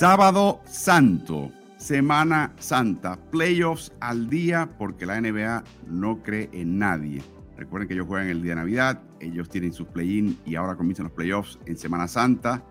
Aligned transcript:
Sábado 0.00 0.62
Santo, 0.64 1.52
Semana 1.76 2.54
Santa, 2.58 3.18
playoffs 3.30 3.92
al 4.00 4.30
día 4.30 4.66
porque 4.78 5.04
la 5.04 5.20
NBA 5.20 5.62
no 5.88 6.22
cree 6.22 6.48
en 6.54 6.78
nadie. 6.78 7.22
Recuerden 7.58 7.86
que 7.86 7.92
ellos 7.92 8.06
juegan 8.06 8.28
el 8.28 8.40
día 8.40 8.52
de 8.52 8.56
Navidad, 8.62 9.02
ellos 9.20 9.50
tienen 9.50 9.74
sus 9.74 9.88
play-in 9.88 10.38
y 10.46 10.54
ahora 10.54 10.74
comienzan 10.74 11.04
los 11.04 11.12
playoffs 11.12 11.58
en 11.66 11.76
Semana 11.76 12.08
Santa. 12.08 12.64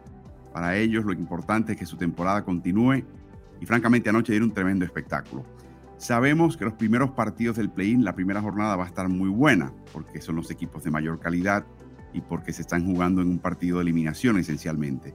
Para 0.51 0.75
ellos 0.75 1.05
lo 1.05 1.13
importante 1.13 1.73
es 1.73 1.77
que 1.77 1.85
su 1.85 1.97
temporada 1.97 2.43
continúe 2.43 3.03
y 3.61 3.65
francamente 3.67 4.09
anoche 4.09 4.31
dieron 4.31 4.49
un 4.49 4.55
tremendo 4.55 4.83
espectáculo. 4.83 5.45
Sabemos 5.99 6.57
que 6.57 6.65
los 6.65 6.73
primeros 6.73 7.11
partidos 7.11 7.57
del 7.57 7.69
play-in, 7.69 8.03
la 8.03 8.15
primera 8.15 8.41
jornada 8.41 8.75
va 8.75 8.85
a 8.85 8.87
estar 8.87 9.07
muy 9.07 9.29
buena 9.29 9.71
porque 9.93 10.19
son 10.19 10.35
los 10.35 10.49
equipos 10.49 10.83
de 10.83 10.89
mayor 10.89 11.19
calidad 11.19 11.63
y 12.11 12.21
porque 12.21 12.53
se 12.53 12.63
están 12.63 12.87
jugando 12.87 13.21
en 13.21 13.27
un 13.27 13.37
partido 13.37 13.77
de 13.77 13.83
eliminación 13.83 14.39
esencialmente. 14.39 15.13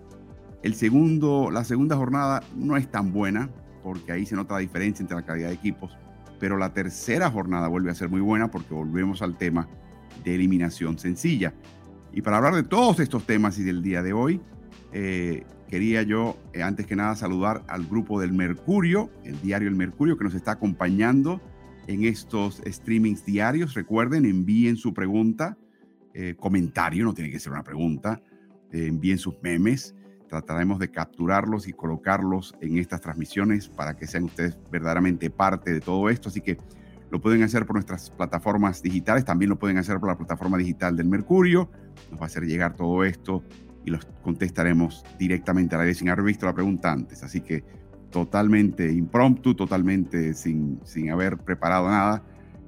El 0.65 0.75
segundo, 0.75 1.51
la 1.53 1.63
segunda 1.63 1.95
jornada 1.95 2.43
no 2.57 2.79
es 2.79 2.91
tan 2.91 3.13
buena 3.13 3.51
porque 3.83 4.13
ahí 4.13 4.25
se 4.25 4.35
nota 4.35 4.55
la 4.55 4.61
diferencia 4.61 5.03
entre 5.03 5.15
la 5.15 5.27
calidad 5.27 5.49
de 5.49 5.55
equipos, 5.55 5.95
pero 6.41 6.57
la 6.57 6.73
tercera 6.73 7.31
jornada 7.31 7.69
vuelve 7.69 7.91
a 7.91 7.95
ser 7.95 8.09
muy 8.09 8.23
buena 8.23 8.51
porque 8.51 8.73
volvemos 8.73 9.21
al 9.21 9.37
tema 9.37 9.69
de 10.25 10.35
eliminación 10.35 10.99
sencilla. 10.99 11.53
Y 12.15 12.23
para 12.23 12.39
hablar 12.39 12.55
de 12.55 12.63
todos 12.63 12.99
estos 13.01 13.27
temas 13.27 13.59
y 13.59 13.63
del 13.63 13.83
día 13.83 14.03
de 14.03 14.15
hoy, 14.15 14.41
eh, 14.95 15.45
quería 15.69 16.01
yo, 16.01 16.39
eh, 16.55 16.63
antes 16.63 16.87
que 16.87 16.97
nada, 16.97 17.15
saludar 17.15 17.63
al 17.69 17.85
grupo 17.85 18.19
del 18.19 18.33
Mercurio, 18.33 19.11
el 19.23 19.39
diario 19.43 19.69
El 19.69 19.77
Mercurio, 19.77 20.17
que 20.17 20.25
nos 20.25 20.35
está 20.35 20.53
acompañando 20.53 21.43
en 21.89 22.05
estos 22.05 22.63
streamings 22.65 23.27
diarios. 23.27 23.75
Recuerden, 23.75 24.25
envíen 24.25 24.79
su 24.79 24.95
pregunta, 24.95 25.59
eh, 26.15 26.37
comentario, 26.41 27.05
no 27.05 27.13
tiene 27.13 27.31
que 27.31 27.39
ser 27.39 27.53
una 27.53 27.65
pregunta, 27.65 28.23
envíen 28.73 29.19
sus 29.19 29.35
memes 29.43 29.95
trataremos 30.35 30.81
de 30.81 30.91
capturarlos 30.91 31.69
y 31.69 31.73
colocarlos 31.73 32.57
en 32.61 32.79
estas 32.79 33.01
transmisiones 33.01 33.69
para 33.69 33.95
que 33.95 34.09
sean 34.09 34.25
ustedes 34.25 34.59
verdaderamente 34.71 35.31
parte 35.31 35.73
de 35.73 35.81
todo 35.81 36.11
esto. 36.11 36.29
Así 36.29 36.41
que 36.41 36.59
lo 37.11 37.21
pueden 37.21 37.45
hacer 37.45 37.67
por 37.67 37.77
nuestras 37.77 38.11
plataformas 38.11 38.83
digitales, 38.83 39.25
también 39.25 39.51
lo 39.51 39.59
pueden 39.59 39.79
hacer 39.79 40.01
por 40.01 40.09
la 40.09 40.17
plataforma 40.17 40.59
digital 40.59 40.97
del 40.97 41.07
Mercurio. 41.07 41.71
Nos 42.11 42.19
va 42.19 42.25
a 42.25 42.27
hacer 42.27 42.43
llegar 42.45 42.75
todo 42.75 43.05
esto 43.05 43.45
y 43.85 43.91
los 43.91 44.05
contestaremos 44.23 45.05
directamente 45.21 45.77
a 45.77 45.79
la 45.79 45.85
vez 45.85 45.99
sin 45.99 46.09
haber 46.09 46.25
visto 46.25 46.47
la 46.47 46.53
pregunta 46.53 46.91
antes. 46.91 47.23
Así 47.23 47.41
que 47.41 47.63
totalmente 48.11 48.91
impromptu, 48.91 49.55
totalmente 49.55 50.35
sin, 50.35 50.81
sin 50.85 51.11
haber 51.11 51.39
preparado 51.39 51.89
nada 51.89 52.25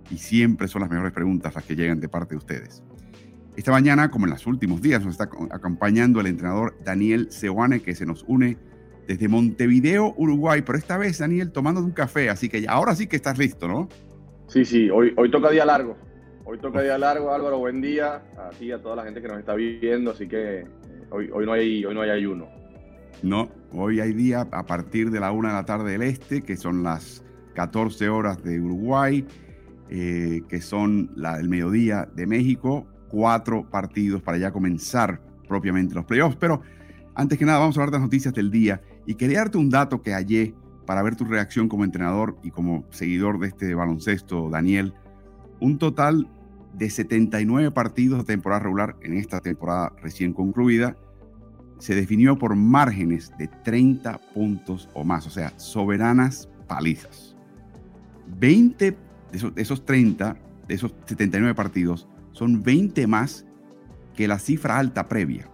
y 0.08 0.18
siempre 0.18 0.68
son 0.68 0.82
las 0.82 0.90
mejores 0.90 1.12
preguntas 1.12 1.52
las 1.52 1.64
que 1.64 1.74
llegan 1.74 1.98
de 1.98 2.08
parte 2.08 2.34
de 2.34 2.38
ustedes. 2.38 2.84
Esta 3.56 3.72
mañana, 3.72 4.10
como 4.10 4.26
en 4.26 4.32
los 4.32 4.46
últimos 4.46 4.82
días, 4.82 5.02
nos 5.02 5.18
está 5.18 5.30
acompañando 5.50 6.20
el 6.20 6.26
entrenador 6.26 6.76
Daniel 6.84 7.28
Seoane, 7.30 7.80
que 7.80 7.94
se 7.94 8.04
nos 8.04 8.22
une 8.28 8.58
desde 9.06 9.28
Montevideo, 9.28 10.14
Uruguay. 10.18 10.62
Pero 10.62 10.76
esta 10.76 10.98
vez, 10.98 11.18
Daniel, 11.18 11.52
tomando 11.52 11.80
un 11.80 11.92
café, 11.92 12.28
así 12.28 12.50
que 12.50 12.66
ahora 12.68 12.94
sí 12.94 13.06
que 13.06 13.16
estás 13.16 13.38
listo, 13.38 13.66
¿no? 13.66 13.88
Sí, 14.48 14.64
sí, 14.64 14.90
hoy, 14.90 15.14
hoy 15.16 15.30
toca 15.30 15.50
día 15.50 15.64
largo. 15.64 15.96
Hoy 16.44 16.58
toca 16.58 16.82
día 16.82 16.98
largo, 16.98 17.32
Álvaro, 17.32 17.58
buen 17.58 17.80
día 17.80 18.22
a 18.36 18.50
ti 18.50 18.66
y 18.66 18.72
a 18.72 18.78
toda 18.80 18.94
la 18.94 19.04
gente 19.04 19.20
que 19.20 19.28
nos 19.28 19.38
está 19.38 19.54
viendo, 19.54 20.12
así 20.12 20.28
que 20.28 20.60
eh, 20.60 20.66
hoy, 21.10 21.30
hoy, 21.32 21.46
no, 21.46 21.52
hay, 21.52 21.84
hoy 21.84 21.94
no 21.94 22.02
hay 22.02 22.10
ayuno. 22.10 22.46
No, 23.22 23.48
hoy 23.72 24.00
hay 24.00 24.12
día 24.12 24.46
a 24.52 24.66
partir 24.66 25.10
de 25.10 25.18
la 25.18 25.32
una 25.32 25.48
de 25.48 25.54
la 25.54 25.64
tarde 25.64 25.92
del 25.92 26.02
este, 26.02 26.42
que 26.42 26.56
son 26.56 26.82
las 26.82 27.24
14 27.54 28.08
horas 28.10 28.44
de 28.44 28.60
Uruguay, 28.60 29.26
eh, 29.88 30.42
que 30.48 30.60
son 30.60 31.10
la, 31.16 31.40
el 31.40 31.48
mediodía 31.48 32.06
de 32.14 32.26
México, 32.26 32.86
cuatro 33.08 33.68
partidos 33.70 34.22
para 34.22 34.38
ya 34.38 34.50
comenzar 34.50 35.20
propiamente 35.48 35.94
los 35.94 36.04
playoffs. 36.04 36.36
Pero 36.36 36.62
antes 37.14 37.38
que 37.38 37.44
nada, 37.44 37.58
vamos 37.58 37.76
a 37.76 37.80
hablar 37.80 37.92
de 37.92 37.98
las 37.98 38.04
noticias 38.06 38.34
del 38.34 38.50
día 38.50 38.82
y 39.06 39.14
quería 39.14 39.38
darte 39.38 39.58
un 39.58 39.70
dato 39.70 40.02
que 40.02 40.12
hallé 40.12 40.54
para 40.86 41.02
ver 41.02 41.16
tu 41.16 41.24
reacción 41.24 41.68
como 41.68 41.84
entrenador 41.84 42.36
y 42.42 42.50
como 42.50 42.84
seguidor 42.90 43.38
de 43.38 43.48
este 43.48 43.74
baloncesto, 43.74 44.48
Daniel. 44.50 44.94
Un 45.60 45.78
total 45.78 46.28
de 46.74 46.90
79 46.90 47.70
partidos 47.70 48.18
de 48.18 48.24
temporada 48.24 48.62
regular 48.62 48.96
en 49.02 49.14
esta 49.14 49.40
temporada 49.40 49.92
recién 50.02 50.32
concluida 50.32 50.96
se 51.78 51.94
definió 51.94 52.38
por 52.38 52.54
márgenes 52.54 53.32
de 53.38 53.48
30 53.48 54.18
puntos 54.34 54.88
o 54.94 55.04
más, 55.04 55.26
o 55.26 55.30
sea, 55.30 55.58
soberanas 55.58 56.48
palizas. 56.66 57.36
20 58.38 58.90
de 58.90 58.96
esos, 59.32 59.54
de 59.54 59.62
esos 59.62 59.84
30, 59.84 60.36
de 60.68 60.74
esos 60.74 60.94
79 61.06 61.54
partidos, 61.54 62.08
son 62.36 62.62
20 62.62 63.06
más 63.06 63.46
que 64.14 64.28
la 64.28 64.38
cifra 64.38 64.78
alta 64.78 65.08
previa. 65.08 65.48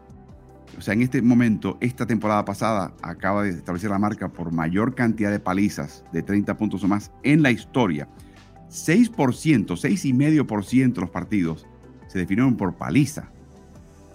O 0.76 0.80
sea, 0.80 0.94
en 0.94 1.02
este 1.02 1.22
momento, 1.22 1.78
esta 1.80 2.06
temporada 2.06 2.44
pasada 2.44 2.92
acaba 3.02 3.44
de 3.44 3.50
establecer 3.50 3.90
la 3.90 4.00
marca 4.00 4.28
por 4.32 4.52
mayor 4.52 4.96
cantidad 4.96 5.30
de 5.30 5.38
palizas 5.38 6.04
de 6.12 6.22
30 6.22 6.56
puntos 6.56 6.82
o 6.82 6.88
más 6.88 7.12
en 7.22 7.42
la 7.42 7.52
historia. 7.52 8.08
6%, 8.68 9.14
6,5% 9.14 10.94
de 10.94 11.00
los 11.00 11.10
partidos 11.10 11.68
se 12.08 12.18
definieron 12.18 12.56
por 12.56 12.74
paliza. 12.74 13.30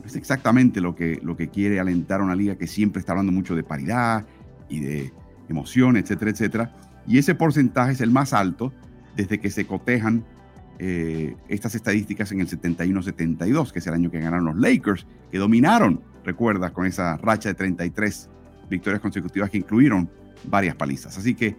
Es 0.03 0.17
exactamente 0.17 0.81
lo 0.81 0.93
que, 0.93 1.21
lo 1.23 1.37
que 1.37 1.47
quiere 1.47 1.79
alentar 1.79 2.19
a 2.19 2.23
una 2.23 2.35
liga 2.35 2.55
que 2.55 2.67
siempre 2.67 2.99
está 2.99 3.13
hablando 3.13 3.31
mucho 3.31 3.55
de 3.55 3.63
paridad 3.63 4.25
y 4.67 4.81
de 4.81 5.13
emoción, 5.47 5.95
etcétera, 5.95 6.31
etcétera. 6.31 6.75
Y 7.07 7.17
ese 7.17 7.33
porcentaje 7.33 7.93
es 7.93 8.01
el 8.01 8.11
más 8.11 8.33
alto 8.33 8.73
desde 9.15 9.39
que 9.39 9.51
se 9.51 9.65
cotejan 9.65 10.25
eh, 10.79 11.35
estas 11.47 11.75
estadísticas 11.75 12.31
en 12.31 12.41
el 12.41 12.47
71-72, 12.47 13.71
que 13.71 13.79
es 13.79 13.87
el 13.87 13.93
año 13.93 14.11
que 14.11 14.19
ganaron 14.19 14.45
los 14.45 14.57
Lakers, 14.57 15.07
que 15.31 15.37
dominaron, 15.37 16.01
recuerdas, 16.23 16.71
con 16.71 16.85
esa 16.85 17.17
racha 17.17 17.49
de 17.49 17.55
33 17.55 18.29
victorias 18.69 19.01
consecutivas 19.01 19.49
que 19.49 19.57
incluyeron 19.57 20.09
varias 20.43 20.75
palizas. 20.75 21.17
Así 21.17 21.33
que 21.33 21.55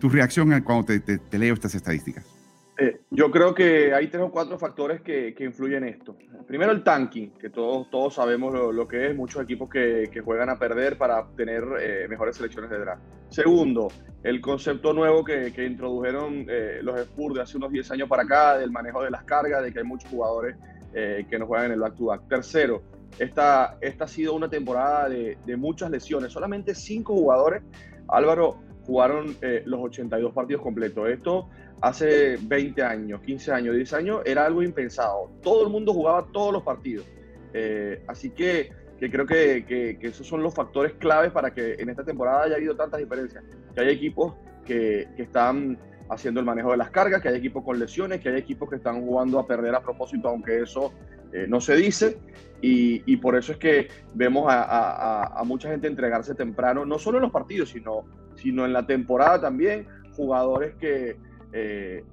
tu 0.00 0.08
reacción 0.08 0.60
cuando 0.62 0.84
te 0.84 1.38
leo 1.38 1.54
estas 1.54 1.74
estadísticas. 1.74 2.33
Eh, 2.76 3.02
yo 3.10 3.30
creo 3.30 3.54
que 3.54 3.94
hay 3.94 4.08
tres 4.08 4.22
o 4.24 4.32
cuatro 4.32 4.58
factores 4.58 5.00
que, 5.00 5.32
que, 5.34 5.44
influyen 5.44 5.84
en 5.84 5.94
esto. 5.94 6.16
Primero 6.46 6.72
el 6.72 6.82
tanking, 6.82 7.30
que 7.38 7.48
todos, 7.48 7.88
todos 7.88 8.14
sabemos 8.14 8.52
lo, 8.52 8.88
que 8.88 9.10
es, 9.10 9.16
muchos 9.16 9.42
equipos 9.42 9.68
que, 9.70 10.10
que 10.12 10.20
juegan 10.20 10.50
a 10.50 10.58
perder 10.58 10.98
para 10.98 11.24
tener 11.36 11.62
eh, 11.80 12.06
mejores 12.08 12.36
selecciones 12.36 12.70
de 12.70 12.80
draft. 12.80 13.02
Segundo, 13.28 13.88
el 14.24 14.40
concepto 14.40 14.92
nuevo 14.92 15.24
que, 15.24 15.52
que 15.52 15.64
introdujeron 15.64 16.46
eh, 16.48 16.80
los 16.82 16.98
Spurs 17.00 17.36
de 17.36 17.42
hace 17.42 17.56
unos 17.56 17.70
10 17.70 17.92
años 17.92 18.08
para 18.08 18.24
acá, 18.24 18.58
del 18.58 18.72
manejo 18.72 19.04
de 19.04 19.10
las 19.10 19.22
cargas, 19.22 19.62
de 19.62 19.72
que 19.72 19.78
hay 19.78 19.84
muchos 19.84 20.10
jugadores 20.10 20.56
que 20.92 21.40
no 21.40 21.48
juegan 21.48 21.66
en 21.66 21.72
el 21.72 21.80
back-to-back. 21.80 22.28
Tercero, 22.28 22.80
esta, 23.18 23.78
esta 23.80 24.04
ha 24.04 24.06
sido 24.06 24.32
una 24.32 24.48
temporada 24.48 25.08
de, 25.08 25.36
de 25.44 25.56
muchas 25.56 25.90
lesiones. 25.90 26.30
Solamente 26.30 26.72
cinco 26.72 27.14
jugadores, 27.14 27.64
Álvaro, 28.06 28.60
jugaron 28.86 29.36
los 29.64 29.80
82 29.80 30.32
partidos 30.32 30.62
completos. 30.62 31.08
Esto 31.08 31.48
hace 31.84 32.38
20 32.40 32.82
años, 32.82 33.20
15 33.20 33.52
años, 33.52 33.74
10 33.74 33.92
años, 33.92 34.22
era 34.24 34.46
algo 34.46 34.62
impensado. 34.62 35.30
Todo 35.42 35.64
el 35.64 35.70
mundo 35.70 35.92
jugaba 35.92 36.26
todos 36.32 36.50
los 36.50 36.62
partidos. 36.62 37.06
Eh, 37.52 38.02
así 38.08 38.30
que, 38.30 38.72
creo 38.98 39.26
que, 39.26 39.98
esos 40.00 40.26
son 40.26 40.42
los 40.42 40.54
factores 40.54 40.94
claves 40.94 41.30
para 41.30 41.52
que 41.52 41.74
en 41.74 41.90
esta 41.90 42.02
temporada 42.02 42.44
haya 42.44 42.56
habido 42.56 42.74
tantas 42.74 43.00
diferencias. 43.00 43.44
Que 43.74 43.82
hay 43.82 43.90
equipos 43.90 44.32
que, 44.64 45.08
están 45.18 45.78
haciendo 46.08 46.40
el 46.40 46.46
manejo 46.46 46.70
de 46.70 46.78
las 46.78 46.88
cargas, 46.88 47.20
que 47.20 47.28
hay 47.28 47.36
equipos 47.36 47.62
con 47.62 47.78
lesiones, 47.78 48.20
que 48.20 48.30
hay 48.30 48.38
equipos 48.38 48.70
que 48.70 48.76
están 48.76 49.02
jugando 49.02 49.38
a 49.38 49.46
perder 49.46 49.74
a 49.74 49.82
propósito, 49.82 50.28
aunque 50.28 50.62
eso 50.62 50.90
eh, 51.34 51.44
no 51.46 51.60
se 51.60 51.76
dice. 51.76 52.16
Y, 52.62 53.18
por 53.18 53.36
eso 53.36 53.52
es 53.52 53.58
que 53.58 53.88
vemos 54.14 54.46
a, 54.48 55.42
mucha 55.44 55.68
gente 55.68 55.86
entregarse 55.86 56.34
temprano, 56.34 56.86
no 56.86 56.98
solo 56.98 57.18
en 57.18 57.24
los 57.24 57.30
partidos, 57.30 57.68
sino, 57.68 58.06
sino 58.36 58.64
en 58.64 58.72
la 58.72 58.86
temporada 58.86 59.38
también. 59.38 59.86
Jugadores 60.16 60.74
que, 60.76 61.18
eh, 61.54 62.04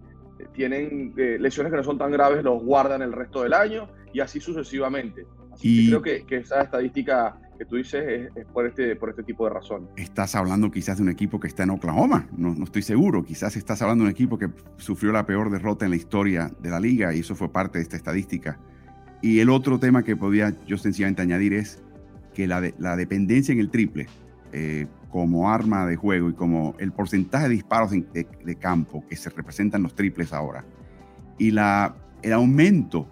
tienen 0.54 1.14
eh, 1.18 1.38
lesiones 1.40 1.72
que 1.72 1.78
no 1.78 1.84
son 1.84 1.98
tan 1.98 2.12
graves, 2.12 2.44
los 2.44 2.64
guardan 2.64 3.02
el 3.02 3.12
resto 3.12 3.44
del 3.44 3.54
año 3.54 3.90
y 4.14 4.20
así 4.20 4.40
sucesivamente. 4.40 5.26
Así 5.52 5.84
que 5.84 5.90
creo 5.90 6.26
que, 6.28 6.38
esa 6.38 6.62
estadística 6.62 7.38
que 7.58 7.66
tú 7.66 7.76
dices 7.76 8.32
es, 8.36 8.46
por, 8.46 8.66
este, 8.66 8.96
por 8.96 9.10
este 9.10 9.24
tipo 9.24 9.46
de 9.46 9.54
razón. 9.54 9.90
Estás 9.96 10.36
hablando 10.36 10.72
quizás 10.72 10.98
de 10.98 11.04
un 11.04 11.10
equipo 11.10 11.40
que 11.40 11.48
está 11.48 11.64
en 11.64 11.72
Oklahoma, 11.72 12.28
no, 12.36 12.56
no, 12.56 12.64
estoy 12.64 12.82
seguro. 12.82 13.24
Quizás 13.24 13.56
estás 13.56 13.82
hablando 13.82 14.04
de 14.04 14.10
un 14.10 14.12
equipo 14.12 14.38
que 14.38 14.50
sufrió 14.78 15.12
la 15.12 15.26
peor 15.26 15.52
derrota 15.52 15.86
en 15.86 15.92
la 15.92 15.98
historia 15.98 16.52
de 16.60 16.70
la 16.70 16.80
liga 16.80 17.14
y 17.14 17.20
eso 17.20 17.36
fue 17.36 17.52
parte 17.52 17.80
de 17.80 17.84
esta 17.84 17.98
estadística. 17.98 18.60
Y 19.22 19.40
el 19.40 19.50
otro 19.50 19.80
tema 19.80 20.04
que 20.04 20.16
podía 20.16 20.54
yo 20.66 20.78
sencillamente 20.78 21.22
añadir 21.22 21.54
es 21.54 21.84
que 22.34 22.48
la, 22.48 22.72
la 22.80 22.96
dependencia 22.96 23.52
en 23.52 23.60
el 23.60 23.70
triple. 23.70 24.08
Eh, 24.54 24.88
como 25.12 25.50
arma 25.50 25.86
de 25.86 25.98
juego 25.98 26.30
y 26.30 26.34
como 26.34 26.74
el 26.80 26.92
porcentaje 26.92 27.50
de 27.50 27.56
disparos 27.56 27.92
de, 27.92 28.56
campo 28.56 29.04
que 29.08 29.16
se 29.16 29.30
representan 29.30 29.84
los 29.84 29.94
triples 29.94 30.32
ahora 30.34 30.64
y 31.38 31.52
la, 31.52 31.96
el 32.22 32.34
aumento 32.34 33.08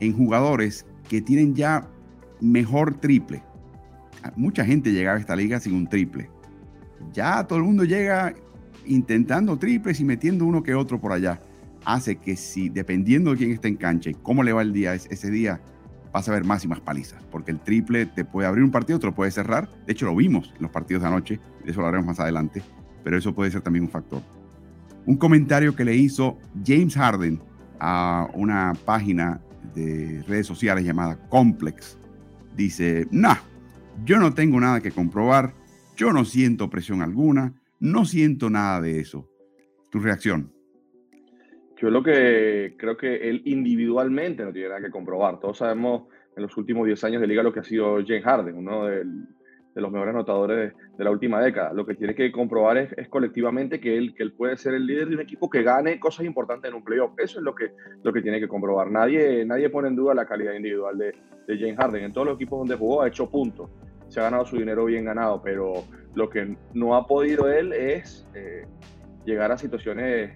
en 0.00 0.12
jugadores 0.12 0.86
que 1.08 1.22
tienen 1.22 1.54
ya 1.54 1.88
mejor 2.40 3.00
triple. 3.00 3.42
Mucha 4.36 4.64
gente 4.64 4.92
llegaba 4.92 5.16
a 5.16 5.20
esta 5.20 5.36
liga 5.36 5.58
sin 5.58 5.74
un 5.74 5.88
triple. 5.88 6.28
Ya 7.12 7.44
todo 7.46 7.58
el 7.58 7.64
mundo 7.64 7.84
llega 7.84 8.34
intentando 8.84 9.56
triples 9.58 10.00
y 10.00 10.04
metiendo 10.04 10.44
uno 10.44 10.62
que 10.62 10.74
otro 10.74 11.00
por 11.00 11.12
allá. 11.12 11.40
Hace 11.84 12.16
que 12.16 12.36
si, 12.36 12.68
dependiendo 12.68 13.32
de 13.32 13.36
quién 13.38 13.50
está 13.52 13.68
en 13.68 13.76
cancha 13.76 14.10
y 14.10 14.14
cómo 14.14 14.42
le 14.42 14.52
va 14.52 14.62
el 14.62 14.72
día, 14.72 14.94
ese 14.94 15.30
día, 15.30 15.60
vas 16.12 16.28
a 16.28 16.32
ver 16.32 16.44
más 16.44 16.64
y 16.64 16.68
más 16.68 16.80
palizas, 16.80 17.22
porque 17.30 17.50
el 17.50 17.60
triple 17.60 18.06
te 18.06 18.24
puede 18.24 18.46
abrir 18.46 18.64
un 18.64 18.70
partido, 18.70 18.98
te 18.98 19.06
lo 19.06 19.14
puede 19.14 19.30
cerrar. 19.30 19.68
De 19.86 19.92
hecho, 19.92 20.06
lo 20.06 20.14
vimos 20.14 20.52
en 20.56 20.62
los 20.62 20.70
partidos 20.70 21.02
de 21.02 21.08
anoche, 21.08 21.40
de 21.64 21.70
eso 21.70 21.80
lo 21.80 21.86
haremos 21.86 22.06
más 22.06 22.20
adelante, 22.20 22.62
pero 23.02 23.16
eso 23.16 23.34
puede 23.34 23.50
ser 23.50 23.62
también 23.62 23.84
un 23.84 23.90
factor. 23.90 24.22
Un 25.06 25.16
comentario 25.16 25.74
que 25.74 25.84
le 25.84 25.96
hizo 25.96 26.38
James 26.64 26.94
Harden 26.94 27.40
a 27.80 28.28
una 28.34 28.74
página 28.84 29.40
de 29.74 30.22
redes 30.28 30.46
sociales 30.46 30.84
llamada 30.84 31.16
Complex. 31.28 31.98
Dice, 32.56 33.08
nah, 33.10 33.36
yo 34.04 34.18
no 34.18 34.34
tengo 34.34 34.60
nada 34.60 34.80
que 34.80 34.92
comprobar, 34.92 35.54
yo 35.96 36.12
no 36.12 36.24
siento 36.24 36.70
presión 36.70 37.02
alguna, 37.02 37.54
no 37.80 38.04
siento 38.04 38.50
nada 38.50 38.80
de 38.80 39.00
eso. 39.00 39.28
¿Tu 39.90 39.98
reacción? 39.98 40.52
Yo 41.82 41.90
lo 41.90 42.00
que 42.00 42.76
creo 42.78 42.96
que 42.96 43.28
él 43.28 43.42
individualmente 43.44 44.44
no 44.44 44.52
tiene 44.52 44.68
nada 44.68 44.80
que 44.82 44.90
comprobar. 44.92 45.40
Todos 45.40 45.58
sabemos 45.58 46.04
en 46.36 46.44
los 46.44 46.56
últimos 46.56 46.86
10 46.86 47.02
años 47.02 47.20
de 47.20 47.26
liga 47.26 47.42
lo 47.42 47.52
que 47.52 47.58
ha 47.58 47.64
sido 47.64 47.96
James 48.06 48.22
Harden, 48.22 48.56
uno 48.56 48.84
de, 48.86 49.04
los 49.74 49.90
mejores 49.90 50.14
anotadores 50.14 50.74
de, 50.96 51.02
la 51.04 51.10
última 51.10 51.40
década. 51.40 51.72
Lo 51.72 51.84
que 51.84 51.96
tiene 51.96 52.14
que 52.14 52.30
comprobar 52.30 52.76
es, 52.76 53.08
colectivamente 53.08 53.80
que 53.80 53.98
él, 53.98 54.14
que 54.14 54.22
él 54.22 54.32
puede 54.32 54.56
ser 54.58 54.74
el 54.74 54.86
líder 54.86 55.08
de 55.08 55.16
un 55.16 55.22
equipo 55.22 55.50
que 55.50 55.64
gane 55.64 55.98
cosas 55.98 56.24
importantes 56.24 56.68
en 56.68 56.76
un 56.76 56.84
playoff. 56.84 57.18
Eso 57.18 57.40
es 57.40 57.44
lo 57.44 57.52
que, 57.52 57.72
lo 58.04 58.12
que 58.12 58.22
tiene 58.22 58.38
que 58.38 58.46
comprobar. 58.46 58.88
Nadie, 58.88 59.44
nadie 59.44 59.68
pone 59.68 59.88
en 59.88 59.96
duda 59.96 60.14
la 60.14 60.24
calidad 60.24 60.52
individual 60.52 60.96
de, 60.96 61.12
de 61.48 61.58
James 61.58 61.78
Harden. 61.78 62.04
En 62.04 62.12
todos 62.12 62.28
los 62.28 62.36
equipos 62.36 62.60
donde 62.60 62.76
jugó 62.76 63.02
ha 63.02 63.08
hecho 63.08 63.28
puntos. 63.28 63.68
Se 64.06 64.20
ha 64.20 64.24
ganado 64.24 64.46
su 64.46 64.56
dinero 64.56 64.84
bien 64.84 65.04
ganado, 65.04 65.42
pero 65.42 65.82
lo 66.14 66.30
que 66.30 66.56
no 66.74 66.94
ha 66.94 67.08
podido 67.08 67.48
él 67.48 67.72
es 67.72 68.24
eh, 68.34 68.66
llegar 69.24 69.50
a 69.50 69.58
situaciones 69.58 70.30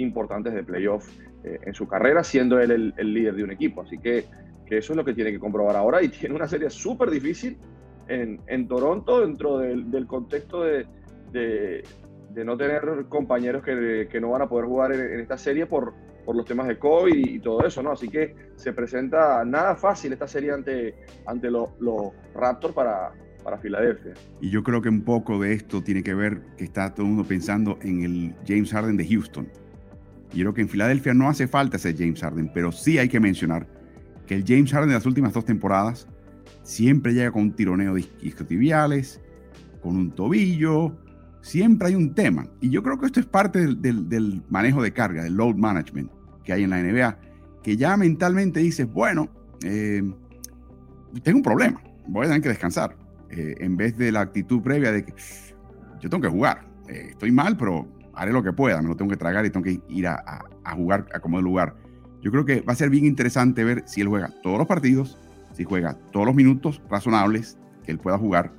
importantes 0.00 0.54
de 0.54 0.62
playoff 0.62 1.08
eh, 1.44 1.58
en 1.62 1.74
su 1.74 1.86
carrera, 1.86 2.22
siendo 2.22 2.60
él 2.60 2.92
el, 2.96 3.14
líder 3.14 3.34
de 3.34 3.44
un 3.44 3.50
equipo. 3.50 3.82
Así 3.82 3.98
que, 3.98 4.26
que, 4.66 4.78
eso 4.78 4.92
es 4.92 4.96
lo 4.96 5.04
que 5.04 5.14
tiene 5.14 5.32
que 5.32 5.38
comprobar 5.38 5.76
ahora 5.76 6.02
y 6.02 6.08
tiene 6.08 6.34
una 6.34 6.46
serie 6.46 6.68
súper 6.70 7.10
difícil 7.10 7.56
en, 8.08 8.40
en, 8.46 8.68
Toronto 8.68 9.20
dentro 9.20 9.58
del, 9.58 10.06
contexto 10.06 10.62
de, 10.62 10.86
de, 11.32 12.44
no 12.44 12.56
tener 12.56 13.06
compañeros 13.08 13.62
que, 13.62 14.08
que, 14.10 14.20
no 14.20 14.30
van 14.30 14.42
a 14.42 14.48
poder 14.48 14.66
jugar 14.66 14.92
en, 14.92 15.20
esta 15.20 15.38
serie 15.38 15.66
por, 15.66 15.94
por 16.24 16.36
los 16.36 16.44
temas 16.44 16.68
de 16.68 16.78
COVID 16.78 17.14
y, 17.14 17.38
todo 17.38 17.64
eso, 17.66 17.82
¿no? 17.82 17.92
Así 17.92 18.08
que 18.08 18.34
se 18.56 18.72
presenta 18.72 19.44
nada 19.44 19.76
fácil 19.76 20.12
esta 20.12 20.26
serie 20.26 20.52
ante, 20.52 20.94
ante 21.26 21.50
los, 21.50 21.70
los 21.80 22.12
Raptors 22.34 22.74
para, 22.74 23.12
para 23.42 23.58
Filadelfia. 23.58 24.12
Y 24.40 24.50
yo 24.50 24.62
creo 24.62 24.82
que 24.82 24.88
un 24.88 25.02
poco 25.02 25.40
de 25.40 25.52
esto 25.52 25.82
tiene 25.82 26.02
que 26.02 26.14
ver 26.14 26.42
que 26.56 26.64
está 26.64 26.92
todo 26.92 27.06
el 27.06 27.12
mundo 27.12 27.26
pensando 27.26 27.78
en 27.82 28.02
el 28.02 28.34
James 28.46 28.70
Harden 28.72 28.96
de 28.96 29.06
Houston. 29.06 29.48
Y 30.32 30.38
yo 30.38 30.44
creo 30.44 30.54
que 30.54 30.60
en 30.62 30.68
Filadelfia 30.68 31.14
no 31.14 31.28
hace 31.28 31.48
falta 31.48 31.76
ese 31.76 31.94
James 31.96 32.20
Harden, 32.20 32.50
pero 32.52 32.72
sí 32.72 32.98
hay 32.98 33.08
que 33.08 33.20
mencionar 33.20 33.66
que 34.26 34.34
el 34.34 34.44
James 34.46 34.70
Harden 34.70 34.88
de 34.88 34.94
las 34.94 35.06
últimas 35.06 35.32
dos 35.32 35.44
temporadas 35.44 36.06
siempre 36.62 37.12
llega 37.12 37.32
con 37.32 37.42
un 37.42 37.52
tironeo 37.52 37.94
de 37.94 38.04
isquiotibiales, 38.22 39.20
con 39.82 39.96
un 39.96 40.12
tobillo, 40.12 40.96
siempre 41.40 41.88
hay 41.88 41.94
un 41.94 42.14
tema. 42.14 42.46
Y 42.60 42.70
yo 42.70 42.82
creo 42.82 42.98
que 42.98 43.06
esto 43.06 43.20
es 43.20 43.26
parte 43.26 43.74
del, 43.74 44.42
manejo 44.48 44.82
de 44.82 44.92
carga, 44.92 45.24
del 45.24 45.34
load 45.34 45.56
management 45.56 46.10
que 46.44 46.52
hay 46.52 46.62
en 46.62 46.70
la 46.70 46.82
NBA, 46.82 47.18
que 47.62 47.76
ya 47.76 47.96
mentalmente 47.96 48.60
dices, 48.60 48.90
bueno, 48.90 49.28
eh, 49.64 50.02
tengo 51.22 51.38
un 51.38 51.42
problema, 51.42 51.82
voy 52.06 52.24
a 52.24 52.28
tener 52.28 52.42
que 52.42 52.48
descansar, 52.48 52.96
eh, 53.30 53.56
en 53.58 53.76
vez 53.76 53.96
de 53.96 54.10
la 54.12 54.20
actitud 54.20 54.62
previa 54.62 54.92
de 54.92 55.04
que 55.04 55.14
yo 56.00 56.08
tengo 56.08 56.22
que 56.22 56.28
jugar, 56.28 56.66
eh, 56.88 57.08
estoy 57.10 57.30
mal, 57.30 57.56
pero 57.56 57.86
haré 58.14 58.32
lo 58.32 58.42
que 58.42 58.52
pueda, 58.52 58.80
me 58.82 58.88
lo 58.88 58.96
tengo 58.96 59.10
que 59.10 59.16
tragar 59.16 59.44
y 59.46 59.50
tengo 59.50 59.64
que 59.64 59.80
ir 59.88 60.06
a, 60.06 60.44
jugar 60.76 61.06
a 61.14 61.20
como 61.20 61.38
de 61.38 61.42
lugar. 61.42 61.76
Yo 62.22 62.30
creo 62.30 62.44
que 62.44 62.60
va 62.60 62.72
a 62.72 62.76
ser 62.76 62.90
bien 62.90 63.06
interesante 63.06 63.64
ver 63.64 63.82
si 63.86 64.00
él 64.00 64.08
juega 64.08 64.30
todos 64.42 64.58
los 64.58 64.66
partidos, 64.66 65.18
si 65.52 65.64
juega 65.64 65.94
todos 66.12 66.26
los 66.26 66.34
minutos 66.34 66.82
razonables 66.88 67.58
que 67.84 67.92
él 67.92 67.98
pueda 67.98 68.18
jugar 68.18 68.52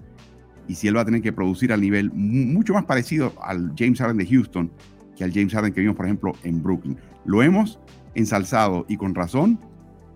y 0.68 0.76
si 0.76 0.88
él 0.88 0.98
va 0.98 1.02
a 1.02 1.06
tener 1.06 1.22
que 1.22 1.34
producir 1.34 1.74
al 1.74 1.82
nivel 1.82 2.12
mucho 2.12 2.74
más 2.74 2.86
parecido 2.86 3.34
al 3.42 3.74
James 3.78 4.00
Harden 4.00 4.18
de 4.18 4.26
Houston 4.26 4.72
que 5.16 5.24
al 5.24 5.34
James 5.34 5.54
Harden 5.54 5.74
que 5.74 5.82
vimos, 5.82 5.96
por 5.96 6.06
ejemplo, 6.06 6.34
en 6.44 6.64
Brooklyn. 6.64 6.98
Lo 7.26 7.44
hemos 7.44 7.80
ensalzado 8.16 8.86
y 8.88 8.98
con 8.98 9.14
razón 9.14 9.60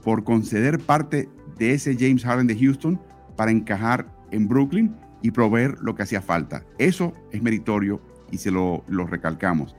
por 0.03 0.23
conceder 0.23 0.79
parte 0.79 1.29
de 1.57 1.73
ese 1.73 1.95
James 1.99 2.23
Harden 2.23 2.47
de 2.47 2.57
Houston 2.57 2.99
para 3.35 3.51
encajar 3.51 4.07
en 4.31 4.47
Brooklyn 4.47 4.95
y 5.21 5.31
proveer 5.31 5.75
lo 5.81 5.95
que 5.95 6.03
hacía 6.03 6.21
falta. 6.21 6.63
Eso 6.77 7.13
es 7.31 7.41
meritorio 7.41 7.99
y 8.31 8.38
se 8.38 8.51
lo, 8.51 8.83
recalcamos. 8.88 9.75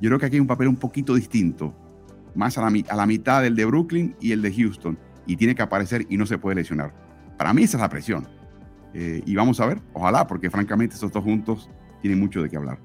Yo 0.00 0.08
creo 0.08 0.18
que 0.18 0.26
aquí 0.26 0.36
hay 0.36 0.40
un 0.40 0.46
papel 0.46 0.68
un 0.68 0.76
poquito 0.76 1.14
distinto, 1.14 1.74
más 2.34 2.56
a 2.58 2.62
la, 2.62 2.82
a 2.88 2.96
la 2.96 3.06
mitad 3.06 3.42
del 3.42 3.56
de 3.56 3.64
Brooklyn 3.64 4.16
y 4.20 4.32
el 4.32 4.42
de 4.42 4.52
Houston, 4.54 4.98
y 5.26 5.36
tiene 5.36 5.54
que 5.54 5.62
aparecer 5.62 6.06
y 6.08 6.16
no 6.16 6.26
se 6.26 6.38
puede 6.38 6.56
lesionar. 6.56 6.94
Para 7.36 7.52
mí 7.52 7.62
esa 7.62 7.76
es 7.76 7.80
la 7.80 7.88
presión. 7.88 8.26
Eh, 8.92 9.22
y 9.24 9.34
vamos 9.34 9.60
a 9.60 9.66
ver, 9.66 9.80
ojalá, 9.92 10.26
porque 10.26 10.50
francamente 10.50 10.94
estos 10.94 11.12
dos 11.12 11.22
juntos 11.22 11.70
tienen 12.00 12.18
mucho 12.18 12.42
de 12.42 12.50
qué 12.50 12.56
hablar. 12.56 12.78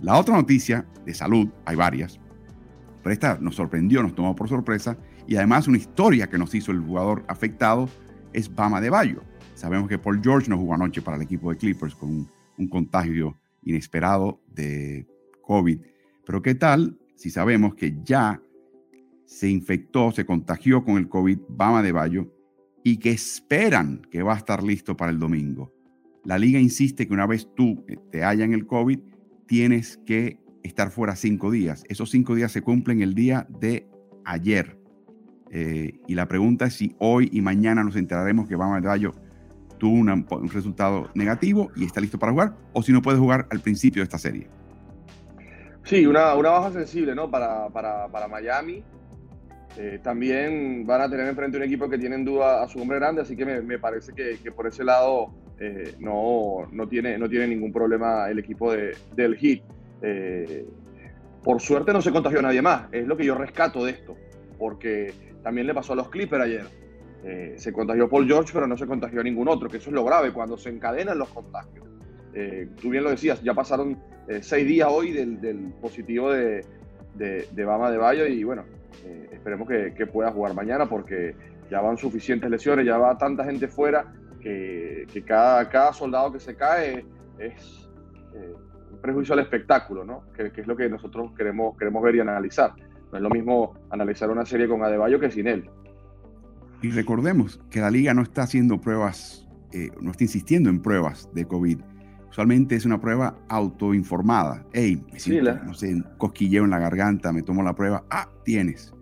La 0.00 0.18
otra 0.18 0.34
noticia 0.34 0.86
de 1.04 1.14
salud, 1.14 1.48
hay 1.64 1.76
varias, 1.76 2.18
pero 3.02 3.12
esta 3.12 3.38
nos 3.40 3.54
sorprendió, 3.54 4.02
nos 4.02 4.14
tomó 4.14 4.34
por 4.34 4.48
sorpresa, 4.48 4.98
y 5.26 5.36
además 5.36 5.68
una 5.68 5.78
historia 5.78 6.28
que 6.28 6.38
nos 6.38 6.54
hizo 6.54 6.72
el 6.72 6.80
jugador 6.80 7.24
afectado 7.28 7.88
es 8.32 8.52
Bama 8.52 8.80
de 8.80 8.90
Bayo. 8.90 9.22
Sabemos 9.54 9.88
que 9.88 9.98
Paul 9.98 10.20
George 10.22 10.50
no 10.50 10.58
jugó 10.58 10.74
anoche 10.74 11.00
para 11.00 11.16
el 11.16 11.22
equipo 11.22 11.50
de 11.50 11.56
Clippers 11.56 11.94
con 11.94 12.28
un, 12.58 12.68
contagio 12.68 13.36
inesperado 13.66 14.40
de 14.48 15.06
COVID. 15.42 15.80
Pero 16.24 16.40
¿qué 16.40 16.54
tal 16.54 16.98
si 17.14 17.30
sabemos 17.30 17.74
que 17.74 17.98
ya 18.02 18.40
se 19.26 19.50
infectó, 19.50 20.12
se 20.12 20.24
contagió 20.24 20.84
con 20.84 20.96
el 20.96 21.08
COVID 21.08 21.38
Bama 21.48 21.82
de 21.82 21.92
Bayo 21.92 22.32
y 22.82 22.98
que 22.98 23.10
esperan 23.10 24.02
que 24.10 24.22
va 24.22 24.34
a 24.34 24.38
estar 24.38 24.62
listo 24.62 24.96
para 24.96 25.10
el 25.10 25.18
domingo? 25.18 25.72
La 26.24 26.38
liga 26.38 26.58
insiste 26.58 27.06
que 27.06 27.12
una 27.12 27.26
vez 27.26 27.48
tú 27.54 27.84
te 28.10 28.22
en 28.22 28.52
el 28.52 28.66
COVID, 28.66 28.98
tienes 29.46 29.98
que 30.06 30.40
estar 30.62 30.90
fuera 30.90 31.14
cinco 31.14 31.50
días. 31.50 31.84
Esos 31.88 32.10
cinco 32.10 32.34
días 32.34 32.50
se 32.50 32.62
cumplen 32.62 33.00
el 33.02 33.14
día 33.14 33.46
de 33.60 33.88
ayer. 34.24 34.78
Eh, 35.50 36.00
y 36.08 36.14
la 36.14 36.26
pregunta 36.26 36.66
es 36.66 36.74
si 36.74 36.96
hoy 36.98 37.28
y 37.32 37.40
mañana 37.40 37.84
nos 37.84 37.94
enteraremos 37.94 38.48
que 38.48 38.56
Bama 38.56 38.80
de 38.80 38.88
Bayo 38.88 39.14
tuvo 39.78 39.94
un 39.94 40.48
resultado 40.48 41.10
negativo 41.14 41.70
y 41.76 41.84
está 41.84 42.00
listo 42.00 42.18
para 42.18 42.32
jugar, 42.32 42.54
o 42.72 42.82
si 42.82 42.92
no 42.92 43.02
puede 43.02 43.18
jugar 43.18 43.46
al 43.50 43.60
principio 43.60 44.00
de 44.00 44.04
esta 44.04 44.18
serie. 44.18 44.48
Sí, 45.86 46.04
una, 46.04 46.34
una 46.34 46.50
baja 46.50 46.72
sensible 46.72 47.14
¿no? 47.14 47.30
para, 47.30 47.68
para, 47.68 48.08
para 48.08 48.26
Miami. 48.26 48.82
Eh, 49.78 50.00
también 50.02 50.84
van 50.84 51.02
a 51.02 51.08
tener 51.08 51.28
enfrente 51.28 51.58
un 51.58 51.62
equipo 51.62 51.88
que 51.88 51.98
tiene 51.98 52.16
en 52.16 52.24
duda 52.24 52.62
a 52.62 52.68
su 52.68 52.80
hombre 52.80 52.98
grande, 52.98 53.22
así 53.22 53.36
que 53.36 53.44
me, 53.44 53.60
me 53.60 53.78
parece 53.78 54.12
que, 54.12 54.38
que, 54.42 54.50
por 54.50 54.66
ese 54.66 54.82
lado 54.82 55.34
eh, 55.60 55.94
no, 56.00 56.66
no, 56.72 56.88
tiene, 56.88 57.18
no 57.18 57.28
tiene 57.28 57.46
ningún 57.48 57.72
problema 57.72 58.28
el 58.30 58.38
equipo 58.38 58.72
de, 58.72 58.96
del 59.14 59.36
Heat. 59.36 59.62
Eh, 60.02 60.66
por 61.44 61.60
suerte 61.60 61.92
no 61.92 62.02
se 62.02 62.10
contagió 62.10 62.42
nadie 62.42 62.62
más, 62.62 62.88
es 62.90 63.06
lo 63.06 63.16
que 63.16 63.24
yo 63.24 63.34
rescato 63.36 63.84
de 63.84 63.92
esto, 63.92 64.16
porque 64.58 65.12
también 65.44 65.66
le 65.66 65.74
pasó 65.74 65.92
a 65.92 65.96
los 65.96 66.08
Clippers 66.08 66.44
ayer 66.44 66.85
eh, 67.24 67.54
se 67.56 67.72
contagió 67.72 68.08
Paul 68.08 68.26
George, 68.26 68.50
pero 68.52 68.66
no 68.66 68.76
se 68.76 68.86
contagió 68.86 69.22
ningún 69.22 69.48
otro, 69.48 69.68
que 69.68 69.78
eso 69.78 69.90
es 69.90 69.94
lo 69.94 70.04
grave, 70.04 70.32
cuando 70.32 70.56
se 70.56 70.70
encadenan 70.70 71.18
los 71.18 71.28
contagios. 71.28 71.84
Eh, 72.34 72.68
tú 72.80 72.90
bien 72.90 73.04
lo 73.04 73.10
decías, 73.10 73.42
ya 73.42 73.54
pasaron 73.54 73.98
eh, 74.28 74.40
seis 74.42 74.66
días 74.66 74.88
hoy 74.90 75.12
del, 75.12 75.72
positivo 75.80 76.30
de, 76.30 76.64
de, 77.14 77.64
Bama 77.64 77.90
de 77.90 77.96
Bayo 77.96 78.26
y 78.26 78.44
bueno, 78.44 78.64
esperemos 79.32 79.68
que, 79.68 80.06
pueda 80.06 80.30
jugar 80.30 80.54
mañana 80.54 80.88
porque 80.88 81.34
ya 81.70 81.80
van 81.80 81.96
suficientes 81.96 82.50
lesiones, 82.50 82.84
ya 82.84 82.98
va 82.98 83.16
tanta 83.16 83.44
gente 83.44 83.68
fuera 83.68 84.12
que, 84.40 85.06
cada, 85.26 85.68
cada 85.68 85.92
soldado 85.92 86.32
que 86.32 86.40
se 86.40 86.54
cae 86.54 87.04
es 87.38 87.88
un 88.92 89.00
prejuicio 89.00 89.32
al 89.32 89.40
espectáculo, 89.40 90.04
¿no? 90.04 90.24
Que, 90.36 90.52
que, 90.52 90.60
es 90.60 90.66
lo 90.66 90.76
que 90.76 90.88
nosotros 90.88 91.32
queremos, 91.36 91.76
queremos 91.76 92.02
ver 92.02 92.16
y 92.16 92.20
analizar. 92.20 92.74
No 93.10 93.18
es 93.18 93.22
lo 93.22 93.30
mismo 93.30 93.74
analizar 93.90 94.30
una 94.30 94.44
serie 94.44 94.68
con 94.68 94.82
Adebayo 94.84 95.18
que 95.18 95.30
sin 95.30 95.46
él. 95.46 95.70
Y 96.82 96.90
recordemos 96.90 97.60
que 97.70 97.80
la 97.80 97.90
liga 97.90 98.14
no 98.14 98.22
está 98.22 98.42
haciendo 98.42 98.80
pruebas, 98.80 99.46
eh, 99.72 99.90
no 100.00 100.10
está 100.10 100.24
insistiendo 100.24 100.70
en 100.70 100.80
pruebas 100.80 101.28
de 101.34 101.46
COVID. 101.46 101.78
Usualmente 102.30 102.76
es 102.76 102.84
una 102.84 103.00
prueba 103.00 103.38
autoinformada. 103.48 104.66
Hey, 104.72 105.02
me 105.10 105.18
siento, 105.18 105.54
no 105.64 105.74
sé, 105.74 106.02
cosquilleo 106.18 106.64
en 106.64 106.70
la 106.70 106.78
garganta, 106.78 107.32
me 107.32 107.42
tomo 107.42 107.62
la 107.62 107.74
prueba. 107.74 108.04
Ah, 108.10 108.28
tienes. 108.44 108.92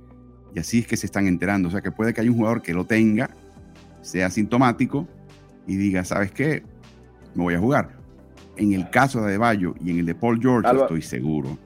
Y 0.55 0.61
así 0.61 0.79
es 0.79 0.87
que 0.87 0.97
se 0.97 1.07
están 1.07 1.27
enterando. 1.27 1.69
O 1.69 1.71
sea 1.71 1.81
que 1.81 1.91
puede 1.91 2.15
que 2.15 2.21
haya 2.21 2.31
un 2.31 2.37
jugador 2.37 2.63
que 2.63 2.73
lo 2.73 2.85
tenga, 2.85 3.31
sea 4.03 4.31
sintomático 4.31 5.09
y 5.67 5.77
diga, 5.77 6.05
¿sabes 6.05 6.31
qué? 6.31 6.63
Me 7.35 7.43
voy 7.43 7.55
a 7.55 7.59
jugar. 7.59 7.99
En 8.57 8.73
el 8.73 8.89
caso 8.91 9.21
de 9.21 9.27
Adebayo 9.27 9.75
y 9.85 9.91
en 9.91 9.99
el 9.99 10.07
de 10.07 10.15
Paul 10.15 10.41
George, 10.41 10.71
estoy 10.77 11.03
seguro. 11.03 11.59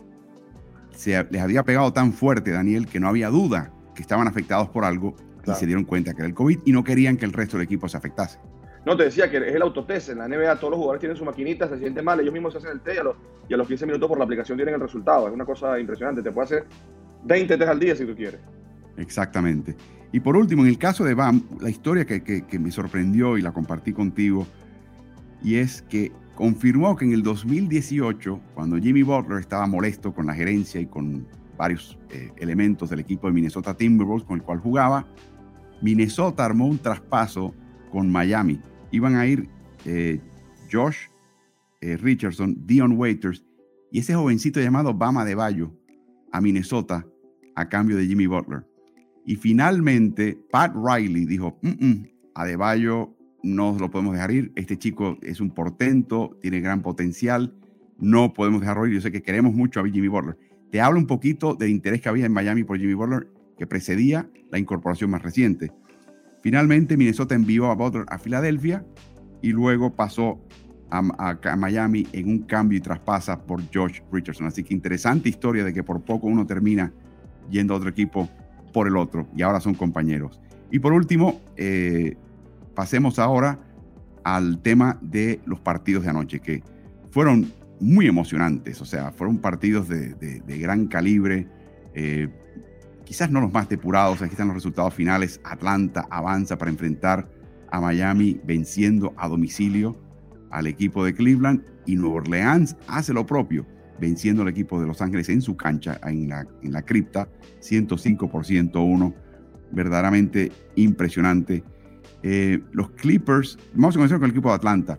Se, 0.92 1.22
les 1.30 1.42
había 1.42 1.64
pegado 1.64 1.92
tan 1.92 2.14
fuerte, 2.14 2.50
Daniel, 2.50 2.86
que 2.86 2.98
no 2.98 3.08
había 3.08 3.28
duda 3.28 3.72
que 3.94 4.00
estaban 4.00 4.26
afectados 4.26 4.70
por 4.70 4.84
algo 4.84 5.14
y 5.46 5.54
se 5.54 5.66
dieron 5.66 5.84
cuenta 5.84 6.12
que 6.12 6.20
era 6.20 6.28
el 6.28 6.34
COVID 6.34 6.60
y 6.64 6.72
no 6.72 6.84
querían 6.84 7.16
que 7.16 7.24
el 7.24 7.32
resto 7.32 7.56
del 7.56 7.64
equipo 7.64 7.88
se 7.88 7.96
afectase. 7.96 8.38
No, 8.84 8.96
te 8.96 9.04
decía 9.04 9.30
que 9.30 9.36
es 9.38 9.54
el 9.54 9.62
autotest. 9.62 10.10
En 10.10 10.18
la 10.18 10.28
NBA 10.28 10.56
todos 10.56 10.70
los 10.70 10.78
jugadores 10.78 11.00
tienen 11.00 11.16
su 11.16 11.24
maquinita, 11.24 11.68
se 11.68 11.78
sienten 11.78 12.04
mal, 12.04 12.20
ellos 12.20 12.32
mismos 12.32 12.52
se 12.52 12.58
hacen 12.58 12.70
el 12.72 12.80
test 12.80 12.96
y 12.96 13.00
a, 13.00 13.04
los, 13.04 13.16
y 13.48 13.54
a 13.54 13.56
los 13.56 13.68
15 13.68 13.86
minutos 13.86 14.08
por 14.08 14.18
la 14.18 14.24
aplicación 14.24 14.56
tienen 14.56 14.74
el 14.74 14.80
resultado. 14.80 15.28
Es 15.28 15.34
una 15.34 15.44
cosa 15.44 15.78
impresionante. 15.78 16.22
Te 16.22 16.32
puede 16.32 16.44
hacer 16.46 16.66
20 17.24 17.56
test 17.56 17.68
al 17.68 17.78
día 17.78 17.94
si 17.96 18.06
tú 18.06 18.14
quieres. 18.14 18.40
Exactamente. 18.96 19.76
Y 20.10 20.20
por 20.20 20.36
último, 20.36 20.62
en 20.62 20.68
el 20.68 20.78
caso 20.78 21.04
de 21.04 21.14
Bam, 21.14 21.42
la 21.60 21.68
historia 21.68 22.06
que, 22.06 22.22
que 22.22 22.58
me 22.58 22.70
sorprendió 22.70 23.36
y 23.36 23.42
la 23.42 23.52
compartí 23.52 23.92
contigo, 23.92 24.46
y 25.42 25.56
es 25.56 25.82
que 25.82 26.10
confirmó 26.34 26.96
que 26.96 27.04
en 27.04 27.12
el 27.12 27.22
2018, 27.22 28.40
cuando 28.54 28.78
Jimmy 28.78 29.02
Butler 29.02 29.40
estaba 29.40 29.66
molesto 29.66 30.14
con 30.14 30.26
la 30.26 30.34
gerencia 30.34 30.80
y 30.80 30.86
con 30.86 31.26
varios 31.58 31.98
eh, 32.10 32.30
elementos 32.38 32.88
del 32.88 33.00
equipo 33.00 33.26
de 33.26 33.34
Minnesota 33.34 33.76
Timberwolves 33.76 34.26
con 34.26 34.38
el 34.38 34.44
cual 34.44 34.60
jugaba, 34.60 35.06
Minnesota 35.82 36.44
armó 36.44 36.66
un 36.66 36.78
traspaso 36.78 37.54
con 37.90 38.10
Miami. 38.10 38.60
Iban 38.90 39.16
a 39.16 39.26
ir 39.26 39.48
eh, 39.84 40.20
Josh 40.72 40.96
eh, 41.80 41.96
Richardson, 41.96 42.56
Dion 42.66 42.92
Waiters 42.92 43.44
y 43.92 44.00
ese 44.00 44.14
jovencito 44.14 44.60
llamado 44.60 44.94
Bama 44.94 45.24
de 45.24 45.34
Bayo 45.34 45.72
a 46.32 46.40
Minnesota 46.40 47.06
a 47.54 47.68
cambio 47.68 47.96
de 47.96 48.06
Jimmy 48.06 48.26
Butler. 48.26 48.66
Y 49.24 49.36
finalmente 49.36 50.38
Pat 50.50 50.74
Riley 50.74 51.26
dijo, 51.26 51.58
mm, 51.62 51.86
mm, 51.86 52.06
a 52.34 52.44
De 52.46 52.56
Bayo 52.56 53.14
no 53.42 53.76
lo 53.78 53.90
podemos 53.90 54.14
dejar 54.14 54.30
ir, 54.30 54.52
este 54.56 54.78
chico 54.78 55.18
es 55.22 55.40
un 55.40 55.50
portento, 55.50 56.36
tiene 56.40 56.60
gran 56.60 56.82
potencial, 56.82 57.54
no 57.98 58.32
podemos 58.32 58.60
dejarlo 58.60 58.86
ir, 58.86 58.94
yo 58.94 59.00
sé 59.00 59.12
que 59.12 59.22
queremos 59.22 59.54
mucho 59.54 59.80
a 59.80 59.88
Jimmy 59.88 60.08
Butler. 60.08 60.36
Te 60.70 60.80
hablo 60.80 60.98
un 60.98 61.06
poquito 61.06 61.54
del 61.54 61.70
interés 61.70 62.00
que 62.00 62.08
había 62.08 62.26
en 62.26 62.32
Miami 62.32 62.64
por 62.64 62.78
Jimmy 62.78 62.94
Butler, 62.94 63.28
que 63.56 63.66
precedía 63.66 64.28
la 64.50 64.58
incorporación 64.58 65.10
más 65.10 65.22
reciente. 65.22 65.72
Finalmente, 66.42 66.96
Minnesota 66.96 67.34
envió 67.34 67.70
a 67.70 67.74
Butler 67.74 68.04
a 68.08 68.18
Filadelfia 68.18 68.84
y 69.42 69.50
luego 69.50 69.94
pasó 69.94 70.40
a, 70.90 71.56
Miami 71.56 72.06
en 72.12 72.28
un 72.28 72.38
cambio 72.40 72.78
y 72.78 72.80
traspasa 72.80 73.42
por 73.44 73.62
George 73.70 74.02
Richardson. 74.12 74.46
Así 74.46 74.62
que 74.62 74.74
interesante 74.74 75.28
historia 75.28 75.64
de 75.64 75.72
que 75.72 75.82
por 75.82 76.02
poco 76.02 76.26
uno 76.26 76.46
termina 76.46 76.92
yendo 77.50 77.74
a 77.74 77.76
otro 77.76 77.90
equipo 77.90 78.28
por 78.72 78.86
el 78.86 78.96
otro 78.96 79.26
y 79.36 79.42
ahora 79.42 79.60
son 79.60 79.74
compañeros. 79.74 80.40
Y 80.70 80.78
por 80.78 80.92
último, 80.92 81.40
eh, 81.56 82.16
pasemos 82.74 83.18
ahora 83.18 83.58
al 84.24 84.60
tema 84.60 84.98
de 85.00 85.40
los 85.46 85.60
partidos 85.60 86.04
de 86.04 86.10
anoche, 86.10 86.40
que 86.40 86.62
fueron 87.10 87.52
muy 87.80 88.06
emocionantes, 88.06 88.80
o 88.80 88.84
sea, 88.84 89.12
fueron 89.12 89.38
partidos 89.38 89.88
de, 89.88 90.42
gran 90.46 90.86
calibre, 90.86 91.46
eh, 91.94 92.28
quizás 93.04 93.30
no 93.30 93.40
los 93.40 93.52
más 93.52 93.68
depurados, 93.68 94.20
aquí 94.22 94.32
están 94.32 94.48
los 94.48 94.56
resultados 94.56 94.94
finales, 94.94 95.40
Atlanta 95.44 96.06
avanza 96.10 96.58
para 96.58 96.70
enfrentar 96.70 97.28
a 97.70 97.80
Miami 97.80 98.40
venciendo 98.44 99.14
a 99.16 99.28
domicilio 99.28 99.96
al 100.50 100.66
equipo 100.66 101.04
de 101.04 101.14
Cleveland 101.14 101.62
y 101.86 101.96
Nueva 101.96 102.16
Orleans 102.16 102.76
hace 102.86 103.12
lo 103.12 103.26
propio, 103.26 103.66
venciendo 104.00 104.42
al 104.42 104.48
equipo 104.48 104.80
de 104.80 104.86
Los 104.86 105.00
Ángeles 105.02 105.28
en 105.28 105.42
su 105.42 105.56
cancha, 105.56 106.00
en 106.04 106.28
la, 106.28 106.46
en 106.62 106.72
la 106.72 106.82
cripta, 106.82 107.28
105 107.60 108.30
por 108.30 108.44
101, 108.44 109.14
verdaderamente 109.72 110.52
impresionante. 110.76 111.62
Eh, 112.22 112.60
los 112.72 112.90
Clippers, 112.90 113.58
vamos 113.74 113.94
a 113.94 113.98
comenzar 113.98 114.18
con 114.18 114.26
el 114.26 114.32
equipo 114.32 114.48
de 114.48 114.54
Atlanta. 114.54 114.98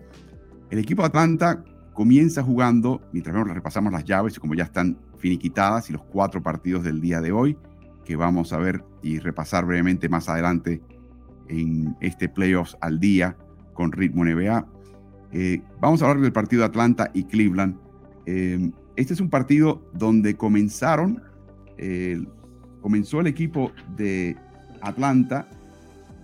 El 0.70 0.80
equipo 0.80 1.02
de 1.02 1.08
Atlanta 1.08 1.64
comienza 2.00 2.42
jugando, 2.42 3.02
mientras 3.12 3.36
vemos, 3.36 3.54
repasamos 3.54 3.92
las 3.92 4.06
llaves, 4.06 4.40
como 4.40 4.56
ya 4.56 4.64
están 4.64 4.98
finiquitadas 5.18 5.90
y 5.90 5.92
los 5.92 6.02
cuatro 6.02 6.42
partidos 6.42 6.86
del 6.86 7.02
día 7.02 7.20
de 7.20 7.34
hoy, 7.34 7.58
que 8.06 8.16
vamos 8.16 8.54
a 8.54 8.58
ver 8.58 8.86
y 9.04 9.20
repasar 9.20 9.66
brevemente 9.66 10.08
más 10.08 10.30
adelante 10.30 10.82
en 11.50 11.98
este 12.00 12.30
playoffs 12.30 12.78
al 12.80 13.02
día 13.02 13.36
con 13.74 13.92
ritmo 13.92 14.24
NBA. 14.24 14.66
Eh, 15.34 15.62
vamos 15.82 16.02
a 16.02 16.06
hablar 16.06 16.24
del 16.24 16.32
partido 16.32 16.62
de 16.62 16.68
Atlanta 16.68 17.12
y 17.14 17.26
Cleveland. 17.26 17.76
Eh, 18.26 18.72
este 18.96 19.14
es 19.14 19.20
un 19.20 19.30
partido 19.30 19.82
donde 19.92 20.38
comenzaron, 20.38 21.22
comenzó 22.80 23.20
el 23.20 23.28
equipo 23.28 23.74
de 23.98 24.38
Atlanta 24.80 25.50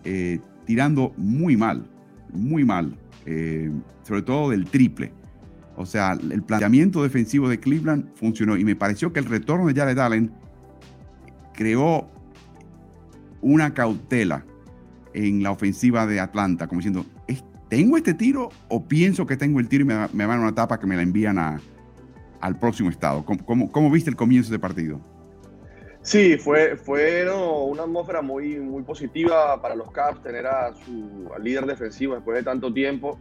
eh, 0.06 0.40
tirando 0.66 1.12
muy 1.18 1.58
mal, 1.58 1.86
muy 2.32 2.64
mal, 2.64 2.98
sobre 4.04 4.22
todo 4.22 4.52
del 4.52 4.68
triple. 4.68 5.12
O 5.78 5.86
sea, 5.86 6.14
el 6.14 6.42
planteamiento 6.44 7.04
defensivo 7.04 7.50
de 7.50 7.60
Cleveland 7.60 8.14
funcionó 8.16 8.58
y 8.58 8.64
me 8.64 8.76
pareció 8.76 9.12
que 9.12 9.20
el 9.20 9.26
retorno 9.26 9.68
de 9.68 9.74
Jared 9.74 9.98
Allen 10.00 10.32
creó 11.54 12.08
una 13.42 13.74
cautela 13.74 14.46
en 15.14 15.44
la 15.44 15.52
ofensiva 15.52 16.06
de 16.08 16.20
Atlanta, 16.20 16.68
como 16.68 16.80
diciendo, 16.80 17.06
¿tengo 17.70 17.98
este 17.98 18.14
tiro 18.14 18.50
o 18.70 18.86
pienso 18.86 19.26
que 19.26 19.38
tengo 19.38 19.60
el 19.60 19.68
tiro 19.68 19.84
y 19.84 19.88
me, 19.88 20.26
van 20.26 20.40
a 20.40 20.42
una 20.44 20.56
tapa 20.56 20.80
que 20.80 20.88
me 20.88 20.96
la 20.96 21.02
envían 21.02 21.38
a, 21.38 21.60
al 22.42 22.60
próximo 22.60 22.90
estado? 22.90 23.26
¿Cómo, 23.26 23.92
viste 23.92 24.10
el 24.10 24.16
comienzo 24.16 24.52
de 24.52 24.60
partido? 24.60 25.00
Sí, 26.02 26.38
fue, 26.38 26.78
fue 26.78 27.26
una 27.32 27.84
atmósfera 27.84 28.22
muy, 28.22 28.60
muy 28.60 28.84
positiva 28.84 29.60
para 29.62 29.76
los 29.76 29.92
Caps 29.92 30.22
tener 30.22 30.46
a 30.46 30.74
su 30.86 31.30
líder 31.42 31.66
defensivo 31.66 32.14
después 32.14 32.38
de 32.38 32.44
tanto 32.44 32.72
tiempo. 32.72 33.18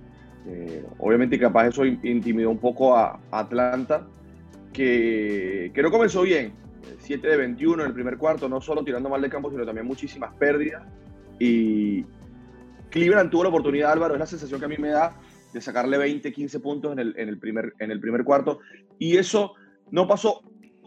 Eh, 0.46 0.84
obviamente 0.98 1.38
capaz 1.38 1.68
eso 1.68 1.84
intimidó 1.84 2.50
un 2.50 2.58
poco 2.58 2.96
a 2.96 3.20
Atlanta, 3.30 4.06
que, 4.72 5.72
no 5.82 5.90
comenzó 5.90 6.22
bien. 6.22 6.52
7 6.98 7.26
de 7.26 7.36
21 7.36 7.82
en 7.82 7.88
el 7.88 7.94
primer 7.94 8.18
cuarto, 8.18 8.48
no 8.48 8.60
solo 8.60 8.84
tirando 8.84 9.08
mal 9.08 9.22
de 9.22 9.30
campo, 9.30 9.50
sino 9.50 9.64
también 9.64 9.86
muchísimas 9.86 10.34
pérdidas. 10.34 10.82
Y 11.38 12.04
Cleveland 12.90 13.30
tuvo 13.30 13.44
la 13.44 13.48
oportunidad, 13.48 13.92
Álvaro, 13.92 14.14
es 14.14 14.20
la 14.20 14.26
sensación 14.26 14.60
que 14.60 14.66
a 14.66 14.68
mí 14.68 14.76
me 14.78 14.90
da 14.90 15.18
de 15.52 15.60
sacarle 15.60 15.96
20, 15.96 16.32
15 16.32 16.60
puntos 16.60 16.92
en 16.92 16.98
el, 16.98 17.14
en 17.16 17.28
el, 17.28 17.38
primer, 17.38 17.72
en 17.78 17.90
el 17.90 18.00
primer 18.00 18.24
cuarto. 18.24 18.58
Y 18.98 19.16
eso 19.16 19.54
no 19.90 20.06
pasó 20.06 20.42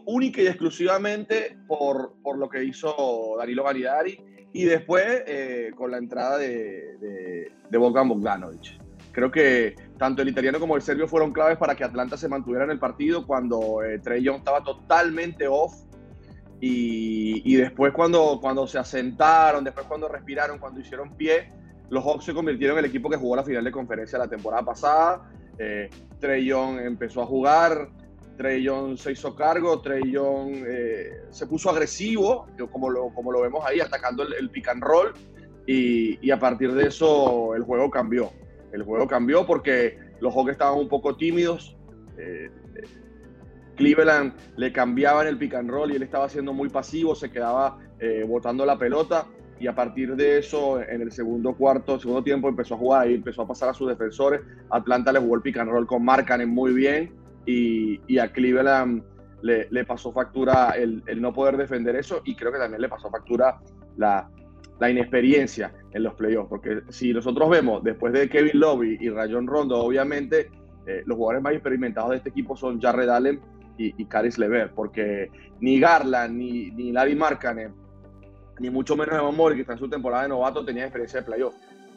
única 0.05 0.41
y 0.41 0.47
exclusivamente 0.47 1.57
por, 1.67 2.13
por 2.21 2.37
lo 2.37 2.49
que 2.49 2.63
hizo 2.63 3.35
Danilo 3.37 3.63
Galidari 3.63 4.19
y 4.53 4.65
después 4.65 5.23
eh, 5.27 5.71
con 5.75 5.91
la 5.91 5.97
entrada 5.97 6.37
de, 6.37 6.97
de, 6.97 7.51
de 7.69 7.77
Bogdan 7.77 8.09
Bogdanovic. 8.09 8.86
Creo 9.17 9.31
que 9.31 9.73
tanto 9.97 10.21
el 10.21 10.29
italiano 10.29 10.59
como 10.59 10.75
el 10.75 10.83
serbio 10.83 11.07
fueron 11.07 11.33
claves 11.33 11.57
para 11.57 11.73
que 11.73 11.83
Atlanta 11.83 12.15
se 12.17 12.27
mantuviera 12.29 12.65
en 12.65 12.69
el 12.69 12.77
partido 12.77 13.25
cuando 13.25 13.81
eh, 13.81 13.97
Trey 13.97 14.21
Young 14.21 14.37
estaba 14.37 14.63
totalmente 14.63 15.47
off. 15.47 15.73
Y, 16.61 17.55
después 17.55 17.93
cuando, 17.93 18.37
cuando 18.39 18.67
se 18.67 18.77
asentaron, 18.77 19.63
después 19.63 19.87
cuando 19.87 20.07
respiraron, 20.07 20.59
cuando 20.59 20.81
hicieron 20.81 21.15
pie, 21.15 21.51
los 21.89 22.03
Hawks 22.05 22.25
se 22.25 22.33
convirtieron 22.35 22.77
en 22.77 22.85
el 22.85 22.91
equipo 22.91 23.09
que 23.09 23.17
jugó 23.17 23.35
la 23.35 23.43
final 23.43 23.63
de 23.63 23.71
conferencia 23.71 24.19
la 24.19 24.27
temporada 24.27 24.63
pasada. 24.63 25.31
Eh, 25.57 25.89
Trey 26.19 26.45
Young 26.45 26.79
empezó 26.81 27.23
a 27.23 27.25
jugar, 27.25 27.89
Trey 28.37 28.61
Young 28.61 28.99
se 28.99 29.13
hizo 29.13 29.35
cargo, 29.35 29.81
Trey 29.81 30.11
Young 30.11 30.63
eh, 30.63 31.23
se 31.31 31.47
puso 31.47 31.71
agresivo, 31.71 32.45
como 32.71 32.91
lo, 32.91 33.09
como 33.15 33.31
lo 33.31 33.41
vemos 33.41 33.65
ahí, 33.65 33.79
atacando 33.79 34.21
el, 34.21 34.33
el 34.33 34.51
pick 34.51 34.67
and 34.67 34.83
roll. 34.83 35.11
Y, 35.65 36.19
y, 36.21 36.29
a 36.29 36.39
partir 36.39 36.71
de 36.75 36.85
eso 36.85 37.55
el 37.55 37.63
juego 37.63 37.89
cambió. 37.89 38.31
El 38.77 38.83
juego 38.83 39.07
cambió 39.07 39.45
porque 39.45 39.97
los 40.19 40.33
Hawks 40.33 40.51
estaban 40.51 40.77
un 40.77 40.87
poco 40.87 41.15
tímidos. 41.15 41.75
Eh, 42.17 42.51
Cleveland 43.75 44.33
le 44.55 44.71
cambiaban 44.71 45.27
el 45.27 45.37
pick 45.37 45.55
and 45.55 45.69
roll 45.69 45.91
y 45.91 45.95
él 45.95 46.03
estaba 46.03 46.29
siendo 46.29 46.53
muy 46.53 46.69
pasivo, 46.69 47.15
se 47.15 47.31
quedaba 47.31 47.79
eh, 47.99 48.23
botando 48.27 48.65
la 48.65 48.77
pelota 48.77 49.25
y 49.59 49.65
a 49.65 49.73
partir 49.73 50.15
de 50.15 50.37
eso 50.37 50.79
en 50.79 51.01
el 51.01 51.11
segundo 51.11 51.55
cuarto, 51.55 51.99
segundo 51.99 52.23
tiempo 52.23 52.47
empezó 52.47 52.75
a 52.75 52.77
jugar 52.77 53.09
y 53.09 53.15
empezó 53.15 53.41
a 53.41 53.47
pasar 53.47 53.69
a 53.69 53.73
sus 53.73 53.87
defensores. 53.89 54.41
Atlanta 54.69 55.11
le 55.11 55.19
jugó 55.19 55.35
el 55.35 55.41
pick 55.41 55.57
and 55.57 55.71
roll 55.71 55.87
con 55.87 56.05
Markkanen 56.05 56.49
muy 56.49 56.73
bien 56.73 57.13
y, 57.45 58.19
a 58.19 58.31
Cleveland 58.31 59.03
le, 59.41 59.85
pasó 59.85 60.11
factura 60.11 60.71
el, 60.71 61.03
no 61.19 61.33
poder 61.33 61.57
defender 61.57 61.95
eso 61.95 62.21
y 62.25 62.35
creo 62.35 62.51
que 62.51 62.59
también 62.59 62.81
le 62.81 62.89
pasó 62.89 63.09
factura 63.09 63.59
la, 63.97 64.29
la 64.79 64.89
inexperiencia 64.89 65.73
en 65.97 66.03
los 66.03 66.13
playoffs. 66.13 66.49
Porque 66.49 66.81
si 66.89 67.13
nosotros 67.13 67.49
vemos, 67.49 67.83
después 67.83 68.13
de 68.13 68.29
Kevin 68.29 68.59
Love 68.59 68.83
y, 68.99 69.09
Rayon 69.09 69.47
Rondo, 69.47 69.79
obviamente 69.79 70.49
eh, 70.85 71.03
los 71.05 71.17
jugadores 71.17 71.43
más 71.43 71.53
experimentados 71.53 72.11
de 72.11 72.17
este 72.17 72.29
equipo 72.29 72.55
son 72.55 72.79
Jared 72.81 73.09
Allen 73.09 73.41
y, 73.77 74.01
y 74.01 74.05
Caris 74.05 74.37
Lever, 74.37 74.71
porque 74.73 75.29
ni 75.59 75.79
Garland, 75.79 76.35
ni, 76.35 76.71
ni 76.71 76.91
Larry 76.91 77.15
Markkanen, 77.15 77.73
ni 78.59 78.69
mucho 78.69 78.95
menos 78.95 79.15
Evan 79.15 79.35
Mori, 79.35 79.55
que 79.55 79.61
está 79.61 79.73
en 79.73 79.79
su 79.79 79.89
temporada 79.89 80.23
de 80.23 80.29
novato, 80.29 80.65
tenían 80.65 80.85
experiencia 80.85 81.19
de 81.19 81.25
playoff. 81.25 81.53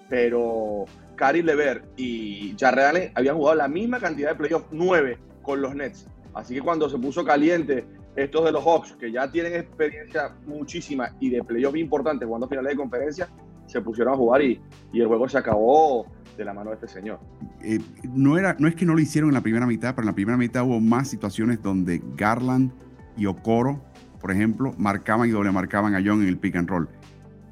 Pero 0.09 0.85
Caris 1.17 1.45
Lever 1.45 1.85
y 1.97 2.55
Jared 2.59 2.85
Allen 2.85 3.13
habían 3.15 3.37
jugado 3.37 3.57
la 3.57 3.69
misma 3.69 4.01
cantidad 4.01 4.31
de 4.31 4.35
playoffs, 4.35 4.67
nueve, 4.73 5.19
con 5.43 5.63
los 5.63 5.75
Nets. 5.75 6.07
Así 6.35 6.55
que 6.55 6.61
cuando 6.61 6.89
se 6.89 6.99
puso 6.99 7.25
caliente 7.25 7.85
estos 8.17 8.45
de 8.45 8.53
los 8.53 8.65
Hawks, 8.65 8.93
que 8.99 9.13
ya 9.13 9.31
tienen 9.31 9.55
experiencia 9.55 10.35
muchísima 10.47 11.15
y 11.21 11.31
de 11.31 11.43
playoff 11.43 11.77
importante 11.77 12.25
jugando 12.25 12.49
finales 12.49 12.73
de 12.73 12.77
conferencia, 12.77 13.29
se 13.71 13.81
pusieron 13.81 14.15
a 14.15 14.17
jugar 14.17 14.43
y, 14.43 14.61
y, 14.93 15.01
el 15.01 15.07
juego 15.07 15.29
se 15.29 15.39
acabó 15.39 16.07
de 16.37 16.45
la 16.45 16.53
mano 16.53 16.71
de 16.71 16.75
este 16.77 16.89
señor. 16.89 17.21
Eh, 17.63 17.79
no, 18.05 18.37
era, 18.37 18.57
no 18.59 18.69
es 18.69 18.75
que 18.75 18.85
no 18.85 18.95
lo 18.95 19.01
hicieron 19.01 19.31
en 19.31 19.35
la 19.35 19.41
primera 19.41 19.67
mitad, 19.67 19.95
pero 19.95 20.03
en 20.03 20.07
la 20.07 20.15
primera 20.15 20.37
mitad 20.37 20.65
hubo 20.65 20.81
más 20.81 21.09
situaciones 21.09 21.63
donde 21.63 22.03
Garland 22.17 22.73
y 23.17 23.27
Okoro, 23.27 23.83
por 24.21 24.33
ejemplo, 24.33 24.75
marcaban 24.77 25.29
y 25.29 25.33
doble 25.33 25.53
marcaban 25.53 25.95
a 25.95 26.03
John 26.05 26.23
en 26.23 26.29
el 26.29 26.39
pick 26.39 26.57
and 26.57 26.69
roll. 26.69 26.89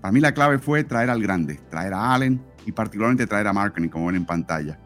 Para 0.01 0.13
mí 0.13 0.21
la 0.21 0.33
clave 0.33 0.59
fue 0.59 0.85
traer 0.85 1.11
al 1.11 1.23
grande, 1.23 1.59
traer 1.71 1.93
a 1.93 2.15
Allen 2.15 2.41
y 2.67 2.73
particularmente 2.73 3.27
traer 3.27 3.47
a 3.47 3.53
Markkinen, 3.53 3.91
como 3.91 4.07
ven 4.07 4.17
en 4.17 4.25
pantalla. 4.25 4.79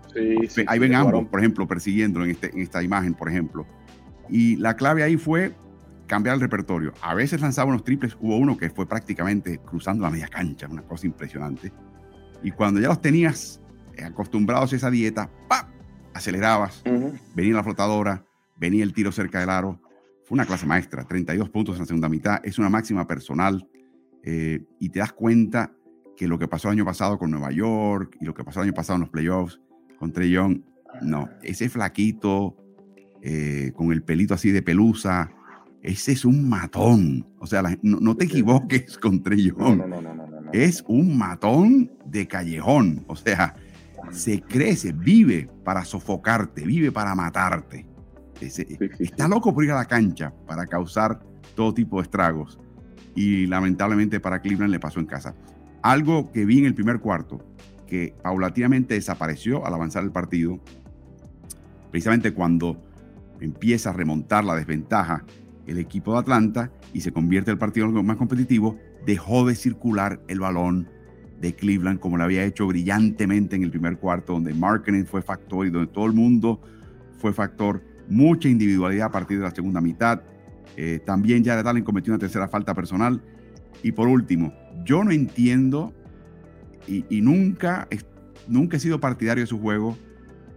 Ahí 0.66 0.78
ven 0.78 0.94
ambos, 0.94 1.26
por 1.26 1.40
ejemplo, 1.40 1.66
persiguiéndolo 1.66 2.24
en, 2.24 2.32
este, 2.32 2.50
en 2.52 2.60
esta 2.60 2.82
imagen, 2.82 3.14
por 3.14 3.28
ejemplo. 3.28 3.66
Y 4.28 4.56
la 4.56 4.76
clave 4.76 5.02
ahí 5.02 5.16
fue 5.16 5.52
cambiar 6.06 6.34
el 6.34 6.40
repertorio. 6.40 6.92
A 7.00 7.14
veces 7.14 7.40
lanzaba 7.40 7.70
unos 7.70 7.84
triples, 7.84 8.16
hubo 8.20 8.36
uno 8.36 8.56
que 8.56 8.70
fue 8.70 8.86
prácticamente 8.86 9.58
cruzando 9.58 10.02
la 10.02 10.10
media 10.10 10.28
cancha, 10.28 10.68
una 10.68 10.82
cosa 10.82 11.06
impresionante. 11.06 11.72
Y 12.42 12.50
cuando 12.50 12.80
ya 12.80 12.88
los 12.88 13.00
tenías 13.00 13.60
eh, 13.96 14.04
acostumbrados 14.04 14.72
a 14.72 14.76
esa 14.76 14.90
dieta, 14.90 15.30
¡pap! 15.48 15.68
acelerabas, 16.14 16.82
venía 17.34 17.54
la 17.54 17.64
flotadora, 17.64 18.24
venía 18.56 18.84
el 18.84 18.92
tiro 18.92 19.12
cerca 19.12 19.40
del 19.40 19.50
aro. 19.50 19.80
Fue 20.24 20.36
una 20.36 20.46
clase 20.46 20.66
maestra, 20.66 21.04
32 21.04 21.48
puntos 21.50 21.76
en 21.76 21.80
la 21.80 21.86
segunda 21.86 22.08
mitad, 22.08 22.40
es 22.44 22.58
una 22.58 22.68
máxima 22.68 23.06
personal 23.06 23.66
eh, 24.22 24.64
y 24.78 24.88
te 24.90 25.00
das 25.00 25.12
cuenta 25.12 25.72
que 26.16 26.28
lo 26.28 26.38
que 26.38 26.48
pasó 26.48 26.68
el 26.68 26.72
año 26.72 26.84
pasado 26.84 27.18
con 27.18 27.30
Nueva 27.30 27.50
York 27.50 28.16
y 28.20 28.24
lo 28.24 28.34
que 28.34 28.44
pasó 28.44 28.60
el 28.60 28.68
año 28.68 28.74
pasado 28.74 28.96
en 28.96 29.00
los 29.02 29.10
playoffs 29.10 29.60
con 29.98 30.12
Trey 30.12 30.30
Young, 30.30 30.60
no, 31.00 31.28
ese 31.42 31.68
flaquito 31.68 32.56
eh, 33.22 33.72
con 33.74 33.92
el 33.92 34.02
pelito 34.02 34.34
así 34.34 34.50
de 34.50 34.62
pelusa, 34.62 35.30
ese 35.82 36.12
es 36.12 36.24
un 36.24 36.48
matón. 36.48 37.26
O 37.38 37.46
sea, 37.46 37.62
no, 37.82 38.16
te 38.16 38.24
equivoques 38.24 38.96
con. 38.98 39.22
No, 39.56 39.74
no, 39.74 40.00
no, 40.00 40.50
es 40.52 40.84
un 40.86 41.18
matón 41.18 41.90
de 42.06 42.28
callejón. 42.28 43.04
O 43.08 43.16
sea, 43.16 43.54
se 44.10 44.40
crece, 44.40 44.92
vive 44.92 45.48
para 45.64 45.84
sofocarte, 45.84 46.64
vive 46.64 46.92
para 46.92 47.14
matarte. 47.14 47.86
está 48.40 49.26
loco 49.26 49.52
por 49.52 49.64
ir 49.64 49.72
a 49.72 49.76
la 49.76 49.86
cancha 49.86 50.32
para 50.46 50.66
causar 50.66 51.20
todo 51.56 51.74
tipo 51.74 51.96
de 51.96 52.04
estragos. 52.04 52.60
Y 53.14 53.46
lamentablemente 53.46 54.20
para 54.20 54.40
Cleveland 54.40 54.70
le 54.70 54.80
pasó 54.80 55.00
en 55.00 55.06
casa. 55.06 55.34
Algo 55.82 56.30
que 56.30 56.44
vi 56.44 56.60
en 56.60 56.66
el 56.66 56.74
primer 56.74 57.00
cuarto, 57.00 57.44
que 57.88 58.14
paulatinamente 58.22 58.94
desapareció 58.94 59.66
al 59.66 59.74
avanzar 59.74 60.04
el 60.04 60.12
partido, 60.12 60.60
precisamente 61.90 62.32
cuando 62.32 62.80
empieza 63.40 63.90
a 63.90 63.92
remontar 63.92 64.44
la 64.44 64.54
desventaja 64.54 65.24
el 65.66 65.78
equipo 65.78 66.12
de 66.12 66.18
Atlanta 66.18 66.70
y 66.92 67.00
se 67.00 67.12
convierte 67.12 67.50
el 67.50 67.58
partido 67.58 67.86
en 67.86 68.06
más 68.06 68.16
competitivo, 68.16 68.78
dejó 69.06 69.46
de 69.46 69.54
circular 69.54 70.20
el 70.28 70.40
balón 70.40 70.88
de 71.40 71.54
Cleveland 71.54 71.98
como 71.98 72.16
lo 72.16 72.24
había 72.24 72.44
hecho 72.44 72.66
brillantemente 72.66 73.56
en 73.56 73.64
el 73.64 73.70
primer 73.70 73.98
cuarto, 73.98 74.34
donde 74.34 74.54
marketing 74.54 75.04
fue 75.04 75.22
factor 75.22 75.66
y 75.66 75.70
donde 75.70 75.92
todo 75.92 76.06
el 76.06 76.12
mundo 76.12 76.60
fue 77.18 77.32
factor. 77.32 77.82
Mucha 78.08 78.48
individualidad 78.48 79.06
a 79.06 79.10
partir 79.10 79.38
de 79.38 79.44
la 79.44 79.50
segunda 79.50 79.80
mitad. 79.80 80.22
Eh, 80.76 81.00
también 81.04 81.44
Jared 81.44 81.66
Allen 81.66 81.84
cometió 81.84 82.12
una 82.12 82.20
tercera 82.20 82.48
falta 82.48 82.74
personal. 82.74 83.22
Y 83.82 83.92
por 83.92 84.06
último, 84.06 84.54
yo 84.84 85.02
no 85.02 85.10
entiendo 85.10 85.92
y, 86.86 87.20
nunca, 87.20 87.88
nunca 88.48 88.76
he 88.76 88.80
sido 88.80 89.00
partidario 89.00 89.42
de 89.42 89.46
su 89.46 89.60
juego, 89.60 89.96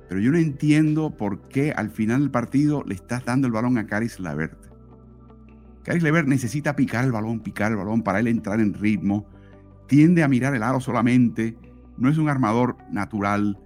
pero 0.10 0.20
yo 0.20 0.32
no 0.32 0.38
entiendo 0.38 1.12
por 1.12 1.48
qué 1.48 1.72
al 1.72 1.90
final 1.90 2.22
del 2.22 2.32
partido 2.32 2.84
le 2.86 2.96
estás 2.96 3.26
dando 3.26 3.48
el 3.48 3.54
balón 3.54 3.78
a 3.78 3.88
Caris 3.88 4.20
Levert. 4.20 4.65
Caris 5.86 6.04
Levert 6.04 6.28
necesita 6.28 6.76
picar 6.76 7.06
el 7.06 7.12
balón, 7.12 7.40
picar 7.40 7.72
el 7.72 7.78
balón 7.78 8.02
para 8.02 8.20
él 8.20 8.28
entrar 8.28 8.60
en 8.60 8.74
ritmo 8.74 9.26
tiende 9.88 10.24
a 10.24 10.28
mirar 10.28 10.56
el 10.56 10.64
aro 10.64 10.80
solamente, 10.80 11.56
no 11.98 12.10
es 12.10 12.18
un 12.18 12.30
armador 12.30 12.76
natural. 12.92 13.58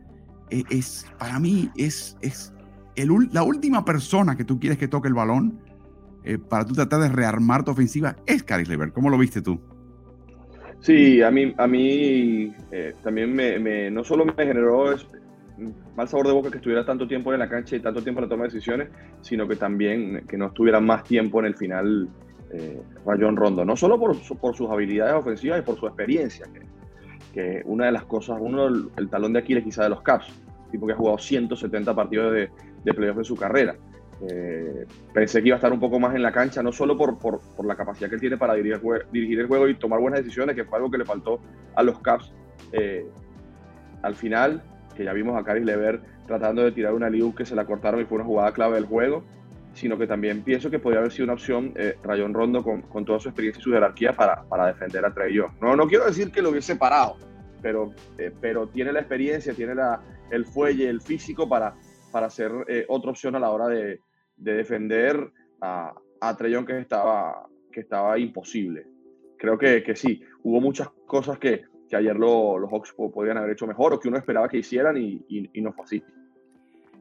E, 0.49 0.63
es, 0.69 1.07
para 1.17 1.39
mí 1.39 1.69
es, 1.77 2.17
es 2.21 2.53
la 3.31 3.43
última 3.43 3.85
persona 3.85 4.35
que 4.35 4.43
tú 4.43 4.59
quieres 4.59 4.77
que 4.77 4.87
toque 4.87 5.07
el 5.07 5.13
balón 5.13 5.61
eh, 6.23 6.37
para 6.37 6.65
tú 6.65 6.73
tratar 6.73 6.99
de 7.01 7.09
rearmar 7.09 7.63
tu 7.63 7.71
ofensiva 7.71 8.15
es 8.25 8.43
Caris 8.43 8.67
Lever. 8.67 8.91
¿Cómo 8.91 9.09
lo 9.09 9.17
viste 9.17 9.41
tú? 9.41 9.59
Sí, 10.81 11.21
a 11.21 11.31
mí, 11.31 11.53
a 11.57 11.67
mí 11.67 12.53
eh, 12.71 12.93
también 13.03 13.33
me, 13.33 13.91
no 13.91 14.03
solo 14.03 14.25
me 14.25 14.33
generó 14.33 14.93
mal 15.95 16.07
sabor 16.07 16.27
de 16.27 16.33
boca 16.33 16.49
que 16.49 16.57
estuviera 16.57 16.85
tanto 16.85 17.07
tiempo 17.07 17.33
en 17.33 17.39
la 17.39 17.49
cancha 17.49 17.75
y 17.75 17.79
tanto 17.79 18.01
tiempo 18.01 18.19
en 18.19 18.25
la 18.25 18.29
toma 18.29 18.43
de 18.43 18.49
decisiones, 18.49 18.89
sino 19.21 19.47
que 19.47 19.55
también 19.55 20.25
que 20.27 20.37
no 20.37 20.47
estuviera 20.47 20.79
más 20.79 21.03
tiempo 21.03 21.39
en 21.39 21.45
el 21.45 21.55
final 21.55 22.09
eh, 22.51 22.81
Rayon 23.05 23.35
Rondo, 23.35 23.63
no 23.63 23.75
solo 23.75 23.99
por, 23.99 24.17
por, 24.39 24.55
sus 24.55 24.69
habilidades 24.69 25.13
ofensivas 25.13 25.59
y 25.59 25.61
por 25.61 25.79
su 25.79 25.87
experiencia, 25.87 26.47
que, 27.33 27.61
una 27.65 27.85
de 27.85 27.91
las 27.91 28.05
cosas, 28.05 28.37
uno 28.39 28.67
el, 28.67 29.09
talón 29.09 29.33
de 29.33 29.39
Aquiles 29.39 29.63
quizá 29.63 29.83
de 29.83 29.89
los 29.89 30.01
Caps, 30.01 30.27
tipo 30.71 30.87
que 30.87 30.93
ha 30.93 30.95
jugado 30.95 31.17
170 31.17 31.95
partidos 31.95 32.33
de, 32.33 32.49
de 32.83 32.93
playoff 32.93 33.17
en 33.17 33.23
su 33.23 33.35
carrera. 33.35 33.75
Eh, 34.27 34.85
pensé 35.13 35.41
que 35.41 35.47
iba 35.47 35.55
a 35.55 35.59
estar 35.59 35.71
un 35.71 35.79
poco 35.79 35.99
más 35.99 36.13
en 36.15 36.21
la 36.21 36.31
cancha, 36.31 36.61
no 36.61 36.71
solo 36.71 36.97
por, 36.97 37.17
por, 37.17 37.39
por 37.55 37.65
la 37.65 37.75
capacidad 37.75 38.09
que 38.09 38.17
tiene 38.17 38.37
para 38.37 38.53
dirigir, 38.55 38.81
dirigir, 39.11 39.39
el 39.39 39.47
juego 39.47 39.67
y 39.67 39.75
tomar 39.75 39.99
buenas 39.99 40.19
decisiones, 40.19 40.55
que 40.55 40.65
fue 40.65 40.77
algo 40.77 40.91
que 40.91 40.97
le 40.97 41.05
faltó 41.05 41.39
a 41.75 41.83
los 41.83 41.99
Caps 41.99 42.33
eh, 42.73 43.05
al 44.01 44.15
final, 44.15 44.61
que 44.99 45.05
ya 45.05 45.13
vimos 45.13 45.39
a 45.39 45.45
Caris 45.45 45.63
Lever 45.63 46.01
tratando 46.27 46.61
de 46.61 46.73
tirar 46.73 46.93
una 46.93 47.09
liu 47.09 47.33
que 47.33 47.45
se 47.45 47.55
la 47.55 47.65
cortaron 47.65 48.01
y 48.01 48.05
fue 48.05 48.17
una 48.17 48.25
jugada 48.25 48.51
clave 48.51 48.75
del 48.75 48.85
juego 48.85 49.23
sino 49.73 49.97
que 49.97 50.07
también 50.07 50.43
pienso 50.43 50.69
que 50.69 50.77
podría 50.77 50.99
haber 50.99 51.13
sido 51.13 51.23
una 51.23 51.33
opción 51.33 51.71
eh, 51.77 51.95
Rayón 52.03 52.33
Rondo 52.33 52.63
con, 52.63 52.81
con, 52.81 53.05
toda 53.05 53.17
su 53.21 53.29
experiencia 53.29 53.61
y 53.61 53.63
su 53.63 53.71
jerarquía 53.71 54.11
para, 54.11 54.43
para 54.43 54.67
defender 54.67 55.05
a 55.05 55.13
Trey 55.13 55.33
Young. 55.33 55.53
No, 55.61 55.73
no 55.77 55.87
quiero 55.87 56.05
decir 56.05 56.31
que 56.31 56.41
lo 56.41 56.49
hubiese 56.49 56.75
parado, 56.75 57.15
pero, 57.61 57.93
eh, 58.17 58.33
pero 58.41 58.67
tiene 58.67 58.91
la 58.91 58.99
experiencia, 58.99 59.53
tiene 59.53 59.75
la, 59.75 60.01
el 60.31 60.45
fuelle, 60.45 60.89
el 60.89 60.99
físico 60.99 61.47
para, 61.47 61.75
para 62.11 62.29
ser 62.29 62.51
eh, 62.67 62.85
otra 62.89 63.11
opción 63.11 63.35
a 63.35 63.39
la 63.39 63.51
hora 63.51 63.67
de, 63.69 64.01
de 64.35 64.53
defender 64.53 65.31
a, 65.61 65.93
a 66.19 66.47
Young 66.47 66.65
que 66.65 66.79
estaba, 66.79 67.47
que 67.71 67.79
estaba 67.79 68.19
imposible. 68.19 68.85
Creo 69.37 69.57
que, 69.57 69.81
que 69.83 69.95
sí, 69.95 70.21
hubo 70.43 70.59
muchas 70.59 70.89
cosas 71.05 71.37
que, 71.37 71.63
que 71.89 71.95
ayer 71.95 72.15
lo, 72.15 72.59
los 72.59 72.69
Hawks 72.71 72.93
podían 72.93 73.37
haber 73.37 73.51
hecho 73.51 73.67
mejor 73.67 73.93
o 73.93 73.99
que 73.99 74.07
uno 74.07 74.17
esperaba 74.17 74.47
que 74.47 74.59
hicieran 74.59 74.97
y, 74.97 75.25
y, 75.27 75.49
y 75.53 75.61
no 75.61 75.73
fue 75.73 75.85
así. 75.85 76.03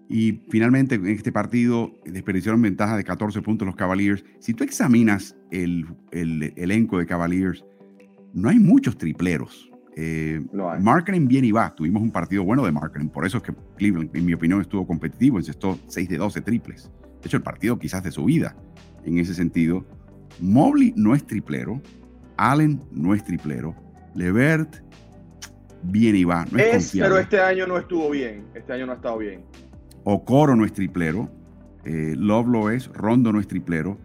Y 0.09 0.41
finalmente 0.49 0.95
en 0.95 1.07
este 1.09 1.31
partido 1.31 1.95
desperdiciaron 2.05 2.63
ventaja 2.63 2.97
de 2.97 3.05
14 3.05 3.43
puntos 3.43 3.67
los 3.67 3.77
Cavaliers. 3.77 4.25
Si 4.39 4.55
tú 4.55 4.65
examinas 4.65 5.37
el, 5.51 5.87
el 6.11 6.55
elenco 6.57 6.99
de 6.99 7.05
Cavaliers, 7.05 7.65
no 8.33 8.49
hay 8.49 8.59
muchos 8.59 8.97
tripleros. 8.97 9.71
Eh, 9.97 10.41
Marketing 10.81 11.27
bien 11.27 11.45
y 11.45 11.53
va. 11.53 11.75
Tuvimos 11.75 12.03
un 12.03 12.11
partido 12.11 12.45
bueno 12.45 12.65
de 12.65 12.73
Marketing. 12.73 13.09
Por 13.09 13.27
eso 13.27 13.39
es 13.39 13.43
que 13.43 13.53
Cleveland, 13.77 14.17
en 14.17 14.25
mi 14.25 14.33
opinión, 14.33 14.61
estuvo 14.61 14.87
competitivo. 14.87 15.39
Encestó 15.39 15.79
6 15.89 16.09
de 16.09 16.17
12 16.17 16.41
triples. 16.41 16.91
De 17.21 17.27
hecho, 17.27 17.37
el 17.37 17.43
partido 17.43 17.79
quizás 17.79 18.03
de 18.03 18.11
su 18.11 18.25
vida 18.25 18.57
en 19.05 19.19
ese 19.19 19.35
sentido. 19.35 19.85
Mobley 20.41 20.95
no 20.97 21.15
es 21.15 21.27
triplero. 21.27 21.83
Allen 22.37 22.81
no 22.93 23.13
es 23.13 23.25
triplero. 23.25 23.75
Levert 24.15 24.77
bien 25.83 26.17
y 26.17 26.25
va. 26.25 26.45
No 26.51 26.59
es, 26.59 26.93
pero 26.93 27.19
este 27.19 27.41
año 27.41 27.67
no 27.67 27.79
estuvo 27.79 28.11
bien. 28.11 28.47
Este 28.55 28.73
año 28.73 28.87
no 28.87 28.93
ha 28.93 28.97
estado 28.97 29.19
bien. 29.19 29.43
Okoro 30.05 30.57
no 30.57 30.65
es 30.65 30.73
triplero, 30.73 31.31
eh, 31.85 32.15
Love 32.17 32.49
lo 32.49 32.71
es, 32.71 32.89
Rondo 32.89 33.33
no 33.33 33.41
es 33.41 33.47
triplero. 33.47 33.99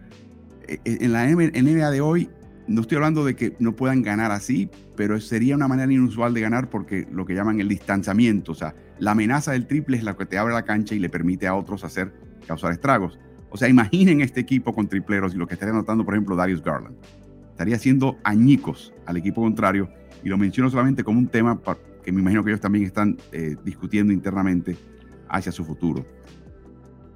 Eh, 0.68 0.78
eh, 0.84 0.98
en 1.00 1.12
la 1.12 1.26
NBA 1.26 1.90
de 1.90 2.00
hoy, 2.00 2.28
no 2.66 2.82
estoy 2.82 2.96
hablando 2.96 3.24
de 3.24 3.36
que 3.36 3.56
no 3.58 3.74
puedan 3.74 4.02
ganar 4.02 4.30
así, 4.30 4.70
pero 4.96 5.20
sería 5.20 5.54
una 5.54 5.68
manera 5.68 5.92
inusual 5.92 6.34
de 6.34 6.40
ganar 6.40 6.70
porque 6.70 7.06
lo 7.10 7.24
que 7.26 7.34
llaman 7.34 7.60
el 7.60 7.68
distanciamiento, 7.68 8.52
o 8.52 8.54
sea, 8.54 8.74
la 8.98 9.12
amenaza 9.12 9.52
del 9.52 9.66
triple 9.66 9.96
es 9.96 10.02
la 10.02 10.16
que 10.16 10.26
te 10.26 10.38
abre 10.38 10.54
la 10.54 10.64
cancha 10.64 10.94
y 10.94 10.98
le 10.98 11.08
permite 11.08 11.46
a 11.46 11.54
otros 11.54 11.84
hacer, 11.84 12.12
causar 12.46 12.72
estragos. 12.72 13.18
O 13.50 13.56
sea, 13.56 13.68
imaginen 13.68 14.20
este 14.20 14.40
equipo 14.40 14.74
con 14.74 14.88
tripleros 14.88 15.34
y 15.34 15.36
lo 15.36 15.46
que 15.46 15.54
estaría 15.54 15.74
notando, 15.74 16.04
por 16.04 16.14
ejemplo, 16.14 16.36
Darius 16.36 16.62
Garland. 16.62 16.96
Estaría 17.54 17.76
haciendo 17.76 18.18
añicos 18.24 18.92
al 19.06 19.16
equipo 19.16 19.40
contrario 19.40 19.88
y 20.24 20.28
lo 20.28 20.36
menciono 20.36 20.68
solamente 20.70 21.04
como 21.04 21.20
un 21.20 21.28
tema 21.28 21.60
que 22.02 22.10
me 22.10 22.20
imagino 22.20 22.42
que 22.42 22.50
ellos 22.50 22.60
también 22.60 22.84
están 22.84 23.16
discutiendo 23.64 24.12
internamente 24.12 24.76
hacia 25.28 25.52
su 25.52 25.64
futuro. 25.64 26.04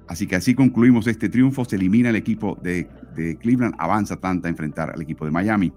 Así 0.09 0.25
que 0.25 0.35
así 0.35 0.55
concluimos 0.55 1.05
este 1.05 1.29
triunfo. 1.29 1.63
Se 1.65 1.75
elimina 1.75 2.09
el 2.09 2.15
equipo 2.15 2.57
de, 2.63 2.89
Cleveland, 3.39 3.75
avanza 3.77 4.15
Atlanta 4.15 4.47
a 4.47 4.49
enfrentar 4.49 4.89
al 4.89 5.01
equipo 5.01 5.23
de 5.23 5.31
Miami. 5.31 5.71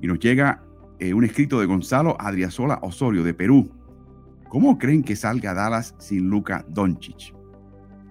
Y 0.00 0.08
nos 0.08 0.18
llega 0.18 0.64
eh, 0.98 1.14
un 1.14 1.24
escrito 1.24 1.60
de 1.60 1.66
Gonzalo 1.66 2.16
Adriasola 2.18 2.80
Osorio 2.82 3.22
de 3.22 3.32
Perú. 3.32 3.70
¿Cómo 4.48 4.76
creen 4.76 5.04
que 5.04 5.14
salga 5.14 5.54
Dallas 5.54 5.94
sin 5.98 6.28
Luka 6.28 6.64
Doncic? 6.68 7.32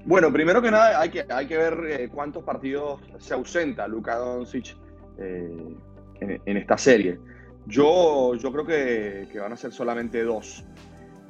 Bueno, 0.05 0.31
primero 0.31 0.61
que 0.61 0.71
nada 0.71 1.01
hay 1.01 1.09
que, 1.09 1.25
hay 1.29 1.45
que 1.45 1.57
ver 1.57 1.79
eh, 1.89 2.09
cuántos 2.09 2.43
partidos 2.45 3.01
se 3.17 3.33
ausenta 3.33 3.85
Luka 3.85 4.15
Doncic 4.15 4.77
eh, 5.19 5.75
en, 6.21 6.57
esta 6.57 6.77
serie. 6.77 7.19
Yo, 7.65 8.35
yo 8.35 8.51
creo 8.51 8.65
que, 8.65 9.39
van 9.39 9.53
a 9.53 9.57
ser 9.57 9.71
solamente 9.71 10.23
dos. 10.23 10.65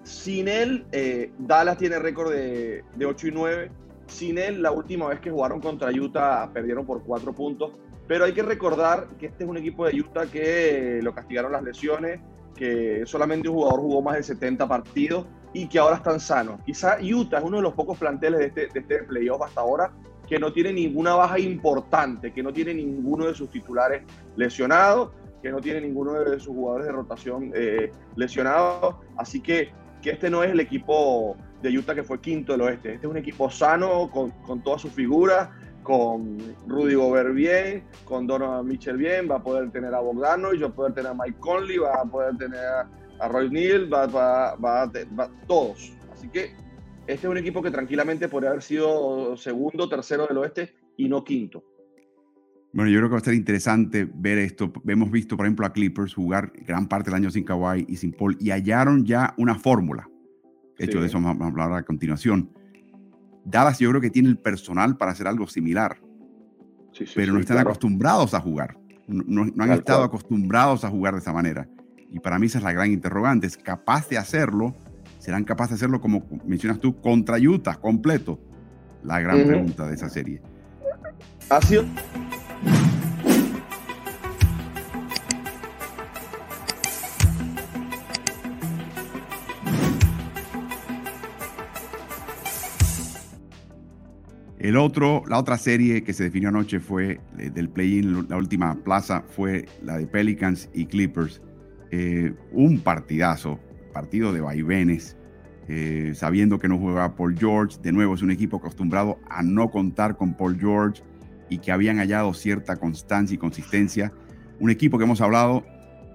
Sin 0.04 0.48
él, 0.48 0.86
eh, 0.92 1.32
Dallas 1.38 1.78
tiene 1.78 2.00
récord 2.00 2.32
de, 2.32 2.84
8 3.06 3.28
y 3.28 3.32
9. 3.32 3.72
Sin 4.08 4.38
él, 4.38 4.62
la 4.62 4.72
última 4.72 5.08
vez 5.08 5.20
que 5.20 5.30
jugaron 5.30 5.62
contra 5.62 5.92
Utah 5.92 6.50
perdieron 6.52 6.86
por 6.86 7.04
4 7.04 7.34
puntos. 7.34 7.74
Pero 8.08 8.26
hay 8.26 8.34
que 8.34 8.42
recordar 8.42 9.10
que 9.20 9.28
este 9.28 9.44
es 9.44 9.50
un 9.50 9.58
equipo 9.58 9.86
de 9.86 10.00
Utah 10.00 10.26
que 10.26 11.00
lo 11.04 11.14
castigaron 11.14 11.52
las 11.52 11.62
lesiones, 11.62 12.20
que 12.56 13.04
solamente 13.06 13.48
un 13.50 13.56
jugador 13.56 13.82
jugó 13.82 14.02
más 14.02 14.16
de 14.16 14.24
70 14.24 14.68
partidos 14.68 15.28
y 15.54 15.68
que 15.68 15.78
ahora 15.78 15.98
están 15.98 16.20
sanos. 16.20 16.60
Quizá 16.66 16.98
Utah 17.02 17.38
es 17.38 17.44
uno 17.44 17.58
de 17.58 17.64
los 17.64 17.74
pocos 17.74 17.98
planteles 18.00 18.40
de 18.40 18.46
este, 18.48 18.68
de 18.68 18.80
este 18.80 19.04
playoff 19.04 19.42
hasta 19.44 19.62
ahora 19.62 19.92
que 20.30 20.40
no 20.40 20.54
tiene 20.54 20.72
ninguna 20.72 21.16
baja 21.16 21.40
importante, 21.40 22.32
que 22.32 22.44
no 22.44 22.54
tiene 22.54 22.74
ninguno 22.74 23.26
de 23.26 23.34
sus 23.34 23.50
titulares 23.50 24.04
lesionados, 24.36 25.12
que 25.42 25.50
no 25.50 25.60
tiene 25.60 25.82
ninguno 25.82 26.14
de 26.14 26.40
sus 26.40 26.56
jugadores 26.56 26.88
de 26.88 26.94
rotación 26.94 27.52
eh, 27.56 27.92
lesionados. 28.16 28.96
Así 29.18 29.42
que 29.42 29.72
que 30.02 30.12
este 30.12 30.30
no 30.30 30.44
es 30.44 30.52
el 30.52 30.60
equipo 30.60 31.36
de 31.62 31.78
Utah 31.78 31.96
que 31.96 32.04
fue 32.04 32.22
quinto 32.22 32.54
del 32.54 32.62
oeste. 32.62 32.94
Este 32.94 33.06
es 33.06 33.12
un 33.12 33.18
equipo 33.18 33.50
sano, 33.50 34.10
con, 34.10 34.32
con 34.32 34.64
todas 34.64 34.82
sus 34.82 34.92
figuras, 34.92 35.50
con 35.84 36.38
Rudy 36.68 36.96
Gobert 36.96 37.34
bien, 37.34 37.84
con 38.06 38.28
Donovan 38.28 38.66
Mitchell 38.66 38.98
bien, 38.98 39.30
va 39.30 39.38
a 39.38 39.44
poder 39.44 39.72
tener 39.72 39.94
a 39.94 40.00
Bogdano 40.00 40.54
y 40.54 40.64
a 40.64 40.70
poder 40.70 40.94
tener 40.94 41.12
a 41.12 41.14
Mike 41.14 41.40
Conley, 41.40 41.78
va 41.78 41.96
a 41.96 42.06
poder 42.06 42.38
tener 42.38 42.60
a, 42.60 43.28
Roy 43.28 43.50
Neal, 43.50 43.94
va, 43.94 44.08
va, 44.08 44.56
va, 44.56 44.90
todos. 45.46 45.92
Así 46.14 46.30
que 46.30 46.56
este 47.10 47.26
es 47.26 47.32
un 47.32 47.38
equipo 47.38 47.64
que 47.64 47.72
tranquilamente 47.72 48.30
podría 48.30 48.52
haber 48.52 48.62
sido 48.62 49.36
segundo, 49.36 49.90
tercero 49.90 50.28
del 50.28 50.38
oeste 50.38 50.76
y 50.96 51.10
no 51.10 51.24
quinto. 51.24 51.64
Bueno, 52.72 52.92
yo 52.92 53.00
creo 53.00 53.10
que 53.10 53.14
va 53.14 53.18
a 53.18 53.24
ser 53.24 53.34
interesante 53.34 54.08
ver 54.14 54.38
esto. 54.38 54.72
Hemos 54.88 55.10
visto, 55.10 55.36
por 55.36 55.48
ejemplo, 55.48 55.66
a 55.66 55.74
Clippers 55.74 56.14
jugar 56.14 56.54
gran 56.68 56.88
parte 56.88 57.10
del 57.10 57.16
año 57.16 57.32
sin 57.32 57.44
Kawhi 57.44 57.88
y 57.90 57.96
sin 57.96 58.12
Paul 58.12 58.38
y 58.40 58.52
hallaron 58.52 59.06
ya 59.06 59.34
una 59.38 59.56
fórmula. 59.56 60.08
De 60.78 60.86
hecho, 60.86 61.02
de 61.02 61.08
eso 61.08 61.20
vamos 61.20 61.42
a 61.42 61.48
hablar 61.48 61.74
a 61.74 61.84
continuación. 61.84 62.52
Dallas 63.44 63.80
yo 63.80 63.90
creo 63.90 64.02
que 64.02 64.12
tiene 64.12 64.30
el 64.30 64.38
personal 64.38 64.96
para 64.96 65.12
hacer 65.12 65.26
algo 65.26 65.48
similar, 65.48 66.00
pero 67.16 67.34
no 67.34 67.40
están 67.40 67.58
acostumbrados 67.58 68.36
a 68.36 68.40
jugar. 68.40 68.78
No, 69.08 69.48
han 69.58 69.72
estado 69.72 70.04
acostumbrados 70.04 70.86
a 70.86 70.90
jugar 70.90 71.16
de 71.16 71.22
esa 71.22 71.34
manera. 71.34 71.68
Y 72.12 72.20
para 72.20 72.38
mí 72.38 72.46
esa 72.46 72.60
es 72.60 72.64
la 72.64 72.72
gran 72.72 72.92
interrogante. 72.92 73.48
¿Es 73.48 73.58
capaz 73.58 74.08
de 74.10 74.20
hacerlo? 74.20 74.76
¿Serán 75.30 75.44
capaces 75.44 75.70
de 75.70 75.76
hacerlo 75.76 76.02
como 76.02 76.28
mencionas 76.44 76.80
tú, 76.80 77.00
contra 77.00 77.38
Utah, 77.38 77.76
completo? 77.76 78.40
La 79.04 79.20
gran 79.20 79.46
pregunta 79.46 79.88
de 79.88 79.94
esa 79.94 80.10
serie. 80.10 80.42
Ha 81.52 81.62
sido 81.62 81.86
El 94.58 94.78
otro, 94.78 95.22
la 95.28 95.38
otra 95.38 95.60
serie 95.60 96.04
que 96.04 96.14
se 96.14 96.24
definió 96.24 96.50
anoche 96.50 96.80
fue 96.80 97.22
eh, 97.38 97.52
del 97.52 97.70
play-in, 97.70 98.28
la 98.28 98.38
última 98.38 98.74
plaza 98.84 99.24
fue 99.30 99.68
la 99.84 100.00
de 100.00 100.08
Pelicans 100.08 100.72
y 100.74 100.88
Clippers. 100.88 101.40
Eh, 101.92 102.34
un 102.52 102.80
partidazo, 102.80 103.60
partido 103.94 104.34
de 104.34 104.42
vaivenes, 104.42 105.18
eh, 105.72 106.14
sabiendo 106.16 106.58
que 106.58 106.68
no 106.68 106.80
juega 106.80 107.16
Paul 107.16 107.38
George. 107.38 107.78
De 107.82 107.92
nuevo, 107.92 108.16
es 108.16 108.24
un 108.24 108.32
equipo 108.32 108.58
acostumbrado 108.58 109.20
a 109.30 109.44
no 109.44 109.70
contar 109.70 110.18
con 110.18 110.34
Paul 110.34 110.60
George 110.60 111.04
y 111.48 111.60
que 111.60 111.72
habían 111.72 111.98
hallado 111.98 112.34
cierta 112.34 112.78
constancia 112.78 113.36
y 113.36 113.38
consistencia. 113.38 114.12
Un 114.60 114.72
equipo 114.72 114.98
que 114.98 115.04
hemos 115.04 115.22
hablado, 115.22 115.64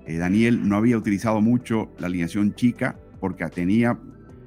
Daniel 0.07 0.69
no 0.69 0.77
había 0.77 0.99
utilizado 0.99 1.40
mucho 1.40 1.93
la 1.99 2.09
alineación 2.09 2.55
chica 2.55 2.99
porque 3.21 3.47
tenía 3.47 3.97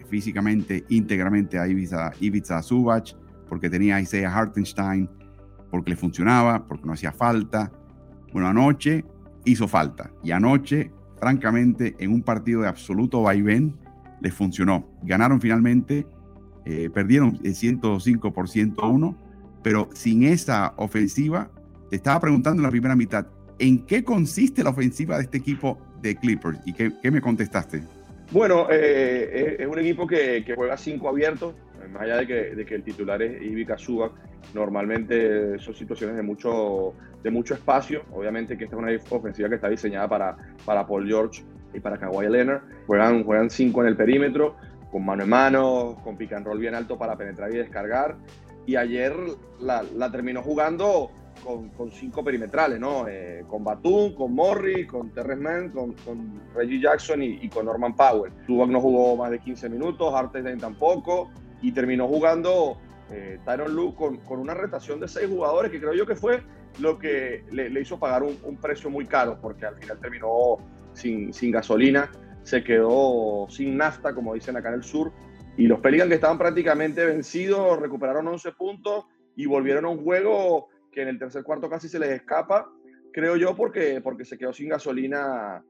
físicamente, 0.09 0.83
íntegramente 0.89 1.57
a 1.57 1.67
Ibiza, 1.67 2.11
Ibiza 2.19 2.61
porque 3.47 3.69
tenía 3.69 3.95
a 3.95 4.01
Isaiah 4.01 4.33
Hartenstein, 4.33 5.09
porque 5.71 5.91
le 5.91 5.95
funcionaba, 5.95 6.67
porque 6.67 6.85
no 6.85 6.93
hacía 6.93 7.11
falta. 7.11 7.71
Bueno, 8.33 8.49
anoche 8.49 9.05
hizo 9.45 9.67
falta 9.67 10.11
y 10.21 10.31
anoche, 10.31 10.91
francamente, 11.17 11.95
en 11.99 12.11
un 12.11 12.23
partido 12.23 12.61
de 12.61 12.67
absoluto 12.67 13.21
vaivén, 13.21 13.75
les 14.21 14.33
funcionó. 14.33 14.87
Ganaron 15.03 15.41
finalmente, 15.41 16.05
eh, 16.65 16.89
perdieron 16.93 17.39
el 17.43 17.55
105 17.55 18.33
por 18.33 18.49
101, 18.49 19.17
pero 19.63 19.89
sin 19.93 20.23
esa 20.23 20.73
ofensiva, 20.77 21.51
te 21.89 21.95
estaba 21.95 22.19
preguntando 22.19 22.59
en 22.61 22.63
la 22.63 22.71
primera 22.71 22.95
mitad, 22.95 23.27
¿en 23.59 23.85
qué 23.85 24.03
consiste 24.03 24.63
la 24.63 24.71
ofensiva 24.71 25.17
de 25.17 25.23
este 25.23 25.37
equipo 25.37 25.77
de 26.01 26.15
Clippers? 26.15 26.59
¿Y 26.65 26.73
qué, 26.73 27.11
me 27.11 27.21
contestaste? 27.21 27.83
Bueno, 28.31 28.67
eh, 28.69 29.57
es 29.59 29.67
un 29.67 29.79
equipo 29.79 30.05
que, 30.05 30.43
juega 30.55 30.75
cinco 30.77 31.09
abiertos, 31.09 31.55
más 31.91 32.01
allá 32.01 32.17
de 32.17 32.27
que, 32.27 32.33
de 32.55 32.65
que 32.65 32.75
el 32.75 32.83
titular 32.83 33.21
es 33.21 33.41
Ivica 33.41 33.77
Subak, 33.77 34.11
normalmente 34.53 35.57
son 35.59 35.73
situaciones 35.73 36.17
de 36.17 36.23
mucho, 36.23 36.93
espacio. 37.53 38.03
Obviamente 38.11 38.57
que 38.57 38.65
esta 38.65 38.75
es 38.75 38.81
una 38.81 39.17
ofensiva 39.17 39.49
que 39.49 39.55
está 39.55 39.69
diseñada 39.69 40.07
para 40.65 40.87
Paul 40.87 41.07
George 41.07 41.43
y 41.77 41.79
para 41.79 41.97
Kawhi 41.97 42.29
Leonard. 42.29 42.61
Juegan, 42.85 43.23
juegan 43.23 43.49
cinco 43.49 43.81
en 43.81 43.87
el 43.87 43.95
perímetro, 43.95 44.55
con 44.91 45.05
mano 45.05 45.23
en 45.23 45.29
mano, 45.29 45.97
con 46.03 46.17
pick 46.17 46.33
and 46.33 46.45
roll 46.45 46.59
bien 46.59 46.75
alto 46.75 46.97
para 46.97 47.15
penetrar 47.15 47.53
y 47.53 47.57
descargar. 47.57 48.17
Y 48.65 48.75
ayer 48.75 49.15
la, 49.59 49.83
la 49.95 50.11
terminó 50.11 50.41
jugando 50.41 51.11
con, 51.43 51.69
con, 51.69 51.91
cinco 51.91 52.23
perimetrales, 52.23 52.79
¿no? 52.79 53.07
Eh, 53.07 53.45
con 53.47 53.63
Batum, 53.63 54.13
con 54.13 54.33
Morri, 54.33 54.85
con 54.85 55.11
Terrence 55.11 55.43
Mann, 55.43 55.69
con, 55.69 55.93
con 55.93 56.41
Reggie 56.53 56.81
Jackson 56.81 57.21
y, 57.23 57.39
y, 57.41 57.49
con 57.49 57.65
Norman 57.65 57.95
Powell. 57.95 58.33
Subak 58.45 58.69
no 58.69 58.81
jugó 58.81 59.15
más 59.15 59.31
de 59.31 59.39
15 59.39 59.69
minutos, 59.69 60.13
Hartenstein 60.13 60.59
tampoco 60.59 61.29
y 61.61 61.71
terminó 61.71 62.07
jugando 62.07 62.77
eh, 63.11 63.39
Tyron 63.45 63.73
Lue 63.73 63.95
con, 63.95 64.17
con, 64.17 64.39
una 64.39 64.53
retación 64.53 64.99
de 64.99 65.07
seis 65.07 65.27
jugadores 65.27 65.71
que 65.71 65.79
creo 65.79 65.93
yo 65.93 66.05
que 66.05 66.15
fue 66.15 66.43
lo 66.79 66.99
que 66.99 67.43
le, 67.51 67.69
le 67.69 67.81
hizo 67.81 67.97
pagar 67.97 68.23
un, 68.23 68.37
un, 68.43 68.57
precio 68.57 68.89
muy 68.89 69.05
caro 69.05 69.39
porque 69.41 69.65
al 69.65 69.75
final 69.75 69.97
terminó 69.99 70.57
sin, 70.97 71.51
gasolina, 71.51 72.11
se 72.43 72.63
quedó 72.63 73.47
sin 73.49 73.77
nafta, 73.77 74.13
como 74.13 74.33
dicen 74.33 74.57
acá 74.57 74.69
en 74.69 74.75
el 74.75 74.83
sur, 74.83 75.11
y 75.57 75.67
los 75.67 75.79
Pelicans 75.79 76.09
que 76.09 76.15
estaban 76.15 76.37
prácticamente 76.37 77.05
vencidos 77.05 77.79
recuperaron 77.79 78.27
11 78.27 78.51
puntos 78.53 79.05
y 79.35 79.45
volvieron 79.45 79.85
a 79.85 79.89
un 79.89 80.03
juego 80.03 80.69
que 80.91 81.01
en 81.01 81.09
el 81.09 81.19
tercer 81.19 81.43
cuarto 81.43 81.69
casi 81.69 81.89
se 81.89 81.99
les 81.99 82.09
escapa, 82.09 82.71
creo 83.11 83.35
yo, 83.35 83.55
porque, 83.55 84.01
porque 84.01 84.25
se 84.25 84.37
quedó 84.37 84.53
sin 84.53 84.69
gasolina 84.69 85.63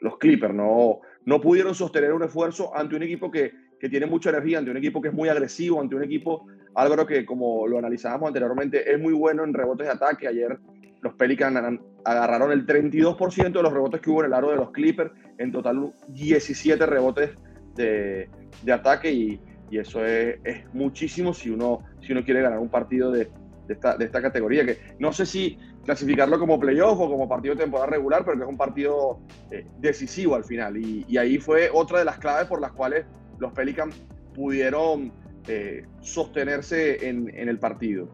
los 0.00 0.18
Clippers, 0.18 0.54
no, 0.54 1.00
no 1.24 1.40
pudieron 1.40 1.74
sostener 1.74 2.12
un 2.12 2.22
esfuerzo 2.22 2.76
ante 2.76 2.96
un 2.96 3.02
equipo 3.02 3.30
que 3.30 3.52
que 3.84 3.90
tiene 3.90 4.06
mucha 4.06 4.30
energía, 4.30 4.58
ante 4.58 4.70
un 4.70 4.78
equipo 4.78 5.02
que 5.02 5.08
es 5.08 5.14
muy 5.14 5.28
agresivo, 5.28 5.78
ante 5.78 5.94
un 5.94 6.02
equipo, 6.02 6.46
algo 6.74 7.04
que 7.04 7.26
como 7.26 7.66
lo 7.66 7.76
analizábamos 7.76 8.28
anteriormente, 8.28 8.90
es 8.90 8.98
muy 8.98 9.12
bueno 9.12 9.44
en 9.44 9.52
rebotes 9.52 9.86
de 9.86 9.92
ataque. 9.92 10.26
Ayer 10.26 10.58
los 11.02 11.12
Pelicans 11.16 11.78
agarraron 12.04 12.52
el 12.52 12.66
32% 12.66 13.52
de 13.52 13.62
los 13.62 13.72
rebotes 13.72 14.00
que 14.00 14.10
hubo 14.10 14.20
en 14.20 14.26
el 14.26 14.34
aro 14.34 14.50
de 14.50 14.56
los 14.56 14.70
Clippers, 14.70 15.12
en 15.38 15.52
total 15.52 15.92
17 16.08 16.86
rebotes 16.86 17.30
de, 17.74 18.28
de 18.62 18.72
ataque 18.72 19.12
y, 19.12 19.40
y 19.70 19.78
eso 19.78 20.04
es, 20.04 20.38
muchísimo 20.72 21.34
si 21.34 21.50
uno, 21.50 21.80
si 22.00 22.12
uno 22.12 22.24
quiere 22.24 22.42
ganar 22.42 22.58
un 22.58 22.68
partido 22.68 23.10
de, 23.10 23.28
esta, 23.68 23.96
de 23.96 24.04
esta 24.04 24.22
categoría, 24.22 24.64
que 24.64 24.78
no 24.98 25.12
sé 25.12 25.26
si 25.26 25.58
clasificarlo 25.84 26.38
como 26.38 26.58
playoff 26.60 27.00
o 27.00 27.08
como 27.08 27.28
partido 27.28 27.54
de 27.54 27.62
temporada 27.62 27.90
regular, 27.90 28.24
pero 28.24 28.36
que 28.36 28.44
es 28.44 28.48
un 28.48 28.56
partido 28.56 29.18
eh, 29.50 29.66
decisivo 29.78 30.34
al 30.34 30.44
final. 30.44 30.76
Y, 30.76 31.16
ahí 31.18 31.38
fue 31.38 31.70
otra 31.72 31.98
de 31.98 32.04
las 32.04 32.18
claves 32.18 32.46
por 32.46 32.60
las 32.60 32.72
cuales 32.72 33.04
los 33.38 33.52
Pelicans 33.52 34.00
pudieron 34.34 35.12
eh, 35.48 35.84
sostenerse 36.00 37.08
en, 37.08 37.28
el 37.36 37.58
partido. 37.58 38.08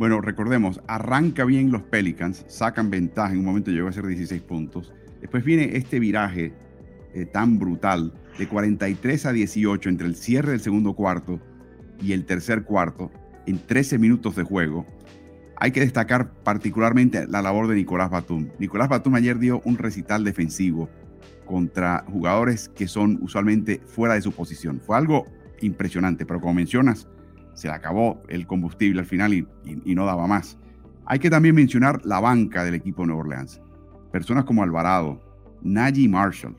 Bueno, 0.00 0.22
recordemos, 0.22 0.80
arranca 0.86 1.44
bien 1.44 1.70
los 1.70 1.82
Pelicans, 1.82 2.46
sacan 2.48 2.88
ventaja, 2.88 3.34
en 3.34 3.40
un 3.40 3.44
momento 3.44 3.70
llegó 3.70 3.88
a 3.88 3.92
ser 3.92 4.06
16 4.06 4.40
puntos. 4.40 4.94
Después 5.20 5.44
viene 5.44 5.76
este 5.76 6.00
viraje 6.00 6.54
eh, 7.12 7.26
tan 7.26 7.58
brutal 7.58 8.14
de 8.38 8.48
43 8.48 9.26
a 9.26 9.32
18 9.34 9.90
entre 9.90 10.06
el 10.06 10.16
cierre 10.16 10.52
del 10.52 10.62
segundo 10.62 10.94
cuarto 10.94 11.38
y 12.00 12.12
el 12.12 12.24
tercer 12.24 12.62
cuarto, 12.62 13.10
en 13.46 13.58
13 13.58 13.98
minutos 13.98 14.36
de 14.36 14.42
juego. 14.42 14.86
Hay 15.56 15.70
que 15.70 15.80
destacar 15.80 16.32
particularmente 16.44 17.26
la 17.26 17.42
labor 17.42 17.68
de 17.68 17.74
Nicolás 17.74 18.08
Batum. 18.08 18.48
Nicolás 18.58 18.88
Batum 18.88 19.16
ayer 19.16 19.38
dio 19.38 19.60
un 19.66 19.76
recital 19.76 20.24
defensivo 20.24 20.88
contra 21.44 22.06
jugadores 22.10 22.70
que 22.70 22.88
son 22.88 23.18
usualmente 23.20 23.82
fuera 23.84 24.14
de 24.14 24.22
su 24.22 24.32
posición. 24.32 24.80
Fue 24.80 24.96
algo 24.96 25.26
impresionante, 25.60 26.24
pero 26.24 26.40
como 26.40 26.54
mencionas, 26.54 27.06
se 27.60 27.68
le 27.68 27.74
acabó 27.74 28.22
el 28.28 28.46
combustible 28.46 29.00
al 29.00 29.06
final 29.06 29.34
y, 29.34 29.46
no 29.94 30.06
daba 30.06 30.26
más. 30.26 30.56
Hay 31.04 31.18
que 31.18 31.28
también 31.28 31.54
mencionar 31.54 32.00
la 32.06 32.18
banca 32.18 32.64
del 32.64 32.74
equipo 32.74 33.02
de 33.02 33.08
Nueva 33.08 33.20
Orleans. 33.20 33.60
Personas 34.10 34.44
como 34.44 34.62
Alvarado, 34.62 35.20
Najee 35.62 36.08
Marshall. 36.08 36.56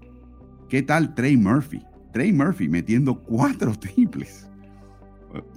¿Qué 0.69 0.83
tal 0.83 1.15
Trey 1.15 1.37
Murphy? 1.37 1.81
Trey 2.13 2.31
Murphy 2.31 2.69
metiendo 2.69 3.19
cuatro 3.19 3.73
triples. 3.79 4.47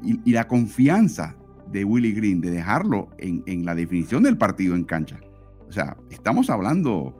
Y, 0.02 0.32
la 0.32 0.48
confianza 0.48 1.36
de 1.70 1.84
Willie 1.84 2.12
Green 2.12 2.40
de 2.40 2.50
dejarlo 2.50 3.10
en, 3.18 3.42
en 3.46 3.66
la 3.66 3.74
definición 3.74 4.22
del 4.22 4.38
partido 4.38 4.74
en 4.74 4.84
cancha. 4.84 5.20
O 5.68 5.72
sea, 5.72 5.94
estamos 6.08 6.48
hablando 6.48 7.14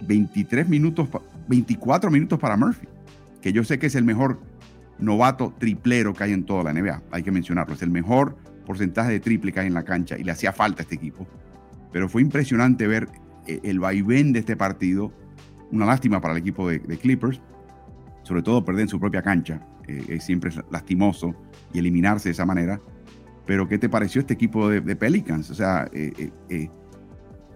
23 0.00 0.68
minutos, 0.68 1.08
24 1.46 2.10
minutos 2.10 2.40
para 2.40 2.56
Murphy, 2.56 2.88
que 3.40 3.52
yo 3.52 3.62
sé 3.62 3.78
que 3.78 3.86
es 3.86 3.94
el 3.94 4.04
mejor 4.04 4.40
novato 4.98 5.54
triplero 5.58 6.14
que 6.14 6.24
hay 6.24 6.32
en 6.32 6.44
toda 6.44 6.64
la 6.64 6.72
NBA, 6.72 7.02
hay 7.10 7.22
que 7.22 7.32
mencionarlo, 7.32 7.74
es 7.74 7.82
el 7.82 7.90
mejor 7.90 8.36
porcentaje 8.64 9.12
de 9.12 9.20
triple 9.20 9.52
que 9.52 9.60
hay 9.60 9.66
en 9.66 9.74
la 9.74 9.84
cancha 9.84 10.16
y 10.18 10.24
le 10.24 10.32
hacía 10.32 10.52
falta 10.52 10.82
a 10.82 10.84
este 10.84 10.94
equipo. 10.94 11.26
Pero 11.92 12.08
fue 12.08 12.22
impresionante 12.22 12.86
ver 12.86 13.08
eh, 13.46 13.60
el 13.62 13.80
vaivén 13.80 14.32
de 14.32 14.40
este 14.40 14.56
partido, 14.56 15.12
una 15.70 15.86
lástima 15.86 16.20
para 16.20 16.32
el 16.34 16.40
equipo 16.40 16.68
de, 16.68 16.80
Clippers, 16.80 17.40
sobre 18.22 18.42
todo 18.42 18.64
perder 18.64 18.82
en 18.82 18.88
su 18.88 18.98
propia 18.98 19.22
cancha, 19.22 19.66
eh, 19.86 20.18
siempre 20.20 20.50
es 20.50 20.60
lastimoso 20.70 21.34
y 21.72 21.78
eliminarse 21.78 22.30
de 22.30 22.32
esa 22.32 22.46
manera. 22.46 22.80
Pero 23.46 23.68
¿qué 23.68 23.76
te 23.76 23.90
pareció 23.90 24.22
este 24.22 24.32
equipo 24.32 24.70
de, 24.70 24.96
Pelicans? 24.96 25.50
O 25.50 25.54
sea, 25.54 25.88
eh, 25.92 26.30
eh 26.48 26.70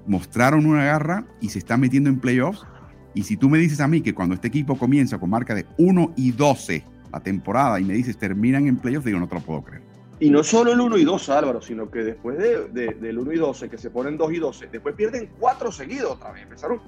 mostraron 0.08 0.66
una 0.66 0.84
garra 0.84 1.26
y 1.40 1.50
se 1.50 1.60
están 1.60 1.80
metiendo 1.80 2.10
en 2.10 2.18
playoffs. 2.18 2.66
Y 3.14 3.22
si 3.22 3.36
tú 3.36 3.48
me 3.48 3.58
dices 3.58 3.80
a 3.80 3.86
mí 3.86 4.00
que 4.00 4.14
cuando 4.14 4.34
este 4.34 4.48
equipo 4.48 4.76
comienza 4.76 5.18
con 5.18 5.30
marca 5.30 5.54
de 5.54 5.66
1 5.76 6.14
y 6.16 6.32
12 6.32 6.84
la 7.12 7.20
temporada 7.20 7.80
y 7.80 7.84
me 7.84 7.94
dices 7.94 8.18
terminan 8.18 8.66
en 8.66 8.76
playoffs, 8.76 9.06
digo, 9.06 9.18
no 9.18 9.28
te 9.28 9.34
lo 9.36 9.40
puedo 9.40 9.62
creer. 9.62 9.82
Y 10.20 10.30
no 10.30 10.42
solo 10.42 10.72
el 10.72 10.80
1 10.80 10.98
y 10.98 11.04
12, 11.04 11.32
Álvaro, 11.32 11.60
sino 11.60 11.90
que 11.90 12.00
después 12.00 12.38
de, 12.38 12.94
del 12.94 13.18
1 13.18 13.32
y 13.32 13.36
12, 13.36 13.68
que 13.68 13.78
se 13.78 13.90
ponen 13.90 14.16
2 14.16 14.32
y 14.32 14.38
12, 14.38 14.66
después 14.66 14.94
pierden 14.96 15.30
4 15.38 15.70
seguidos 15.70 16.12
otra 16.12 16.32
vez. 16.32 16.42
Empezaron 16.42 16.80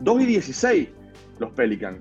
2 0.00 0.22
y 0.22 0.26
16 0.26 0.88
los 1.38 1.52
Pelicans. 1.52 2.00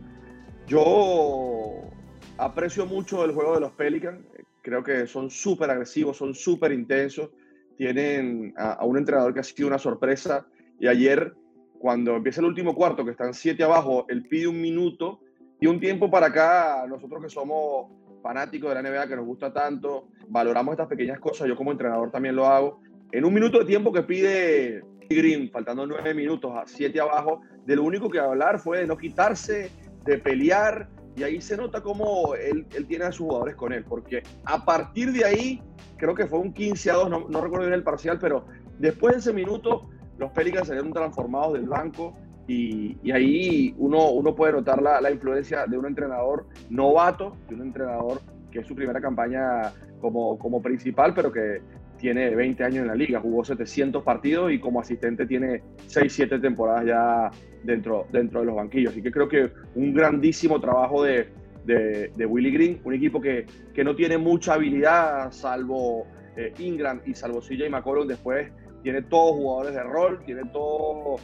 Yo 0.65 1.91
aprecio 2.37 2.87
mucho 2.87 3.23
el 3.23 3.33
juego 3.33 3.53
de 3.53 3.59
los 3.59 3.71
Pelicans. 3.73 4.19
Creo 4.63 4.83
que 4.83 5.05
son 5.05 5.29
súper 5.29 5.69
agresivos, 5.69 6.17
son 6.17 6.33
súper 6.33 6.71
intensos. 6.71 7.29
Tienen 7.77 8.53
a, 8.57 8.83
un 8.83 8.97
entrenador 8.97 9.33
que 9.33 9.41
ha 9.41 9.43
sido 9.43 9.67
una 9.67 9.77
sorpresa. 9.77 10.47
Y 10.79 10.87
ayer, 10.87 11.35
cuando 11.77 12.15
empieza 12.15 12.41
el 12.41 12.47
último 12.47 12.73
cuarto, 12.73 13.05
que 13.05 13.11
están 13.11 13.35
7 13.35 13.63
abajo, 13.63 14.07
él 14.09 14.23
pide 14.27 14.47
un 14.47 14.59
minuto 14.59 15.19
y 15.63 15.65
un 15.65 15.79
tiempo 15.79 16.11
para 16.11 16.25
acá, 16.27 16.83
nosotros 16.89 17.23
que 17.23 17.29
somos 17.29 17.89
fanáticos 18.21 18.67
de 18.75 18.81
la 18.81 18.89
NBA, 18.89 19.07
que 19.07 19.15
nos 19.15 19.25
gusta 19.25 19.53
tanto, 19.53 20.09
valoramos 20.27 20.73
estas 20.73 20.89
pequeñas 20.89 21.21
cosas, 21.21 21.47
yo 21.47 21.55
como 21.55 21.71
entrenador 21.71 22.11
también 22.11 22.35
lo 22.35 22.47
hago. 22.47 22.81
En 23.13 23.23
un 23.23 23.33
minuto 23.33 23.59
de 23.59 23.63
tiempo 23.63 23.93
que 23.93 24.03
pide 24.03 24.83
Green, 25.09 25.49
faltando 25.51 25.87
nueve 25.87 26.13
minutos 26.13 26.51
a 26.53 26.67
siete 26.67 26.99
abajo, 26.99 27.43
de 27.65 27.77
lo 27.77 27.83
único 27.83 28.09
que 28.09 28.19
hablar 28.19 28.59
fue 28.59 28.79
de 28.79 28.87
no 28.87 28.97
quitarse, 28.97 29.71
de 30.03 30.17
pelear, 30.17 30.89
y 31.15 31.23
ahí 31.23 31.39
se 31.39 31.55
nota 31.55 31.79
cómo 31.79 32.35
él, 32.35 32.67
él 32.75 32.85
tiene 32.85 33.05
a 33.05 33.13
sus 33.13 33.25
jugadores 33.27 33.55
con 33.55 33.71
él, 33.71 33.85
porque 33.85 34.21
a 34.43 34.65
partir 34.65 35.13
de 35.13 35.23
ahí, 35.23 35.61
creo 35.95 36.13
que 36.13 36.27
fue 36.27 36.39
un 36.39 36.51
15 36.51 36.91
a 36.91 36.95
2, 36.95 37.09
no, 37.09 37.29
no 37.29 37.39
recuerdo 37.39 37.67
bien 37.67 37.79
el 37.79 37.83
parcial, 37.83 38.19
pero 38.19 38.47
después 38.79 39.13
de 39.13 39.19
ese 39.21 39.31
minuto, 39.31 39.87
los 40.17 40.29
Pelicans 40.31 40.67
salieron 40.67 40.91
transformados 40.91 41.53
del 41.53 41.69
banco, 41.69 42.17
y, 42.47 43.11
ahí 43.11 43.73
uno, 43.77 44.11
uno 44.11 44.35
puede 44.35 44.53
notar 44.53 44.81
la, 44.81 44.99
la, 44.99 45.11
influencia 45.11 45.65
de 45.65 45.77
un 45.77 45.85
entrenador 45.85 46.45
novato, 46.69 47.37
de 47.47 47.55
un 47.55 47.61
entrenador 47.61 48.19
que 48.51 48.59
es 48.59 48.67
su 48.67 48.75
primera 48.75 48.99
campaña 48.99 49.71
como, 50.01 50.37
como 50.37 50.61
principal, 50.61 51.13
pero 51.13 51.31
que 51.31 51.61
tiene 51.97 52.35
20 52.35 52.63
años 52.65 52.81
en 52.81 52.87
la 52.87 52.95
liga, 52.95 53.21
jugó 53.21 53.45
700 53.45 54.03
partidos 54.03 54.51
y 54.51 54.59
como 54.59 54.81
asistente 54.81 55.25
tiene 55.25 55.63
6, 55.87 56.11
7 56.11 56.39
temporadas 56.39 56.85
ya 56.85 57.31
dentro, 57.63 58.07
dentro 58.11 58.41
de 58.41 58.47
los 58.47 58.55
banquillos. 58.55 58.91
Así 58.91 59.01
que 59.01 59.09
creo 59.09 59.29
que 59.29 59.51
un 59.75 59.93
grandísimo 59.93 60.59
trabajo 60.59 61.03
de, 61.03 61.29
de, 61.63 62.11
de 62.13 62.25
Willy 62.25 62.51
Green, 62.51 62.81
un 62.83 62.93
equipo 62.93 63.21
que, 63.21 63.45
que, 63.73 63.85
no 63.85 63.95
tiene 63.95 64.17
mucha 64.17 64.55
habilidad, 64.55 65.31
salvo 65.31 66.05
eh, 66.35 66.53
Ingram 66.59 67.01
y 67.05 67.13
salvo 67.13 67.39
CJ 67.39 67.69
McCollum, 67.69 68.05
después 68.05 68.51
tiene 68.83 69.01
todos 69.03 69.35
jugadores 69.35 69.73
de 69.73 69.83
rol, 69.83 70.21
tiene 70.25 70.41
todos 70.51 71.21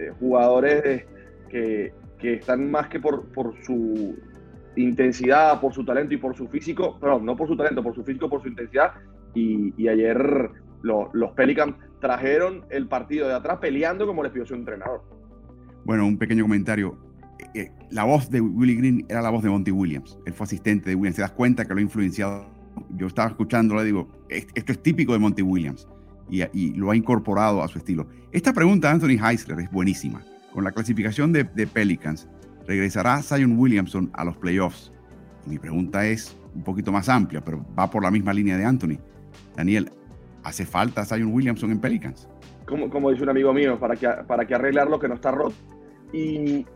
eh, 0.00 0.12
jugadores 0.18 1.04
que, 1.48 1.92
que, 2.18 2.34
están 2.34 2.70
más 2.70 2.88
que 2.88 3.00
por, 3.00 3.26
por 3.32 3.54
su 3.64 4.16
intensidad, 4.76 5.60
por 5.60 5.74
su 5.74 5.84
talento 5.84 6.14
y 6.14 6.16
por 6.16 6.36
su 6.36 6.48
físico, 6.48 6.98
perdón, 6.98 7.24
no 7.26 7.36
por 7.36 7.48
su 7.48 7.56
talento, 7.56 7.82
por 7.82 7.94
su 7.94 8.04
físico, 8.04 8.28
por 8.28 8.42
su 8.42 8.48
intensidad. 8.48 8.92
Y, 9.34 9.86
ayer 9.88 10.50
los 10.82 11.32
Pelicans 11.36 11.76
trajeron 12.00 12.64
el 12.70 12.88
partido 12.88 13.28
de 13.28 13.34
atrás 13.34 13.58
peleando 13.60 14.06
como 14.06 14.22
les 14.22 14.32
pidió 14.32 14.46
su 14.46 14.54
entrenador. 14.54 15.02
Bueno, 15.84 16.06
un 16.06 16.18
pequeño 16.18 16.44
comentario. 16.44 16.98
Eh, 17.38 17.60
eh, 17.60 17.70
la 17.90 18.04
voz 18.04 18.30
de 18.30 18.40
Willie 18.40 18.76
Green 18.76 19.06
era 19.08 19.22
la 19.22 19.30
voz 19.30 19.42
de 19.42 19.50
Monty 19.50 19.70
Williams. 19.70 20.18
Él 20.26 20.32
fue 20.32 20.44
asistente 20.44 20.90
de 20.90 20.96
Williams. 20.96 21.16
¿Te 21.16 21.22
das 21.22 21.32
cuenta 21.32 21.64
que 21.64 21.74
lo 21.74 21.78
ha 21.78 21.82
influenciado? 21.82 22.46
Yo 22.96 23.06
estaba 23.06 23.28
escuchándolo 23.28 23.82
y 23.82 23.86
digo, 23.86 24.08
esto 24.28 24.72
es 24.72 24.82
típico 24.82 25.12
de 25.12 25.18
Monty 25.18 25.42
Williams. 25.42 25.88
Y, 26.30 26.42
y, 26.52 26.74
lo 26.74 26.90
ha 26.90 26.96
incorporado 26.96 27.62
a 27.62 27.68
su 27.68 27.78
estilo. 27.78 28.06
Esta 28.32 28.52
pregunta 28.52 28.88
de 28.88 28.94
Anthony 28.94 29.24
Heisler 29.24 29.60
es 29.60 29.70
buenísima. 29.70 30.22
Con 30.52 30.64
la 30.64 30.72
clasificación 30.72 31.32
de, 31.32 31.44
Pelicans, 31.44 32.28
¿regresará 32.66 33.22
Zion 33.22 33.58
Williamson 33.58 34.10
a 34.14 34.24
los 34.24 34.36
playoffs? 34.36 34.92
mi 35.46 35.58
pregunta 35.58 36.06
es 36.06 36.36
un 36.54 36.62
poquito 36.62 36.92
más 36.92 37.08
amplia, 37.08 37.40
pero 37.40 37.64
va 37.76 37.90
por 37.90 38.02
la 38.02 38.10
misma 38.10 38.32
línea 38.32 38.56
de 38.56 38.64
Anthony. 38.64 38.98
Daniel, 39.56 39.90
¿hace 40.42 40.66
falta 40.66 41.04
Zion 41.04 41.32
Williamson 41.32 41.70
en 41.70 41.80
Pelicans? 41.80 42.28
Como, 42.66 42.90
como 42.90 43.10
dice 43.10 43.22
un 43.22 43.30
amigo 43.30 43.52
mío, 43.52 43.78
para 43.78 43.96
que, 43.96 44.08
para 44.26 44.46
que 44.46 44.54
arreglar 44.54 44.88
lo 44.88 44.98
que 45.00 45.08
no 45.08 45.14
está 45.14 45.30
roto. 45.30 45.54
Y 46.12 46.66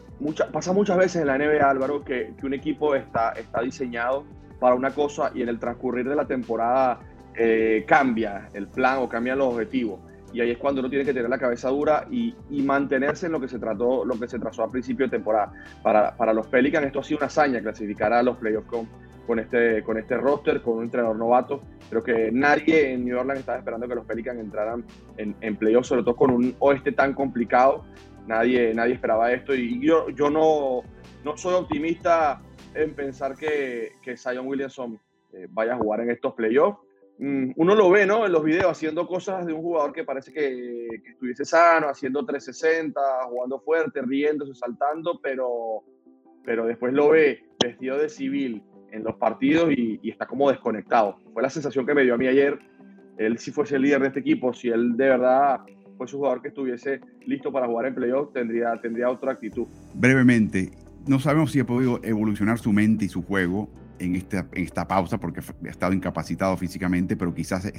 pasa 0.53 0.73
muchas 0.73 0.97
veces 0.97 1.23
en 1.23 1.27
la 1.27 1.38
NBA, 1.38 1.69
Álvaro, 1.69 2.05
que, 2.05 2.33
que, 2.38 2.47
un 2.47 2.55
equipo 2.55 2.95
está, 2.95 3.33
está 3.33 3.61
diseñado 3.61 4.25
para 4.61 4.75
una 4.75 4.90
cosa 4.90 5.31
y 5.35 5.43
en 5.43 5.49
el 5.49 5.59
transcurrir 5.59 6.09
de 6.09 6.17
la 6.17 6.27
temporada 6.27 7.01
eh, 7.37 7.85
cambia 7.87 8.49
el 8.53 8.68
plan 8.68 8.99
o 8.99 9.09
cambian 9.09 9.38
los 9.38 9.53
objetivos 9.53 10.01
y 10.35 10.40
ahí 10.40 10.51
es 10.51 10.59
cuando 10.59 10.81
uno 10.81 10.90
tiene 10.90 11.05
que 11.05 11.14
tener 11.14 11.31
la 11.31 11.38
cabeza 11.38 11.68
dura 11.68 12.09
y, 12.11 12.35
y, 12.51 12.61
mantenerse 12.62 13.27
en 13.27 13.33
lo 13.33 13.40
que 13.40 13.47
se 13.47 13.61
trató, 13.61 14.05
lo 14.05 14.18
que 14.18 14.27
se 14.27 14.40
trazó 14.40 14.64
a 14.64 14.68
principio 14.68 15.07
de 15.07 15.11
temporada. 15.11 15.53
Para, 15.81 16.16
para 16.16 16.35
los 16.35 16.49
Pelicans 16.49 16.87
esto 16.87 16.99
ha 16.99 17.05
sido 17.05 17.18
una 17.18 17.27
hazaña, 17.29 17.62
clasificar 17.62 18.12
a 18.12 18.20
los 18.20 18.37
playoffs 18.38 18.66
con, 18.66 18.88
con, 19.29 19.38
este, 19.38 19.85
con 19.85 19.97
este 19.97 20.16
roster, 20.16 20.61
con 20.61 20.79
un 20.79 20.85
entrenador 20.85 21.16
novato. 21.16 21.61
Creo 21.88 22.03
que 22.03 22.33
nadie 22.33 22.94
en 22.94 23.05
New 23.05 23.16
Orleans 23.16 23.40
estaba 23.40 23.59
esperando 23.59 23.87
que 23.87 23.94
los 23.94 24.05
Pelicans 24.07 24.40
entraran 24.40 24.85
en, 25.18 25.37
en 25.40 25.55
playoffs, 25.55 25.87
sobre 25.87 26.03
todo 26.03 26.16
con 26.16 26.33
un 26.33 26.57
oeste 26.59 26.90
tan 26.90 27.14
complicado. 27.14 27.85
Nadie, 28.27 28.75
nadie 28.75 28.94
esperaba 28.94 29.33
esto 29.33 29.55
y 29.55 29.79
yo, 29.87 30.09
yo 30.09 30.31
no, 30.31 30.83
no 31.25 31.37
soy 31.37 31.55
optimista 31.55 32.42
en 32.75 32.92
pensar 32.94 33.37
que, 33.37 33.92
que 34.03 34.16
Zion 34.16 34.49
Williamson 34.49 34.99
eh, 35.33 35.47
vaya 35.49 35.75
a 35.75 35.77
jugar 35.77 36.01
en 36.01 36.11
estos 36.11 36.33
playoffs 36.35 36.79
uno 37.18 37.74
lo 37.74 37.90
ve, 37.90 38.07
¿no? 38.07 38.27
En 38.27 38.33
los 38.33 38.42
videos 38.42 38.72
haciendo 38.72 39.07
cosas 39.07 39.46
de 39.46 39.53
un 39.53 39.62
jugador 39.62 39.92
que 39.92 40.05
parece 40.05 40.33
que, 40.33 40.88
que, 41.03 41.11
estuviese 41.12 41.44
sano, 41.44 41.88
haciendo 41.88 42.24
360, 42.24 43.00
jugando 43.29 43.61
fuerte, 43.61 44.03
riéndose, 44.03 44.55
saltando, 44.55 45.20
pero, 45.22 45.85
pero 46.44 46.66
después 46.66 46.92
lo 46.92 47.11
ve 47.11 47.44
vestido 47.62 47.98
de 47.98 48.09
civil 48.09 48.62
en 48.90 49.05
los 49.05 49.14
partidos 49.16 49.70
y, 49.70 50.00
y, 50.03 50.11
está 50.11 50.27
como 50.27 50.50
desconectado. 50.50 51.18
Fue 51.33 51.42
la 51.42 51.50
sensación 51.50 51.87
que 51.87 51.94
me 51.94 52.03
dio 52.03 52.14
a 52.14 52.18
mí 52.18 52.27
ayer. 52.27 52.59
Él 53.16 53.38
si 53.38 53.53
fuese 53.53 53.77
el 53.77 53.83
líder 53.83 54.00
de 54.00 54.09
este 54.09 54.20
equipo, 54.20 54.53
si 54.53 54.68
él 54.68 54.96
de 54.96 55.09
verdad 55.09 55.61
fuese 55.96 56.16
un 56.16 56.20
jugador 56.20 56.42
que 56.42 56.48
estuviese 56.48 57.00
listo 57.27 57.53
para 57.53 57.66
jugar 57.66 57.87
en 57.87 57.94
playoff, 57.94 58.33
tendría, 58.33 58.81
tendría 58.81 59.09
otra 59.09 59.33
actitud. 59.33 59.66
Brevemente, 59.94 60.72
no 61.07 61.20
sabemos 61.20 61.53
si 61.53 61.61
ha 61.61 61.64
podido 61.64 62.00
evolucionar 62.03 62.59
su 62.59 62.72
mente 62.72 63.05
y 63.05 63.09
su 63.09 63.22
juego 63.22 63.68
en 63.99 64.17
esta, 64.17 64.47
en 64.53 64.65
esta 64.65 64.87
pausa 64.87 65.19
porque 65.19 65.41
ha 65.41 65.69
estado 65.69 65.93
incapacitado 65.93 66.57
físicamente, 66.57 67.17
pero 67.17 67.35
quizás 67.35 67.73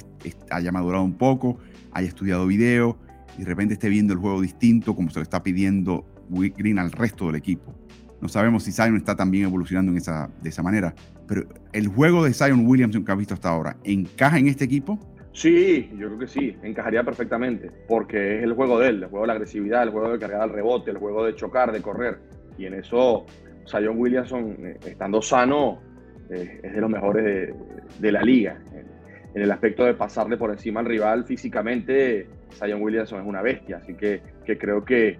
haya 0.50 0.72
madurado 0.72 1.04
un 1.04 1.14
poco, 1.14 1.58
haya 1.92 2.08
estudiado 2.08 2.46
video 2.46 2.98
y 3.36 3.40
de 3.40 3.46
repente 3.46 3.74
esté 3.74 3.88
viendo 3.88 4.12
el 4.12 4.18
juego 4.18 4.40
distinto 4.40 4.94
como 4.94 5.10
se 5.10 5.18
lo 5.18 5.22
está 5.22 5.42
pidiendo 5.42 6.04
Green 6.28 6.78
al 6.78 6.92
resto 6.92 7.26
del 7.26 7.36
equipo. 7.36 7.74
No 8.20 8.28
sabemos 8.28 8.64
si 8.64 8.72
Zion 8.72 8.96
está 8.96 9.14
también 9.14 9.44
evolucionando 9.44 9.92
en 9.92 9.98
esa, 9.98 10.30
de 10.42 10.48
esa 10.48 10.62
manera, 10.62 10.94
pero 11.28 11.46
el 11.72 11.88
juego 11.88 12.24
de 12.24 12.32
Zion 12.32 12.66
Williamson 12.66 13.04
que 13.04 13.12
ha 13.12 13.14
visto 13.14 13.34
hasta 13.34 13.50
ahora, 13.50 13.76
¿encaja 13.84 14.38
en 14.38 14.48
este 14.48 14.64
equipo? 14.64 14.98
Sí, 15.32 15.90
yo 15.98 16.06
creo 16.06 16.18
que 16.20 16.26
sí, 16.28 16.56
encajaría 16.62 17.04
perfectamente, 17.04 17.70
porque 17.86 18.38
es 18.38 18.42
el 18.42 18.54
juego 18.54 18.78
de 18.78 18.88
él, 18.88 19.02
el 19.02 19.10
juego 19.10 19.24
de 19.24 19.26
la 19.26 19.32
agresividad, 19.34 19.82
el 19.82 19.90
juego 19.90 20.10
de 20.10 20.18
cargar 20.18 20.40
al 20.40 20.50
rebote, 20.50 20.90
el 20.90 20.96
juego 20.96 21.26
de 21.26 21.34
chocar, 21.34 21.72
de 21.72 21.82
correr. 21.82 22.20
Y 22.56 22.64
en 22.64 22.72
eso, 22.72 23.26
Zion 23.70 23.98
Williamson, 23.98 24.56
eh, 24.60 24.78
estando 24.86 25.20
sano, 25.20 25.82
eh, 26.30 26.60
es 26.62 26.72
de 26.72 26.80
los 26.80 26.90
mejores 26.90 27.24
de, 27.24 27.54
de 27.98 28.12
la 28.12 28.22
liga. 28.22 28.58
En, 28.72 28.96
el 29.42 29.50
aspecto 29.50 29.84
de 29.84 29.92
pasarle 29.92 30.38
por 30.38 30.50
encima 30.50 30.80
al 30.80 30.86
rival 30.86 31.26
físicamente, 31.26 32.26
Zion 32.54 32.80
Williamson 32.80 33.20
es 33.20 33.26
una 33.26 33.42
bestia, 33.42 33.76
así 33.76 33.92
que, 33.92 34.22
que 34.46 34.56
creo 34.56 34.82
que 34.82 35.18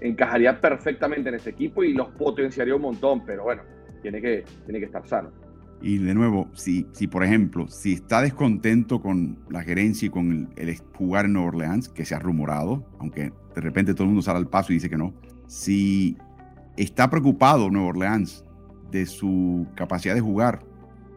encajaría 0.00 0.60
perfectamente 0.60 1.28
en 1.28 1.36
este 1.36 1.50
equipo 1.50 1.84
y 1.84 1.92
los 1.92 2.08
potenciaría 2.08 2.74
un 2.74 2.82
montón, 2.82 3.24
pero 3.24 3.44
bueno, 3.44 3.62
tiene 4.02 4.20
que, 4.20 4.44
tiene 4.64 4.80
que 4.80 4.86
estar 4.86 5.06
sano. 5.06 5.30
Y 5.80 5.98
de 5.98 6.12
nuevo, 6.12 6.48
si, 6.54 6.88
si 6.92 7.06
por 7.06 7.22
ejemplo, 7.22 7.68
si 7.68 7.92
está 7.92 8.20
descontento 8.22 9.00
con 9.00 9.38
la 9.48 9.62
gerencia 9.62 10.06
y 10.06 10.10
con 10.10 10.48
el, 10.56 10.68
el, 10.68 10.76
jugar 10.96 11.26
en 11.26 11.34
Nueva 11.34 11.48
Orleans, 11.48 11.88
que 11.88 12.04
se 12.04 12.16
ha 12.16 12.18
rumorado, 12.18 12.84
aunque 12.98 13.32
de 13.54 13.60
repente 13.60 13.92
todo 13.92 14.04
el 14.04 14.08
mundo 14.08 14.22
sale 14.22 14.38
al 14.38 14.48
paso 14.48 14.72
y 14.72 14.76
dice 14.76 14.90
que 14.90 14.96
no, 14.96 15.14
si 15.46 16.16
está 16.76 17.10
preocupado 17.10 17.70
Nueva 17.70 17.88
Orleans 17.88 18.44
de 18.92 19.06
su 19.06 19.66
capacidad 19.74 20.14
de 20.14 20.20
jugar, 20.20 20.60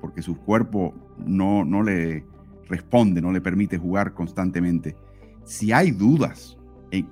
porque 0.01 0.21
su 0.21 0.37
cuerpo 0.37 0.95
no, 1.17 1.65
no 1.65 1.83
le 1.83 2.25
responde, 2.67 3.21
no 3.21 3.31
le 3.31 3.41
permite 3.41 3.77
jugar 3.77 4.13
constantemente. 4.13 4.95
Si 5.43 5.71
hay 5.71 5.91
dudas, 5.91 6.57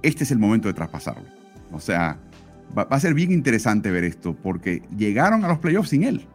este 0.02 0.24
es 0.24 0.32
el 0.32 0.40
momento 0.40 0.68
de 0.68 0.74
traspasarlo. 0.74 1.28
O 1.72 1.80
sea, 1.80 2.20
va, 2.76 2.84
a 2.84 3.00
ser 3.00 3.14
bien 3.14 3.32
interesante 3.32 3.92
ver 3.92 4.06
esto, 4.06 4.36
porque 4.36 4.82
llegaron 4.96 5.44
a 5.44 5.50
los 5.50 5.60
playoffs 5.60 5.90
sin 5.90 6.04
él. 6.04 6.26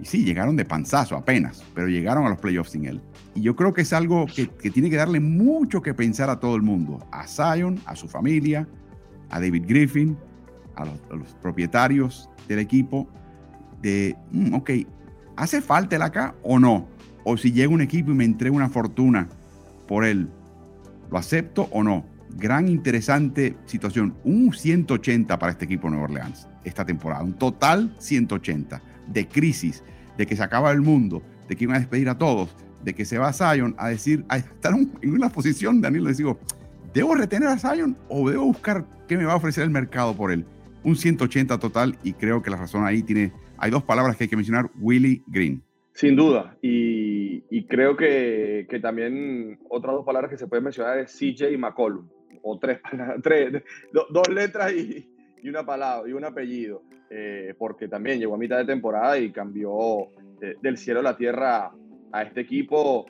Y 0.00 0.04
sí, 0.04 0.24
llegaron 0.24 0.56
de 0.56 0.64
panzazo 0.64 1.16
apenas, 1.16 1.62
pero 1.74 1.88
llegaron 1.88 2.26
a 2.26 2.30
los 2.30 2.38
playoffs 2.38 2.70
sin 2.70 2.86
él. 2.86 3.00
Y 3.34 3.42
yo 3.42 3.54
creo 3.54 3.72
que 3.72 3.82
es 3.82 3.92
algo 3.92 4.26
que, 4.26 4.48
que 4.48 4.70
tiene 4.70 4.90
que 4.90 4.96
darle 4.96 5.20
mucho 5.20 5.82
que 5.82 5.94
pensar 5.94 6.30
a 6.30 6.40
todo 6.40 6.56
el 6.56 6.62
mundo, 6.62 7.06
a 7.12 7.26
Zion, 7.26 7.78
a 7.86 7.94
su 7.94 8.08
familia, 8.08 8.66
a 9.30 9.40
David 9.40 9.64
Griffin, 9.66 10.16
a 10.74 10.84
los 10.84 11.34
propietarios 11.40 12.28
del 12.48 12.58
equipo, 12.58 13.08
de, 13.86 14.16
mm, 14.32 14.54
ok, 14.54 14.70
¿hace 15.36 15.60
falta 15.60 15.94
él 15.94 16.02
acá 16.02 16.34
o 16.42 16.58
no? 16.58 16.88
O 17.24 17.36
si 17.36 17.52
llega 17.52 17.72
un 17.72 17.80
equipo 17.80 18.10
y 18.10 18.14
me 18.14 18.24
entrega 18.24 18.54
una 18.54 18.68
fortuna 18.68 19.28
por 19.86 20.04
él, 20.04 20.28
¿lo 21.10 21.18
acepto 21.18 21.68
o 21.70 21.82
no? 21.82 22.04
Gran 22.30 22.68
interesante 22.68 23.56
situación. 23.66 24.16
Un 24.24 24.52
180 24.52 25.38
para 25.38 25.52
este 25.52 25.64
equipo 25.64 25.86
de 25.86 25.92
Nueva 25.92 26.04
Orleans 26.04 26.48
esta 26.64 26.84
temporada. 26.84 27.22
Un 27.22 27.34
total 27.34 27.94
180 27.98 28.82
de 29.06 29.28
crisis, 29.28 29.84
de 30.18 30.26
que 30.26 30.34
se 30.34 30.42
acaba 30.42 30.72
el 30.72 30.80
mundo, 30.80 31.22
de 31.48 31.54
que 31.54 31.64
iban 31.64 31.76
a 31.76 31.78
despedir 31.78 32.08
a 32.08 32.18
todos. 32.18 32.54
de 32.84 32.94
que 32.94 33.04
se 33.04 33.18
va 33.18 33.28
a 33.28 33.32
Zion 33.32 33.74
a 33.78 33.88
decir, 33.88 34.24
a 34.28 34.36
estar 34.36 34.72
en 34.72 35.12
una 35.12 35.28
posición, 35.28 35.80
Daniel, 35.80 36.04
les 36.04 36.18
digo, 36.18 36.38
¿debo 36.94 37.16
retener 37.16 37.48
a 37.48 37.58
Zion 37.58 37.96
o 38.08 38.30
debo 38.30 38.44
buscar 38.44 38.86
qué 39.08 39.16
me 39.16 39.24
va 39.24 39.32
a 39.32 39.36
ofrecer 39.36 39.64
el 39.64 39.70
mercado 39.70 40.14
por 40.14 40.30
él? 40.30 40.46
Un 40.84 40.94
180 40.94 41.58
total 41.58 41.98
y 42.04 42.12
creo 42.12 42.42
que 42.42 42.50
la 42.50 42.58
razón 42.58 42.84
ahí 42.84 43.02
tiene, 43.02 43.32
hay 43.58 43.70
dos 43.70 43.82
palabras 43.82 44.16
que 44.16 44.24
hay 44.24 44.28
que 44.28 44.36
mencionar, 44.36 44.70
Willie 44.80 45.22
Green. 45.26 45.62
Sin 45.92 46.14
duda, 46.14 46.56
y, 46.60 47.64
creo 47.68 47.96
que, 47.96 48.66
que, 48.68 48.80
también 48.80 49.58
otras 49.70 49.94
dos 49.94 50.04
palabras 50.04 50.30
que 50.30 50.36
se 50.36 50.46
pueden 50.46 50.64
mencionar 50.64 50.98
es 50.98 51.16
CJ 51.18 51.50
y 51.50 51.56
McCollum, 51.56 52.06
o 52.42 52.58
tres, 52.58 52.80
tres 53.22 53.62
dos 53.92 54.28
letras 54.28 54.72
y, 54.72 55.08
y, 55.42 55.48
una 55.48 55.64
palabra 55.64 56.08
y 56.08 56.12
un 56.12 56.24
apellido, 56.24 56.82
eh, 57.08 57.54
porque 57.58 57.88
también 57.88 58.18
llegó 58.18 58.34
a 58.34 58.38
mitad 58.38 58.58
de 58.58 58.66
temporada 58.66 59.18
y 59.18 59.32
cambió 59.32 60.10
eh, 60.42 60.56
del 60.60 60.76
cielo 60.76 61.00
a 61.00 61.04
la 61.04 61.16
tierra 61.16 61.72
a 62.12 62.22
este 62.22 62.42
equipo. 62.42 63.06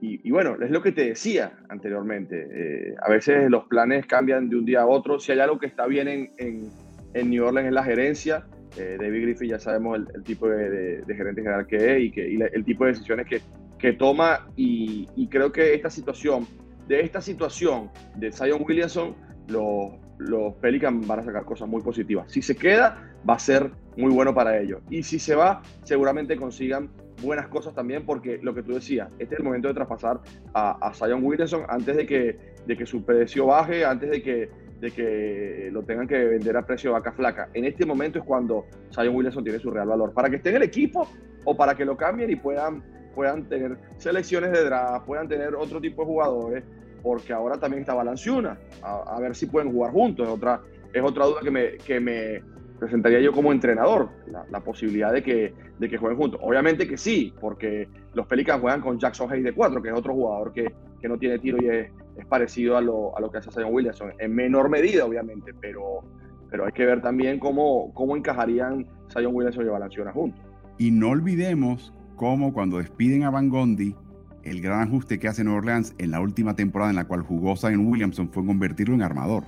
Y, 0.00 0.30
bueno, 0.30 0.56
es 0.62 0.70
lo 0.70 0.80
que 0.80 0.92
te 0.92 1.06
decía 1.06 1.58
anteriormente. 1.68 2.46
Eh, 2.52 2.94
a 3.02 3.10
veces 3.10 3.50
los 3.50 3.64
planes 3.64 4.06
cambian 4.06 4.48
de 4.48 4.54
un 4.54 4.64
día 4.64 4.82
a 4.82 4.86
otro. 4.86 5.18
Si 5.18 5.32
hay 5.32 5.40
algo 5.40 5.58
que 5.58 5.66
está 5.66 5.88
bien 5.88 6.06
en, 6.06 6.30
en, 6.38 6.70
en 7.14 7.30
New 7.30 7.44
Orleans 7.44 7.66
es 7.66 7.74
la 7.74 7.82
gerencia. 7.82 8.46
Eh, 8.76 8.96
David 9.00 9.22
Griffith 9.22 9.50
ya 9.50 9.58
sabemos 9.58 10.00
el, 10.14 10.22
tipo 10.22 10.48
de, 10.48 11.02
gerente 11.06 11.42
general 11.42 11.66
que 11.66 11.76
es 11.76 12.02
y, 12.02 12.10
que, 12.10 12.50
el 12.52 12.64
tipo 12.64 12.84
de 12.84 12.92
decisiones 12.92 13.26
que, 13.26 13.40
que 13.78 13.92
toma. 13.92 14.48
Y, 14.56 15.26
creo 15.28 15.52
que 15.52 15.74
esta 15.74 15.90
situación, 15.90 16.46
de 16.86 17.00
esta 17.00 17.20
situación 17.20 17.90
de 18.16 18.32
Zion 18.32 18.62
Williamson, 18.66 19.14
los, 19.48 19.92
los 20.18 20.54
Pelicans 20.54 21.06
van 21.06 21.20
a 21.20 21.22
sacar 21.22 21.44
cosas 21.44 21.68
muy 21.68 21.82
positivas. 21.82 22.30
Si 22.30 22.42
se 22.42 22.56
queda, 22.56 23.14
va 23.28 23.34
a 23.34 23.38
ser 23.38 23.70
muy 23.96 24.12
bueno 24.12 24.34
para 24.34 24.58
ellos. 24.58 24.80
Y 24.90 25.02
si 25.02 25.18
se 25.18 25.34
va, 25.34 25.62
seguramente 25.84 26.36
consigan 26.36 26.90
buenas 27.22 27.48
cosas 27.48 27.74
también, 27.74 28.04
porque 28.04 28.38
lo 28.42 28.54
que 28.54 28.62
tú 28.62 28.74
decías, 28.74 29.08
este 29.18 29.34
es 29.34 29.40
el 29.40 29.44
momento 29.44 29.68
de 29.68 29.74
traspasar 29.74 30.20
a, 30.54 30.86
a 30.86 30.94
Zion 30.94 31.24
Williamson 31.24 31.64
antes 31.68 31.96
de 31.96 32.06
que, 32.06 32.38
de 32.66 32.76
que 32.76 32.86
su 32.86 33.04
precio 33.04 33.46
baje, 33.46 33.84
antes 33.84 34.10
de 34.10 34.22
que, 34.22 34.50
de 34.80 34.90
que 34.90 35.70
lo 35.72 35.82
tengan 35.82 36.06
que 36.06 36.16
vender 36.24 36.56
a 36.56 36.64
precio 36.64 36.90
de 36.90 36.94
vaca 36.94 37.12
flaca. 37.12 37.48
En 37.54 37.64
este 37.64 37.84
momento 37.84 38.18
es 38.18 38.24
cuando 38.24 38.66
Zion 38.94 39.14
Williamson 39.14 39.44
tiene 39.44 39.58
su 39.58 39.70
real 39.70 39.88
valor. 39.88 40.12
Para 40.12 40.30
que 40.30 40.36
esté 40.36 40.50
en 40.50 40.56
el 40.56 40.62
equipo 40.62 41.08
o 41.44 41.56
para 41.56 41.74
que 41.74 41.84
lo 41.84 41.96
cambien 41.96 42.30
y 42.30 42.36
puedan, 42.36 42.82
puedan 43.14 43.48
tener 43.48 43.76
selecciones 43.96 44.52
de 44.52 44.64
draft, 44.64 45.06
puedan 45.06 45.28
tener 45.28 45.54
otro 45.54 45.80
tipo 45.80 46.02
de 46.02 46.06
jugadores, 46.06 46.64
porque 47.02 47.32
ahora 47.32 47.58
también 47.58 47.80
está 47.80 47.94
Balanciuna, 47.94 48.58
a, 48.82 49.16
a 49.16 49.20
ver 49.20 49.34
si 49.34 49.46
pueden 49.46 49.72
jugar 49.72 49.92
juntos. 49.92 50.26
Es 50.26 50.32
otra, 50.32 50.60
es 50.92 51.02
otra 51.02 51.26
duda 51.26 51.40
que 51.42 51.50
me, 51.50 51.76
que 51.78 52.00
me, 52.00 52.42
presentaría 52.78 53.20
yo 53.20 53.32
como 53.32 53.52
entrenador, 53.52 54.08
la, 54.50 54.60
posibilidad 54.60 55.12
de 55.12 55.22
que, 55.22 55.54
de 55.78 55.88
que 55.88 55.98
jueguen 55.98 56.18
juntos. 56.18 56.40
Obviamente 56.42 56.86
que 56.86 56.96
sí, 56.96 57.34
porque 57.40 57.88
los 58.14 58.26
Pelicans 58.26 58.60
juegan 58.60 58.80
con 58.80 58.98
Jackson 58.98 59.30
Hayes 59.30 59.44
de 59.44 59.52
4, 59.52 59.82
que 59.82 59.88
es 59.88 59.94
otro 59.94 60.14
jugador 60.14 60.52
que, 60.52 60.72
que 61.00 61.08
no 61.08 61.18
tiene 61.18 61.38
tiro 61.38 61.58
y 61.60 61.68
es, 61.68 61.90
es 62.18 62.26
parecido 62.26 62.76
a 62.76 62.80
lo, 62.80 63.16
a 63.16 63.20
lo, 63.20 63.30
que 63.30 63.38
hace 63.38 63.50
Zion 63.50 63.72
Williamson, 63.72 64.12
en 64.18 64.34
menor 64.34 64.68
medida 64.68 65.04
obviamente, 65.04 65.52
pero, 65.60 66.02
pero 66.50 66.66
hay 66.66 66.72
que 66.72 66.84
ver 66.84 67.00
también 67.00 67.38
cómo, 67.38 67.92
cómo 67.94 68.16
encajarían 68.16 68.86
Zion 69.12 69.34
Williamson 69.34 69.66
y 69.66 69.68
Valanciunas 69.68 70.14
juntos. 70.14 70.44
Y 70.78 70.90
no 70.90 71.10
olvidemos 71.10 71.92
cómo 72.16 72.52
cuando 72.52 72.78
despiden 72.78 73.24
a 73.24 73.30
Van 73.30 73.48
Gondi, 73.48 73.94
el 74.42 74.60
gran 74.60 74.80
ajuste 74.88 75.18
que 75.18 75.28
hace 75.28 75.44
Nueva 75.44 75.58
Orleans 75.58 75.94
en 75.98 76.10
la 76.10 76.20
última 76.20 76.54
temporada 76.54 76.90
en 76.90 76.96
la 76.96 77.04
cual 77.06 77.22
jugó 77.22 77.56
Zion 77.56 77.86
Williamson 77.86 78.30
fue 78.30 78.44
convertirlo 78.44 78.94
en 78.94 79.02
armador 79.02 79.44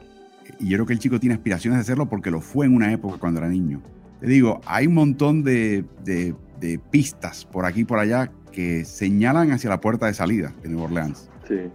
y 0.58 0.68
yo 0.68 0.78
creo 0.78 0.86
que 0.86 0.92
el 0.94 0.98
chico 0.98 1.20
tiene 1.20 1.34
aspiraciones 1.34 1.78
de 1.78 1.82
hacerlo 1.82 2.08
porque 2.08 2.30
lo 2.30 2.40
fue 2.40 2.66
en 2.66 2.74
una 2.74 2.92
época 2.92 3.18
cuando 3.18 3.40
era 3.40 3.48
niño. 3.48 3.82
Te 4.20 4.26
digo, 4.26 4.60
hay 4.66 4.86
un 4.86 4.94
montón 4.94 5.42
de, 5.42 5.84
de, 6.04 6.34
pistas 6.90 7.46
por 7.46 7.64
aquí 7.64 7.80
y 7.80 7.84
por 7.84 7.98
allá 7.98 8.30
que 8.52 8.84
señalan 8.84 9.50
hacia 9.52 9.70
la 9.70 9.80
puerta 9.80 10.06
de 10.06 10.14
salida 10.14 10.52
de 10.62 10.68
Nueva 10.68 10.84
Orleans. 10.84 11.30
Sí. 11.48 11.70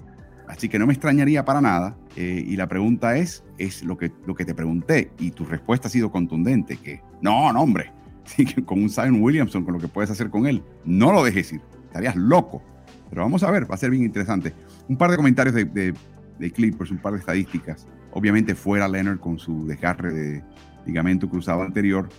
Así 0.47 0.69
que 0.69 0.79
no 0.79 0.87
me 0.87 0.93
extrañaría 0.93 1.43
para 1.45 1.61
nada. 1.61 1.97
Eh, 2.15 2.43
y 2.47 2.55
la 2.55 2.67
pregunta 2.67 3.17
es, 3.17 3.43
es 3.57 3.83
lo 3.83 3.97
que, 3.97 4.11
lo 4.25 4.35
que 4.35 4.45
te 4.45 4.53
pregunté 4.53 5.11
y 5.19 5.31
tu 5.31 5.45
respuesta 5.45 5.87
ha 5.87 5.91
sido 5.91 6.11
contundente, 6.11 6.77
que 6.77 7.01
no, 7.21 7.51
no, 7.51 7.61
hombre, 7.61 7.91
con 8.65 8.81
un 8.81 8.89
Zion 8.89 9.21
Williamson, 9.21 9.63
con 9.63 9.73
lo 9.73 9.79
que 9.79 9.87
puedes 9.87 10.11
hacer 10.11 10.29
con 10.29 10.47
él, 10.47 10.63
no 10.85 11.11
lo 11.11 11.23
dejes 11.23 11.53
ir, 11.53 11.61
estarías 11.85 12.15
loco. 12.15 12.61
Pero 13.09 13.21
vamos 13.21 13.43
a 13.43 13.51
ver, 13.51 13.69
va 13.69 13.75
a 13.75 13.77
ser 13.77 13.91
bien 13.91 14.03
interesante. 14.03 14.53
Un 14.87 14.97
par 14.97 15.11
de 15.11 15.17
comentarios 15.17 15.55
de, 15.55 15.65
de, 15.65 15.93
de 16.39 16.51
Clippers, 16.51 16.91
un 16.91 16.97
par 16.97 17.13
de 17.13 17.19
estadísticas. 17.19 17.87
Obviamente 18.11 18.55
fuera 18.55 18.87
Leonard 18.87 19.19
con 19.19 19.37
su 19.37 19.65
desgarre 19.67 20.13
de 20.13 20.43
ligamento 20.85 21.29
cruzado 21.29 21.63
anterior. 21.63 22.09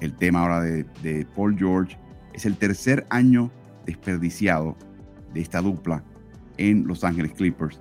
El 0.00 0.14
tema 0.14 0.42
ahora 0.42 0.60
de, 0.60 1.26
Paul 1.34 1.56
George 1.56 1.96
es 2.34 2.44
el 2.46 2.56
tercer 2.56 3.06
año 3.10 3.50
desperdiciado 3.86 4.76
de 5.32 5.40
esta 5.40 5.60
dupla 5.60 6.02
en 6.58 6.86
Los 6.86 7.04
Ángeles 7.04 7.32
Clippers. 7.32 7.80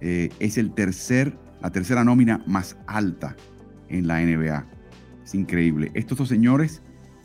Eh, 0.00 0.30
es 0.38 0.58
el 0.58 0.74
tercer, 0.74 1.36
la 1.60 1.70
tercera 1.70 2.04
nómina 2.04 2.42
más 2.46 2.76
alta 2.86 3.36
en 3.88 4.06
la 4.06 4.20
NBA. 4.20 4.66
Es 5.24 5.34
increíble. 5.34 5.90
Estos 5.94 6.18
dos 6.18 6.28
señores 6.28 6.82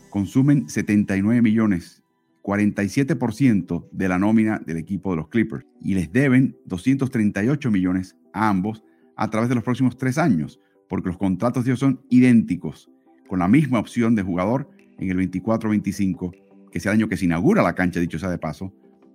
consumen 0.10 0.70
79 0.70 1.42
millones, 1.42 2.04
47% 2.44 3.90
de 3.92 4.08
la 4.08 4.20
nómina 4.20 4.60
del 4.66 4.78
equipo 4.78 5.12
de 5.12 5.18
los 5.18 5.28
Clippers 5.28 5.66
y 5.82 5.96
les 5.96 6.12
deben 6.12 6.56
238 6.66 7.72
millones 7.72 8.16
a 8.34 8.50
ambos 8.50 8.84
a 9.16 9.30
través 9.30 9.50
de 9.50 9.56
los 9.56 9.64
próximos 9.64 9.98
tres 9.98 10.18
años, 10.18 10.60
porque 10.88 11.10
los 11.10 11.18
contratos 11.18 11.66
de 11.66 11.72
ellos 11.72 11.80
son 11.80 12.02
idénticos, 12.10 12.90
con 13.28 13.40
la 13.40 13.48
misma 13.48 13.80
opción 13.80 14.16
de 14.16 14.24
jugador 14.24 14.70
en 14.98 15.10
el 15.10 15.18
24-25, 15.18 16.32
que 16.72 16.78
es 16.78 16.86
el 16.86 16.92
año 16.94 17.10
que 17.10 17.18
se 17.18 17.26
inaugura 17.26 17.64
la 17.64 17.76
cancha, 17.76 18.00
dicho 18.00 18.20
sea 18.20 18.30
de 18.30 18.38
paso, 18.38 18.74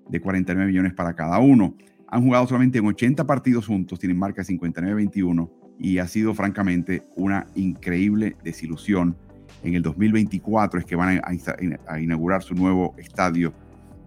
de 0.08 0.20
49 0.20 0.66
millones 0.66 0.94
para 0.94 1.14
cada 1.14 1.38
uno. 1.38 1.76
Han 2.08 2.22
jugado 2.22 2.46
solamente 2.46 2.78
en 2.78 2.86
80 2.86 3.26
partidos 3.26 3.66
juntos, 3.66 3.98
tienen 3.98 4.18
marca 4.18 4.42
59-21 4.42 5.50
y 5.78 5.98
ha 5.98 6.06
sido 6.06 6.34
francamente 6.34 7.02
una 7.16 7.46
increíble 7.54 8.36
desilusión. 8.44 9.16
En 9.62 9.74
el 9.74 9.82
2024 9.82 10.80
es 10.80 10.86
que 10.86 10.96
van 10.96 11.18
a, 11.18 11.22
a 11.86 12.00
inaugurar 12.00 12.42
su 12.42 12.54
nuevo 12.54 12.94
estadio 12.98 13.52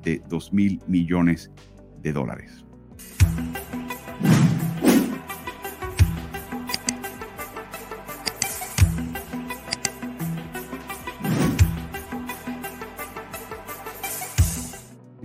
de 0.03 0.21
2 0.29 0.53
mil 0.53 0.81
millones 0.87 1.51
de 2.01 2.13
dólares. 2.13 2.65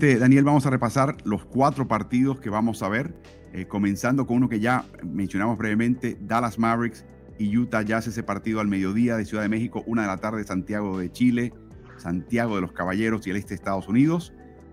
Daniel, 0.01 0.45
vamos 0.45 0.65
a 0.65 0.71
repasar 0.71 1.19
los 1.25 1.45
cuatro 1.45 1.87
partidos 1.87 2.41
que 2.41 2.49
vamos 2.49 2.83
a 2.83 2.89
ver, 2.89 3.15
eh, 3.53 3.67
comenzando 3.67 4.27
con 4.27 4.39
uno 4.39 4.49
que 4.49 4.59
ya 4.59 4.87
mencionamos 5.05 5.59
brevemente, 5.59 6.17
Dallas 6.23 6.59
Mavericks 6.59 7.05
y 7.39 7.55
Utah 7.59 7.83
Jazz, 7.83 8.07
ese 8.07 8.23
partido 8.23 8.61
al 8.61 8.69
mediodía 8.69 9.19
de 9.19 9.27
Ciudad 9.27 9.43
de 9.43 9.51
México, 9.51 9.85
una 9.87 10.03
de 10.03 10.09
la 10.09 10.17
tarde 10.17 10.43
Santiago 10.45 10.99
de 10.99 11.13
Chile, 11.13 11.53
Santiago 11.99 12.55
de 12.55 12.63
los 12.63 12.73
Caballeros 12.73 13.27
y 13.27 13.31
el 13.31 13.37
este 13.37 13.51
de 13.51 13.55
Estados 13.57 13.89
Unidos, 13.89 14.33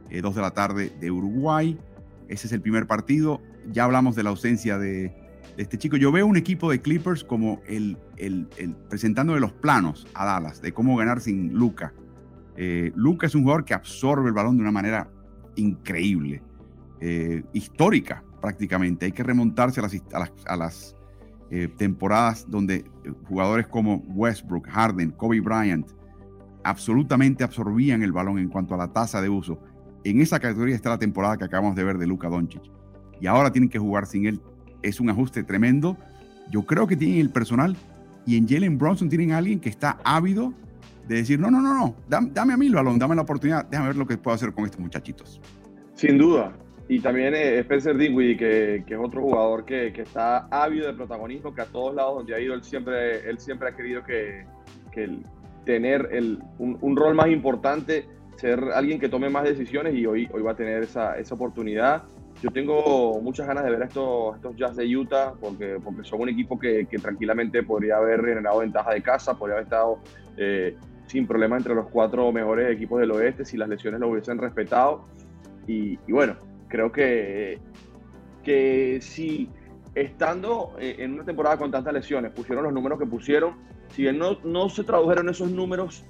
eh, 0.09 0.21
dos 0.21 0.33
de 0.33 0.41
la 0.41 0.51
tarde 0.51 0.93
de 0.97 1.11
Uruguay. 1.11 1.77
Ese 2.29 2.47
es 2.47 2.53
el 2.53 2.61
primer 2.61 2.87
partido. 2.87 3.41
Ya 3.69 3.83
hablamos 3.83 4.15
de 4.15 4.23
la 4.23 4.29
ausencia 4.29 4.77
de, 4.77 5.13
este 5.57 5.77
chico. 5.77 5.97
Yo 5.97 6.09
veo 6.13 6.25
un 6.25 6.37
equipo 6.37 6.71
de 6.71 6.79
Clippers 6.79 7.25
como 7.25 7.61
el, 7.67 7.97
el, 8.15 8.47
presentándole 8.89 9.41
los 9.41 9.51
planos 9.51 10.07
a 10.13 10.25
Dallas 10.25 10.61
de 10.61 10.71
cómo 10.71 10.95
ganar 10.95 11.19
sin 11.19 11.53
Luca. 11.53 11.93
Eh, 12.55 12.93
Luca 12.95 13.27
es 13.27 13.35
un 13.35 13.43
jugador 13.43 13.65
que 13.65 13.73
absorbe 13.73 14.29
el 14.29 14.33
balón 14.33 14.55
de 14.55 14.61
una 14.61 14.71
manera 14.71 15.09
increíble, 15.57 16.41
eh, 16.99 17.43
histórica 17.53 18.23
prácticamente. 18.41 19.05
Hay 19.05 19.11
que 19.11 19.23
remontarse 19.23 19.79
a 19.79 20.55
las, 20.57 20.95
eh, 21.49 21.69
temporadas 21.77 22.45
donde 22.49 22.75
eh, 22.75 22.85
jugadores 23.27 23.67
como 23.67 24.03
Westbrook, 24.07 24.67
Harden, 24.67 25.11
Kobe 25.11 25.39
Bryant 25.39 25.87
absolutamente 26.63 27.43
absorbían 27.43 28.03
el 28.03 28.11
balón 28.11 28.39
en 28.39 28.49
cuanto 28.49 28.73
a 28.73 28.77
la 28.77 28.91
tasa 28.91 29.21
de 29.21 29.29
uso. 29.29 29.59
En 30.03 30.21
esa 30.21 30.39
categoría 30.39 30.75
está 30.75 30.89
la 30.89 30.97
temporada 30.97 31.37
que 31.37 31.45
acabamos 31.45 31.75
de 31.75 31.83
ver 31.83 31.97
de 31.97 32.07
Luka 32.07 32.29
Doncic. 32.29 32.61
Y 33.21 33.27
ahora 33.27 33.51
tienen 33.51 33.69
que 33.69 33.79
jugar 33.79 34.05
sin 34.05 34.25
él. 34.25 34.41
Es 34.81 34.99
un 34.99 35.09
ajuste 35.09 35.43
tremendo. 35.43 35.97
Yo 36.51 36.65
creo 36.65 36.87
que 36.87 36.95
tienen 36.95 37.19
el 37.19 37.29
personal 37.29 37.75
y 38.25 38.37
en 38.37 38.47
Jalen 38.47 38.77
Bronson 38.77 39.09
tienen 39.09 39.31
alguien 39.31 39.59
que 39.59 39.69
está 39.69 39.99
ávido 40.03 40.53
de 41.07 41.15
decir, 41.15 41.39
no, 41.39 41.49
no, 41.49 41.61
no, 41.61 41.73
no, 41.73 41.95
dame, 42.07 42.53
a 42.53 42.57
mí 42.57 42.67
el 42.67 42.75
balón, 42.75 42.99
dame 42.99 43.15
la 43.15 43.21
oportunidad, 43.21 43.65
déjame 43.65 43.89
ver 43.89 43.97
lo 43.97 44.05
que 44.05 44.17
puedo 44.17 44.35
hacer 44.35 44.53
con 44.53 44.65
estos 44.65 44.79
muchachitos. 44.79 45.41
Sin 45.95 46.17
duda. 46.17 46.53
Y 46.89 46.99
también 46.99 47.33
eh, 47.35 47.59
Spencer 47.59 47.97
Dinwiddie, 47.97 48.37
que, 48.37 48.83
que, 48.85 48.93
es 48.93 48.99
otro 48.99 49.21
jugador 49.21 49.65
que, 49.65 49.91
que, 49.91 50.03
está 50.03 50.47
ávido 50.49 50.87
de 50.87 50.93
protagonismo, 50.93 51.53
que 51.53 51.61
a 51.61 51.65
todos 51.65 51.93
lados 51.93 52.15
donde 52.15 52.33
ha 52.33 52.39
ido, 52.39 52.53
él 52.53 52.63
siempre, 52.63 53.29
él 53.29 53.39
siempre 53.39 53.69
ha 53.69 53.75
querido 53.75 54.03
que, 54.03 54.45
que 54.91 55.19
tener 55.65 56.07
el, 56.11 56.39
un, 56.59 56.95
rol 56.95 57.13
más 57.13 57.27
importante, 57.27 58.05
ser 58.37 58.59
alguien 58.73 58.99
que 58.99 59.09
tome 59.09 59.29
más 59.29 59.43
decisiones 59.43 59.95
y 59.95 60.05
hoy, 60.05 60.29
hoy 60.31 60.41
va 60.41 60.51
a 60.51 60.55
tener 60.55 60.83
esa, 60.83 61.17
esa 61.17 61.35
oportunidad. 61.35 62.03
Yo 62.41 62.51
tengo 62.51 63.19
muchas 63.21 63.47
ganas 63.47 63.65
de 63.65 63.71
ver 63.71 63.81
a 63.81 63.85
estos, 63.85 64.35
estos 64.35 64.55
Jazz 64.55 64.77
de 64.77 64.95
Utah 64.95 65.33
porque, 65.41 65.77
porque 65.83 66.03
son 66.05 66.21
un 66.21 66.29
equipo 66.29 66.57
que, 66.57 66.85
que 66.85 66.97
tranquilamente 66.99 67.63
podría 67.63 67.97
haber 67.97 68.23
generado 68.23 68.59
ventaja 68.59 68.93
de 68.93 69.01
casa, 69.01 69.37
podría 69.37 69.55
haber 69.55 69.65
estado 69.65 69.99
eh, 70.37 70.77
sin 71.07 71.25
problema 71.25 71.57
entre 71.57 71.73
los 71.73 71.87
cuatro 71.89 72.31
mejores 72.31 72.69
equipos 72.69 72.99
del 72.99 73.11
oeste 73.11 73.45
si 73.45 73.57
las 73.57 73.69
lesiones 73.69 73.99
lo 73.99 74.09
hubiesen 74.09 74.37
respetado. 74.37 75.05
Y, 75.65 75.97
bueno, 76.09 76.37
creo 76.67 76.91
que, 76.91 77.59
que 78.43 78.99
si 79.01 79.49
estando 79.95 80.75
eh, 80.79 80.97
en 80.99 81.13
una 81.13 81.25
temporada 81.25 81.57
con 81.57 81.71
tantas 81.71 81.93
lesiones, 81.93 82.31
pusieron 82.31 82.63
los 82.63 82.73
números 82.73 82.99
que 82.99 83.05
pusieron, 83.05 83.55
si 83.89 84.03
bien 84.03 84.17
no, 84.17 84.37
no 84.43 84.69
se 84.69 84.83
tradujeron 84.83 85.27
esos 85.29 85.49
números 85.49 86.05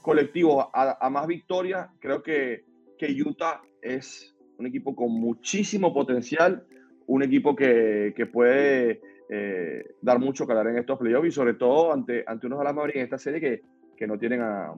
colectivos 0.00 0.66
a, 0.72 1.10
más 1.10 1.26
victorias, 1.26 1.88
creo 1.98 2.22
que, 2.22 2.64
que 2.96 3.20
Utah 3.20 3.60
es 3.82 4.36
un 4.58 4.66
equipo 4.66 4.94
con 4.94 5.10
muchísimo 5.10 5.92
potencial, 5.92 6.64
un 7.06 7.22
equipo 7.22 7.56
que, 7.56 8.14
que 8.16 8.26
puede 8.26 9.00
eh, 9.28 9.84
dar 10.00 10.20
mucho 10.20 10.46
calor 10.46 10.68
en 10.68 10.78
estos 10.78 10.98
playoffs 10.98 11.28
y 11.28 11.32
sobre 11.32 11.54
todo 11.54 11.92
ante, 11.92 12.22
ante 12.26 12.46
unos 12.46 12.60
Dallas 12.60 12.94
en 12.94 13.00
esta 13.02 13.18
serie 13.18 13.40
que, 13.40 13.62
que 13.96 14.06
no 14.06 14.18
tienen 14.18 14.42
a, 14.42 14.74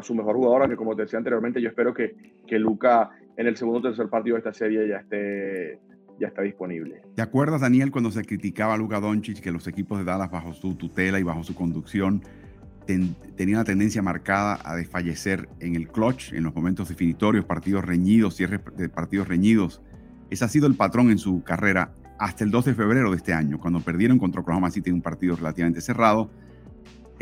su 0.00 0.14
mejor 0.14 0.36
jugador, 0.36 0.68
que 0.70 0.76
como 0.76 0.96
te 0.96 1.02
decía 1.02 1.18
anteriormente, 1.18 1.60
yo 1.60 1.68
espero 1.68 1.92
que, 1.92 2.14
que 2.46 2.58
Luca 2.58 3.10
en 3.36 3.46
el 3.46 3.56
segundo 3.56 3.80
o 3.80 3.82
tercer 3.82 4.08
partido 4.08 4.36
de 4.36 4.38
esta 4.38 4.52
serie 4.52 4.88
ya 4.88 4.96
esté 4.96 5.80
ya 6.18 6.28
está 6.28 6.42
disponible. 6.42 7.02
¿Te 7.14 7.22
acuerdas, 7.22 7.62
Daniel, 7.62 7.90
cuando 7.90 8.10
se 8.10 8.24
criticaba 8.24 8.74
a 8.74 8.76
Luka 8.76 9.00
Doncic 9.00 9.40
que 9.40 9.50
los 9.50 9.66
equipos 9.66 9.98
de 9.98 10.04
Dallas 10.04 10.30
bajo 10.30 10.52
su 10.52 10.76
tutela 10.76 11.18
y 11.18 11.22
bajo 11.22 11.42
su 11.42 11.54
conducción 11.54 12.22
tenían 12.86 13.58
una 13.58 13.64
tendencia 13.64 14.02
marcada 14.02 14.58
a 14.64 14.76
desfallecer 14.76 15.48
en 15.60 15.76
el 15.76 15.88
clutch, 15.88 16.32
en 16.32 16.44
los 16.44 16.54
momentos 16.54 16.88
definitorios, 16.88 17.44
partidos 17.44 17.84
reñidos, 17.84 18.36
cierres 18.36 18.60
de 18.76 18.88
partidos 18.88 19.28
reñidos? 19.28 19.82
Ese 20.30 20.44
ha 20.44 20.48
sido 20.48 20.66
el 20.66 20.74
patrón 20.74 21.10
en 21.10 21.18
su 21.18 21.42
carrera 21.42 21.92
hasta 22.18 22.44
el 22.44 22.50
2 22.50 22.66
de 22.66 22.74
febrero 22.74 23.10
de 23.10 23.16
este 23.16 23.32
año, 23.32 23.58
cuando 23.58 23.80
perdieron 23.80 24.18
contra 24.18 24.40
Oklahoma 24.40 24.70
City 24.70 24.90
en 24.90 24.96
un 24.96 25.02
partido 25.02 25.36
relativamente 25.36 25.80
cerrado. 25.80 26.30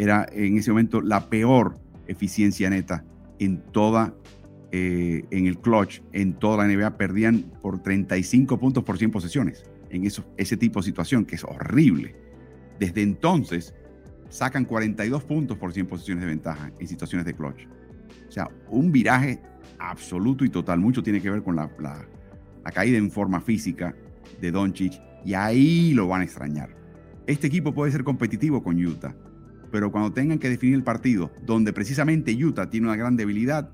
Era 0.01 0.27
en 0.33 0.57
ese 0.57 0.71
momento 0.71 1.03
la 1.03 1.29
peor 1.29 1.75
eficiencia 2.07 2.71
neta 2.71 3.05
en 3.39 3.61
toda 3.71 4.15
eh, 4.73 5.25
en 5.31 5.47
el 5.47 5.59
clutch 5.59 6.01
en 6.13 6.33
toda 6.33 6.65
la 6.65 6.73
NBA 6.73 6.97
perdían 6.97 7.43
por 7.61 7.83
35 7.83 8.59
puntos 8.59 8.83
por 8.83 8.97
100 8.97 9.11
posesiones 9.11 9.65
en 9.91 10.07
eso, 10.07 10.25
ese 10.37 10.57
tipo 10.57 10.81
de 10.81 10.85
situación, 10.85 11.25
que 11.25 11.35
es 11.35 11.45
horrible. 11.45 12.17
Desde 12.79 13.03
entonces, 13.03 13.75
sacan 14.29 14.65
42 14.65 15.25
puntos 15.25 15.59
por 15.59 15.73
100 15.73 15.87
posiciones 15.87 16.23
de 16.23 16.31
ventaja 16.31 16.73
en 16.79 16.87
situaciones 16.87 17.27
de 17.27 17.35
clutch. 17.35 17.67
O 18.29 18.33
sea, 18.33 18.49
un 18.69 18.91
viraje 18.93 19.41
absoluto 19.79 20.45
y 20.45 20.49
total. 20.49 20.79
Mucho 20.79 21.03
tiene 21.03 21.21
que 21.21 21.31
ver 21.31 21.43
con 21.43 21.57
la, 21.57 21.71
la, 21.79 22.07
la 22.65 22.71
caída 22.71 22.97
en 22.97 23.11
forma 23.11 23.41
física 23.41 23.95
de 24.41 24.51
Doncic 24.51 24.95
y 25.25 25.35
ahí 25.35 25.93
lo 25.93 26.07
van 26.07 26.23
a 26.23 26.25
extrañar. 26.25 26.71
Este 27.27 27.49
equipo 27.49 27.75
puede 27.75 27.93
ser 27.93 28.05
competitivo 28.05 28.63
con 28.63 28.83
Utah, 28.83 29.15
pero 29.71 29.91
cuando 29.91 30.13
tengan 30.13 30.39
que 30.39 30.49
definir 30.49 30.75
el 30.75 30.85
partido, 30.85 31.31
donde 31.43 31.73
precisamente 31.73 32.33
Utah 32.33 32.71
tiene 32.71 32.87
una 32.89 32.97
gran 32.97 33.17
debilidad, 33.17 33.71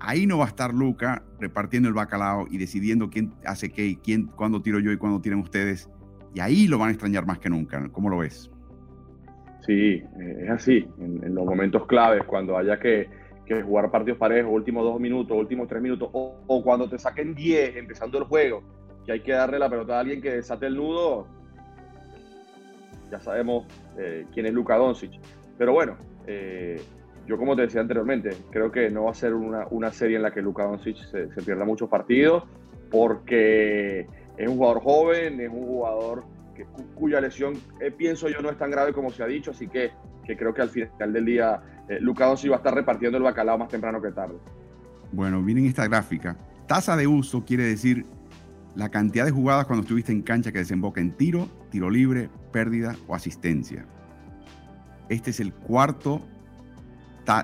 ahí 0.00 0.26
no 0.26 0.38
va 0.38 0.46
a 0.46 0.48
estar 0.48 0.74
Luca 0.74 1.22
repartiendo 1.38 1.88
el 1.88 1.94
bacalao 1.94 2.46
y 2.50 2.58
decidiendo 2.58 3.10
quién 3.10 3.32
hace 3.44 3.70
qué 3.70 3.86
y 3.86 3.96
quién, 3.96 4.26
cuándo 4.26 4.62
tiro 4.62 4.80
yo 4.80 4.90
y 4.90 4.96
cuándo 4.96 5.20
tiran 5.20 5.40
ustedes. 5.40 5.88
Y 6.34 6.40
ahí 6.40 6.66
lo 6.66 6.78
van 6.78 6.88
a 6.88 6.92
extrañar 6.92 7.26
más 7.26 7.38
que 7.38 7.50
nunca. 7.50 7.88
¿Cómo 7.90 8.08
lo 8.08 8.18
ves? 8.18 8.50
Sí, 9.66 10.02
eh, 10.20 10.42
es 10.44 10.50
así. 10.50 10.86
En, 10.98 11.34
los 11.34 11.44
momentos 11.44 11.86
claves, 11.86 12.24
cuando 12.24 12.56
haya 12.56 12.78
que, 12.78 13.08
jugar 13.64 13.90
partidos 13.90 14.18
parejos, 14.18 14.52
últimos 14.52 14.84
dos 14.84 15.00
minutos, 15.00 15.36
últimos 15.36 15.66
tres 15.66 15.82
minutos, 15.82 16.08
o, 16.12 16.62
cuando 16.62 16.88
te 16.88 16.98
saquen 17.00 17.34
diez 17.34 17.74
empezando 17.74 18.16
el 18.18 18.24
juego, 18.24 18.62
que 19.04 19.12
hay 19.12 19.20
que 19.20 19.32
darle 19.32 19.58
la 19.58 19.68
pelota 19.68 19.96
a 19.96 20.00
alguien 20.00 20.22
que 20.22 20.30
desate 20.30 20.66
el 20.66 20.76
nudo, 20.76 21.26
ya 23.10 23.20
sabemos 23.20 23.66
eh, 23.98 24.26
quién 24.32 24.46
es 24.46 24.52
Luca 24.52 24.76
Doncic. 24.76 25.12
Pero 25.58 25.72
bueno, 25.72 25.96
eh, 26.26 26.80
yo 27.26 27.36
como 27.36 27.56
te 27.56 27.62
decía 27.62 27.80
anteriormente, 27.80 28.30
creo 28.50 28.70
que 28.70 28.90
no 28.90 29.04
va 29.04 29.10
a 29.10 29.14
ser 29.14 29.34
una, 29.34 29.66
una 29.70 29.92
serie 29.92 30.16
en 30.16 30.22
la 30.22 30.32
que 30.32 30.42
Luka 30.42 30.64
Doncic 30.64 30.96
se, 31.10 31.32
se, 31.32 31.42
pierda 31.42 31.64
muchos 31.64 31.88
partidos, 31.88 32.44
porque 32.90 34.06
es 34.36 34.48
un 34.48 34.56
jugador 34.56 34.82
joven, 34.82 35.40
es 35.40 35.50
un 35.50 35.66
jugador 35.66 36.24
cuya 36.94 37.20
lesión, 37.20 37.54
eh, 37.80 37.90
pienso 37.90 38.28
yo, 38.28 38.40
no 38.42 38.50
es 38.50 38.58
tan 38.58 38.70
grave 38.70 38.92
como 38.92 39.10
se 39.10 39.22
ha 39.22 39.26
dicho, 39.26 39.50
así 39.50 39.66
que, 39.68 39.92
que 40.24 40.36
creo 40.36 40.52
que 40.52 40.62
al 40.62 40.68
final 40.68 41.12
del 41.12 41.24
día 41.24 41.62
Luka 42.00 42.26
Doncic 42.26 42.50
va 42.50 42.56
a 42.56 42.58
estar 42.58 42.74
repartiendo 42.74 43.18
el 43.18 43.24
bacalao 43.24 43.58
más 43.58 43.68
temprano 43.68 44.00
que 44.00 44.12
tarde. 44.12 44.36
Bueno, 45.10 45.40
miren 45.40 45.66
esta 45.66 45.88
gráfica. 45.88 46.36
Tasa 46.68 46.96
de 46.96 47.06
uso 47.06 47.44
quiere 47.44 47.64
decir 47.64 48.04
la 48.74 48.88
cantidad 48.90 49.24
de 49.24 49.30
jugadas 49.30 49.66
cuando 49.66 49.82
estuviste 49.82 50.12
en 50.12 50.22
cancha 50.22 50.52
que 50.52 50.58
desemboca 50.58 51.00
en 51.00 51.12
tiro, 51.16 51.48
tiro 51.70 51.90
libre, 51.90 52.30
pérdida 52.52 52.96
o 53.06 53.14
asistencia. 53.14 53.86
Este 55.08 55.30
es 55.30 55.40
el 55.40 55.52
cuarto 55.52 56.22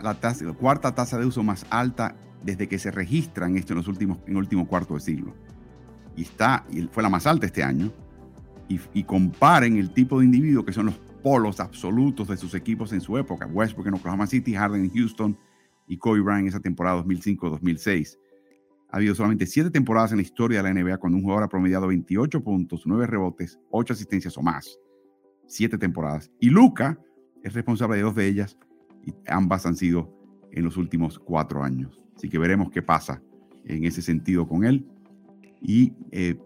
la, 0.02 0.54
cuarta 0.58 0.94
tasa 0.94 1.18
de 1.18 1.26
uso 1.26 1.42
más 1.42 1.66
alta 1.70 2.16
desde 2.42 2.68
que 2.68 2.78
se 2.78 2.90
registran 2.90 3.56
esto 3.56 3.72
en 3.72 3.78
los 3.78 3.88
últimos 3.88 4.18
en 4.26 4.32
el 4.32 4.38
último 4.38 4.66
cuarto 4.66 4.94
de 4.94 5.00
siglo. 5.00 5.34
Y 6.16 6.22
está 6.22 6.64
y 6.70 6.82
fue 6.82 7.02
la 7.02 7.08
más 7.08 7.26
alta 7.26 7.46
este 7.46 7.62
año. 7.62 7.92
Y, 8.68 9.04
comparen 9.04 9.76
el 9.76 9.92
tipo 9.92 10.18
de 10.18 10.24
individuo 10.24 10.64
que 10.64 10.72
son 10.72 10.86
los 10.86 10.96
polos 11.22 11.60
absolutos 11.60 12.26
de 12.26 12.36
sus 12.36 12.52
equipos 12.54 12.92
en 12.92 13.00
su 13.00 13.16
época. 13.16 13.46
Westbrook 13.46 13.86
en 13.86 13.94
Oklahoma 13.94 14.26
City, 14.26 14.54
Harden 14.54 14.82
en 14.82 14.90
Houston 14.90 15.38
y 15.86 15.98
Kobe 15.98 16.20
Bryant 16.20 16.42
en 16.42 16.48
esa 16.48 16.58
temporada 16.58 17.00
2005-2006. 17.04 18.18
Ha 18.91 18.97
habido 18.97 19.14
solamente 19.14 19.47
siete 19.47 19.70
temporadas 19.70 20.12
en 20.12 20.18
la 20.18 20.22
historia 20.22 20.62
de 20.62 20.72
la 20.72 20.80
NBA 20.80 20.99
cuando 20.99 21.16
un 21.16 21.22
jugador 21.22 21.45
ha 21.45 21.49
promediado 21.49 21.89
28 21.89 22.43
puntos, 22.43 22.82
9 22.87 23.07
rebotes, 23.07 23.59
8 23.70 23.93
asistencias 23.93 24.39
o 24.39 24.43
más. 24.43 24.78
Siete 25.47 25.78
temporadas. 25.78 26.30
Y 26.41 26.51
Luca 26.51 26.99
es 27.43 27.55
responsable 27.55 27.97
de 27.97 28.03
dos 28.03 28.14
de 28.14 28.26
ellas 28.26 28.59
y 29.05 29.14
ambas 29.26 29.66
han 29.66 29.76
sido 29.76 30.12
en 30.53 30.64
los 30.64 30.76
últimos 30.76 31.18
cuatro 31.18 31.62
años. 31.62 32.01
Así 32.16 32.28
que 32.28 32.39
veremos 32.39 32.70
qué 32.70 32.82
pasa 32.82 33.22
en 33.64 33.84
ese 33.84 34.03
sentido 34.03 34.49
con 34.49 34.64
él. 34.64 34.87
Y 35.61 35.93
eh, 36.11 36.37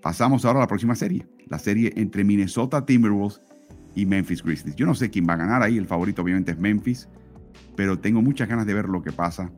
pasamos 0.00 0.44
ahora 0.44 0.60
a 0.60 0.62
la 0.62 0.68
próxima 0.68 0.94
serie, 0.94 1.26
la 1.46 1.58
serie 1.58 1.92
entre 1.96 2.24
Minnesota 2.24 2.84
Timberwolves 2.84 3.40
y 3.94 4.06
Memphis 4.06 4.42
Grizzlies. 4.42 4.76
Yo 4.76 4.86
no 4.86 4.94
sé 4.94 5.10
quién 5.10 5.26
va 5.28 5.34
a 5.34 5.38
ganar 5.38 5.62
ahí, 5.62 5.76
el 5.76 5.86
favorito 5.86 6.22
obviamente 6.22 6.52
es 6.52 6.58
Memphis, 6.58 7.08
pero 7.76 7.98
tengo 7.98 8.22
muchas 8.22 8.48
ganas 8.48 8.66
de 8.66 8.74
ver 8.74 8.88
lo 8.88 9.02
que 9.02 9.12
pasa. 9.12 9.52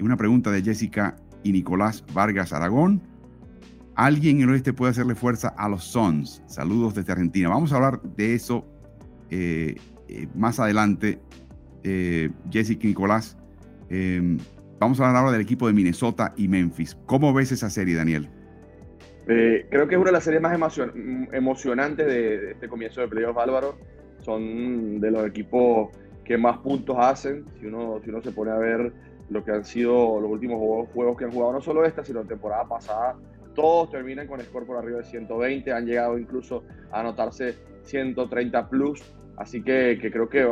Una 0.00 0.16
pregunta 0.16 0.50
de 0.50 0.62
Jessica 0.62 1.16
y 1.42 1.52
Nicolás 1.52 2.04
Vargas 2.12 2.52
Aragón. 2.52 3.02
¿Alguien 3.94 4.38
en 4.38 4.44
el 4.44 4.50
oeste 4.50 4.72
puede 4.72 4.90
hacerle 4.90 5.14
fuerza 5.14 5.48
a 5.56 5.68
los 5.68 5.84
Suns? 5.84 6.42
Saludos 6.46 6.94
desde 6.94 7.12
Argentina. 7.12 7.48
Vamos 7.48 7.72
a 7.72 7.76
hablar 7.76 8.02
de 8.02 8.34
eso 8.34 8.66
eh, 9.30 9.76
eh, 10.08 10.28
más 10.34 10.60
adelante 10.60 11.18
eh, 11.88 12.30
Jessica 12.50 12.86
Nicolás. 12.88 13.38
Eh, 13.90 14.36
vamos 14.80 14.98
a 14.98 15.06
hablar 15.06 15.22
ahora 15.22 15.32
del 15.32 15.42
equipo 15.42 15.68
de 15.68 15.72
Minnesota 15.72 16.34
y 16.36 16.48
Memphis. 16.48 16.96
¿Cómo 17.06 17.32
ves 17.32 17.52
esa 17.52 17.70
serie, 17.70 17.94
Daniel? 17.94 18.28
Eh, 19.28 19.66
creo 19.70 19.86
que 19.86 19.94
es 19.94 20.00
una 20.00 20.08
de 20.08 20.12
las 20.12 20.24
series 20.24 20.42
más 20.42 20.52
emocionantes 21.32 22.06
de, 22.06 22.50
este 22.52 22.68
comienzo 22.68 23.02
de 23.02 23.08
playoff, 23.08 23.38
Álvaro. 23.38 23.78
Son 24.18 25.00
de 25.00 25.10
los 25.12 25.26
equipos 25.26 25.90
que 26.24 26.36
más 26.36 26.58
puntos 26.58 26.96
hacen. 26.98 27.44
Si 27.60 27.66
uno, 27.66 28.00
si 28.02 28.10
uno 28.10 28.20
se 28.20 28.32
pone 28.32 28.50
a 28.50 28.56
ver 28.56 28.92
lo 29.28 29.44
que 29.44 29.50
han 29.50 29.64
sido 29.64 30.20
los 30.20 30.30
últimos 30.30 30.58
juegos, 30.92 31.16
que 31.16 31.24
han 31.24 31.32
jugado, 31.32 31.52
no 31.54 31.60
solo 31.60 31.84
esta, 31.84 32.04
sino 32.04 32.22
la 32.22 32.28
temporada 32.28 32.64
pasada, 32.66 33.16
todos 33.54 33.90
terminan 33.90 34.26
con 34.26 34.40
score 34.40 34.66
por 34.66 34.76
arriba 34.76 34.98
de 34.98 35.04
120, 35.04 35.72
han 35.72 35.86
llegado 35.86 36.18
incluso 36.18 36.62
a 36.92 37.00
anotarse 37.00 37.56
130 37.82 38.68
plus. 38.68 39.02
Así 39.36 39.62
que, 39.62 39.98
creo 40.00 40.28
que 40.28 40.48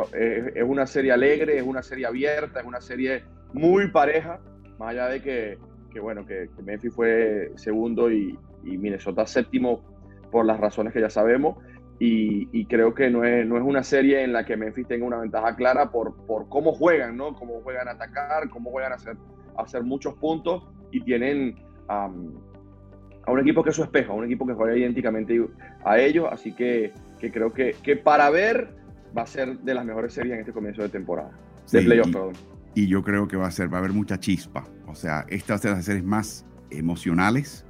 es, 0.55 0.63
una 0.63 0.85
serie 0.85 1.11
alegre, 1.11 1.57
es 1.57 1.63
una 1.63 1.81
serie 1.81 2.05
abierta, 2.05 2.59
es 2.59 2.65
una 2.65 2.81
serie 2.81 3.23
muy 3.53 3.89
pareja, 3.89 4.39
más 4.77 4.89
allá 4.89 5.07
de 5.07 5.21
que, 5.21 5.57
bueno, 5.99 6.25
que, 6.25 6.49
Memphis 6.63 6.93
fue 6.93 7.51
segundo 7.55 8.11
y, 8.11 8.37
Minnesota 8.63 9.27
séptimo 9.27 9.83
por 10.31 10.43
las 10.43 10.59
razones 10.59 10.91
que 10.91 10.99
ya 10.99 11.09
sabemos. 11.09 11.57
Y, 11.97 12.65
creo 12.65 12.93
que 12.93 13.09
no 13.09 13.23
es, 13.23 13.47
no 13.47 13.57
es 13.57 13.63
una 13.63 13.83
serie 13.83 14.23
en 14.23 14.33
la 14.33 14.45
que 14.45 14.57
Memphis 14.57 14.87
tenga 14.87 15.05
una 15.05 15.17
ventaja 15.17 15.55
clara 15.55 15.91
por, 15.91 16.15
por 16.25 16.49
cómo 16.49 16.73
juegan, 16.73 17.15
¿no? 17.15 17.33
Cómo 17.35 17.61
juegan 17.61 17.87
a 17.87 17.91
atacar, 17.91 18.49
cómo 18.49 18.69
juegan 18.69 18.91
a 18.91 18.95
hacer, 18.95 19.15
hacer 19.57 19.83
muchos 19.83 20.13
puntos 20.15 20.67
y 20.91 21.01
tienen 21.01 21.55
a 21.87 22.07
un 22.07 23.39
equipo 23.39 23.63
que 23.63 23.69
es 23.69 23.75
su 23.75 23.83
espejo, 23.83 24.11
a 24.11 24.15
un 24.15 24.25
equipo 24.25 24.45
que 24.45 24.53
juega 24.53 24.75
idénticamente 24.75 25.41
a 25.83 25.97
ellos. 25.99 26.27
Así 26.29 26.53
que 26.53 26.91
que 27.19 27.31
creo 27.31 27.53
que, 27.53 27.75
que 27.83 27.95
para 27.95 28.29
ver 28.29 28.75
va 29.17 29.23
a 29.23 29.27
ser 29.27 29.59
de 29.59 29.73
las 29.73 29.85
mejores 29.85 30.13
series 30.13 30.33
en 30.33 30.39
este 30.41 30.51
comienzo 30.51 30.81
de 30.81 30.89
temporada. 30.89 31.31
De 31.71 31.81
playoff, 31.81 32.11
perdón. 32.11 32.33
Y 32.75 32.87
yo 32.87 33.03
creo 33.03 33.27
que 33.27 33.37
va 33.37 33.47
a 33.47 33.51
ser, 33.51 33.71
va 33.71 33.77
a 33.77 33.79
haber 33.79 33.93
mucha 33.93 34.19
chispa. 34.19 34.65
O 34.87 34.95
sea, 34.95 35.25
esta 35.29 35.53
va 35.53 35.55
a 35.55 35.59
ser 35.59 35.71
las 35.71 35.85
series 35.85 36.03
más 36.03 36.45
emocionales, 36.69 37.65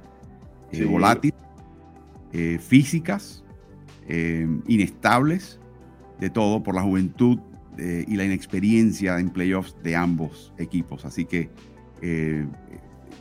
eh, 0.72 0.84
volátiles, 0.84 1.38
eh, 2.32 2.58
físicas, 2.58 3.44
eh, 4.08 4.46
inestables, 4.66 5.60
de 6.20 6.30
todo 6.30 6.62
por 6.62 6.74
la 6.74 6.82
juventud 6.82 7.38
y 7.78 8.16
la 8.16 8.24
inexperiencia 8.24 9.18
en 9.18 9.28
playoffs 9.28 9.76
de 9.82 9.94
ambos 9.96 10.54
equipos. 10.56 11.04
Así 11.04 11.26
que 11.26 11.50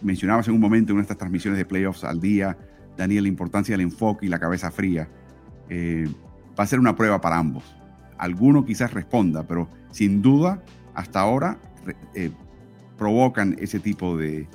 mencionabas 0.01 0.47
en 0.47 0.53
un 0.53 0.61
momento 0.61 0.93
en 0.93 0.99
estas 0.99 1.17
transmisiones 1.17 1.57
de 1.57 1.65
playoffs 1.65 2.03
al 2.03 2.21
día, 2.21 2.57
Daniel, 2.97 3.23
la 3.23 3.29
importancia 3.29 3.73
del 3.73 3.81
enfoque 3.81 4.25
y 4.25 4.29
la 4.29 4.39
cabeza 4.39 4.71
fría 4.71 5.09
eh, 5.69 6.07
va 6.57 6.63
a 6.63 6.67
ser 6.67 6.79
una 6.79 6.95
prueba 6.95 7.19
para 7.21 7.37
ambos. 7.37 7.75
Alguno 8.17 8.65
quizás 8.65 8.93
responda, 8.93 9.43
pero 9.43 9.69
sin 9.91 10.21
duda 10.21 10.63
hasta 10.93 11.19
ahora 11.19 11.59
eh, 12.13 12.31
provocan 12.97 13.55
ese 13.59 13.79
tipo 13.79 14.15
de, 14.17 14.47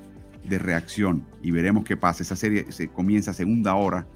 de 0.45 0.59
reacción 0.59 1.26
y 1.43 1.51
veremos 1.51 1.85
qué 1.85 1.97
pasa. 1.97 2.22
Esa 2.22 2.37
serie 2.37 2.70
se 2.72 2.89
comienza 2.89 3.35
segunda 3.35 3.74
hora, 3.74 4.07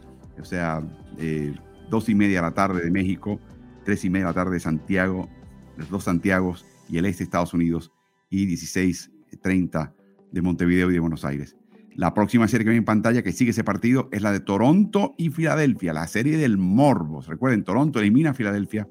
o 0.41 0.45
sea, 0.45 0.83
eh, 1.19 1.55
dos 1.91 2.09
y 2.09 2.15
media 2.15 2.37
de 2.39 2.43
la 2.43 2.55
tarde 2.55 2.83
de 2.83 2.91
México, 2.91 3.41
tres 3.85 4.05
y 4.05 4.11
media 4.11 4.27
de 4.27 4.31
la 4.31 4.35
tarde 4.35 4.55
de 4.55 4.61
Santiago, 4.61 5.29
los 5.77 5.91
dos 5.91 6.05
Santiagos 6.05 6.65
y 6.89 6.99
el 6.99 7.07
este 7.07 7.19
de 7.21 7.25
Estados 7.25 7.55
Unidos 7.55 7.93
y 8.31 8.47
16.30 8.47 9.93
de 10.33 10.43
Montevideo 10.43 10.91
y 10.91 10.95
de 10.95 11.01
Buenos 11.01 11.25
Aires. 11.25 11.57
La 11.95 12.13
próxima 12.13 12.49
serie 12.49 12.65
que 12.65 12.71
viene 12.71 12.79
en 12.79 12.85
pantalla 12.85 13.23
que 13.23 13.33
sigue 13.33 13.53
ese 13.53 13.63
partido 13.63 14.09
es 14.11 14.21
la 14.21 14.33
de 14.33 14.41
Toronto 14.41 15.15
y 15.17 15.31
Filadelfia, 15.31 15.93
la 15.93 16.09
serie 16.09 16.37
del 16.37 16.59
Morbos. 16.59 17.29
Recuerden, 17.29 17.63
Toronto 17.63 18.01
elimina 18.01 18.31
a 18.31 18.35
Filadelfia 18.35 18.89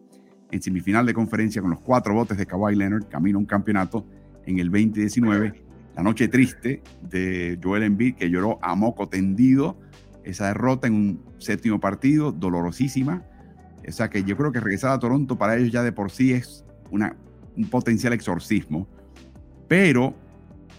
en 0.51 0.61
semifinal 0.61 1.05
de 1.05 1.13
conferencia 1.13 1.61
con 1.61 1.71
los 1.71 1.81
cuatro 1.81 2.13
botes 2.13 2.37
de 2.37 2.45
Kawhi 2.45 2.75
Leonard, 2.75 3.09
camino 3.09 3.37
a 3.37 3.41
un 3.41 3.45
campeonato 3.45 4.07
en 4.45 4.59
el 4.59 4.71
2019. 4.71 5.63
La 5.95 6.03
noche 6.03 6.29
triste 6.29 6.81
de 7.01 7.59
Joel 7.61 7.83
Embiid, 7.83 8.15
que 8.15 8.29
lloró 8.29 8.57
a 8.61 8.73
moco 8.75 9.09
tendido 9.09 9.77
esa 10.23 10.47
derrota 10.47 10.87
en 10.87 10.93
un 10.93 11.25
séptimo 11.39 11.79
partido, 11.79 12.31
dolorosísima. 12.31 13.23
O 13.87 13.91
sea 13.91 14.09
que 14.09 14.23
yo 14.23 14.37
creo 14.37 14.51
que 14.51 14.59
regresar 14.59 14.91
a 14.91 14.99
Toronto 14.99 15.37
para 15.37 15.57
ellos 15.57 15.71
ya 15.71 15.83
de 15.83 15.91
por 15.91 16.11
sí 16.11 16.33
es 16.33 16.65
una, 16.89 17.15
un 17.57 17.69
potencial 17.69 18.13
exorcismo. 18.13 18.87
Pero 19.67 20.15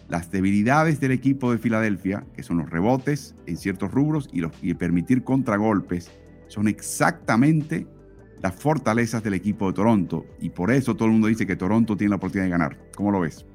las 0.09 0.31
debilidades 0.31 1.01
del 1.01 1.13
equipo 1.13 1.53
de 1.53 1.59
Filadelfia, 1.59 2.25
que 2.35 2.43
son 2.43 2.59
los 2.59 2.71
rebotes 2.71 3.35
en 3.47 3.57
ciertos 3.57 3.91
rubros 3.91 4.29
y, 4.33 4.41
los, 4.41 4.53
y 4.63 4.75
permitir 4.75 5.25
contragolpes, 5.25 6.11
son 6.49 6.69
exactamente 6.69 7.87
las 8.43 8.55
fortalezas 8.55 9.23
del 9.23 9.35
equipo 9.35 9.69
de 9.69 9.73
Toronto. 9.75 10.27
Y 10.41 10.51
por 10.51 10.71
eso 10.71 10.95
todo 10.95 11.07
el 11.07 11.13
mundo 11.13 11.29
dice 11.29 11.47
que 11.47 11.57
Toronto 11.57 11.97
tiene 11.97 12.11
la 12.11 12.17
oportunidad 12.17 12.45
de 12.45 12.51
ganar. 12.51 12.79
¿Cómo 12.95 13.11
lo 13.11 13.21
ves? 13.21 13.47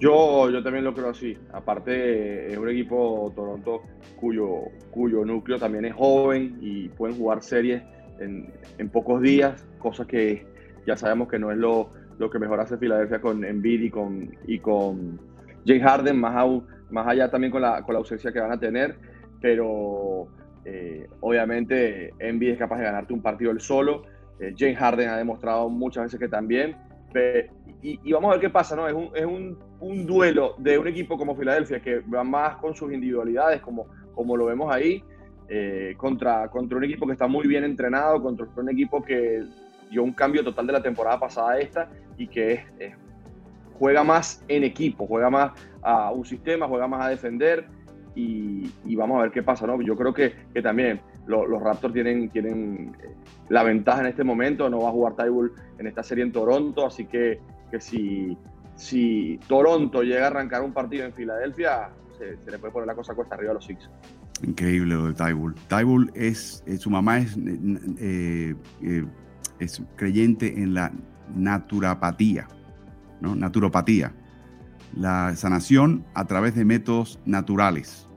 Yo, 0.00 0.48
yo 0.50 0.62
también 0.62 0.84
lo 0.84 0.94
creo 0.94 1.10
así. 1.10 1.36
Aparte, 1.52 2.50
es 2.50 2.56
un 2.56 2.68
equipo 2.70 3.30
Toronto 3.36 3.82
cuyo, 4.16 4.62
cuyo 4.90 5.24
núcleo 5.24 5.58
también 5.58 5.84
es 5.84 5.94
joven 5.94 6.56
y 6.60 6.88
pueden 6.88 7.16
jugar 7.16 7.42
series 7.42 7.82
en, 8.18 8.50
en 8.78 8.88
pocos 8.88 9.20
días, 9.20 9.66
cosa 9.78 10.06
que 10.06 10.46
ya 10.86 10.96
sabemos 10.96 11.28
que 11.28 11.38
no 11.38 11.52
es 11.52 11.58
lo, 11.58 11.90
lo 12.18 12.30
que 12.30 12.38
mejor 12.38 12.60
hace 12.60 12.78
Filadelfia 12.78 13.20
con 13.20 13.44
Embiid 13.44 13.82
y 13.82 13.90
con, 13.90 14.30
y 14.46 14.58
con 14.58 15.20
Jay 15.66 15.80
Harden, 15.80 16.18
más, 16.18 16.36
aún, 16.36 16.66
más 16.90 17.06
allá 17.06 17.30
también 17.30 17.50
con 17.50 17.62
la, 17.62 17.82
con 17.82 17.94
la 17.94 17.98
ausencia 17.98 18.32
que 18.32 18.40
van 18.40 18.52
a 18.52 18.58
tener. 18.58 18.96
Pero 19.40 20.28
eh, 20.64 21.08
obviamente 21.20 22.12
Embiid 22.18 22.52
es 22.52 22.58
capaz 22.58 22.78
de 22.78 22.84
ganarte 22.84 23.12
un 23.12 23.22
partido 23.22 23.50
él 23.50 23.60
solo. 23.60 24.02
Eh, 24.38 24.54
Jay 24.56 24.74
Harden 24.74 25.08
ha 25.08 25.16
demostrado 25.16 25.68
muchas 25.68 26.04
veces 26.04 26.20
que 26.20 26.28
también. 26.28 26.76
Y, 27.82 28.12
vamos 28.12 28.28
a 28.28 28.32
ver 28.32 28.40
qué 28.40 28.50
pasa, 28.50 28.76
¿no? 28.76 28.86
Es, 28.86 28.94
un, 28.94 29.10
es 29.14 29.24
un, 29.24 29.58
un, 29.80 30.06
duelo 30.06 30.54
de 30.58 30.78
un 30.78 30.86
equipo 30.86 31.16
como 31.16 31.34
Filadelfia 31.34 31.80
que 31.80 32.00
va 32.00 32.22
más 32.22 32.56
con 32.56 32.74
sus 32.74 32.92
individualidades, 32.92 33.60
como, 33.62 33.86
como 34.14 34.36
lo 34.36 34.46
vemos 34.46 34.72
ahí, 34.72 35.02
eh, 35.48 35.94
contra, 35.96 36.48
contra 36.48 36.76
un 36.76 36.84
equipo 36.84 37.06
que 37.06 37.12
está 37.12 37.26
muy 37.26 37.46
bien 37.48 37.64
entrenado, 37.64 38.22
contra 38.22 38.46
un 38.54 38.68
equipo 38.68 39.02
que 39.02 39.44
dio 39.90 40.02
un 40.02 40.12
cambio 40.12 40.44
total 40.44 40.66
de 40.66 40.72
la 40.74 40.82
temporada 40.82 41.18
pasada 41.18 41.52
a 41.52 41.58
esta 41.58 41.88
y 42.16 42.28
que 42.28 42.64
juega 43.78 44.04
más 44.04 44.44
en 44.46 44.62
equipo, 44.62 45.06
juega 45.06 45.30
más 45.30 45.52
a 45.82 46.12
un 46.12 46.24
sistema, 46.24 46.68
juega 46.68 46.86
más 46.86 47.06
a 47.06 47.08
defender 47.08 47.66
y, 48.14 48.94
vamos 48.94 49.18
a 49.18 49.22
ver 49.22 49.30
qué 49.30 49.42
pasa, 49.42 49.66
¿no? 49.66 49.80
Yo 49.80 49.96
creo 49.96 50.12
que, 50.12 50.34
que 50.52 50.60
también 50.60 51.00
los 51.30 51.62
Raptors 51.62 51.94
tienen, 51.94 52.28
tienen 52.30 52.96
eh, 53.02 53.14
la 53.48 53.62
ventaja 53.62 54.00
en 54.00 54.06
este 54.06 54.24
momento, 54.24 54.68
no 54.68 54.80
va 54.80 54.88
a 54.88 54.92
jugar 54.92 55.14
Tybull 55.16 55.52
en 55.78 55.86
esta 55.86 56.02
serie 56.02 56.24
en 56.24 56.32
Toronto, 56.32 56.86
así 56.86 57.06
que, 57.06 57.40
que 57.70 57.80
si, 57.80 58.36
si 58.76 59.38
Toronto 59.46 60.02
llega 60.02 60.24
a 60.24 60.26
arrancar 60.28 60.62
un 60.62 60.72
partido 60.72 61.04
en 61.04 61.12
Filadelfia, 61.12 61.90
se, 62.18 62.50
le 62.50 62.58
puede 62.58 62.72
poner 62.72 62.86
la 62.86 62.94
cosa 62.94 63.14
cuesta 63.14 63.34
arriba 63.34 63.52
a 63.52 63.54
los 63.54 63.64
Six. 63.64 63.88
Increíble 64.42 64.94
lo 64.94 65.06
de 65.06 65.14
Tybull. 65.14 65.54
Tybull 65.68 66.10
es, 66.14 66.62
eh, 66.66 66.76
su 66.76 66.90
mamá 66.90 67.18
es, 67.18 67.36
eh, 67.98 68.54
es 69.58 69.82
creyente 69.96 70.62
en 70.62 70.74
la 70.74 70.92
naturapatía, 71.34 72.48
¿no? 73.20 73.34
Naturopatía, 73.34 74.12
la 74.96 75.36
sanación 75.36 76.04
a 76.14 76.24
través 76.26 76.54
de 76.54 76.64
métodos 76.64 77.20
naturales. 77.24 78.08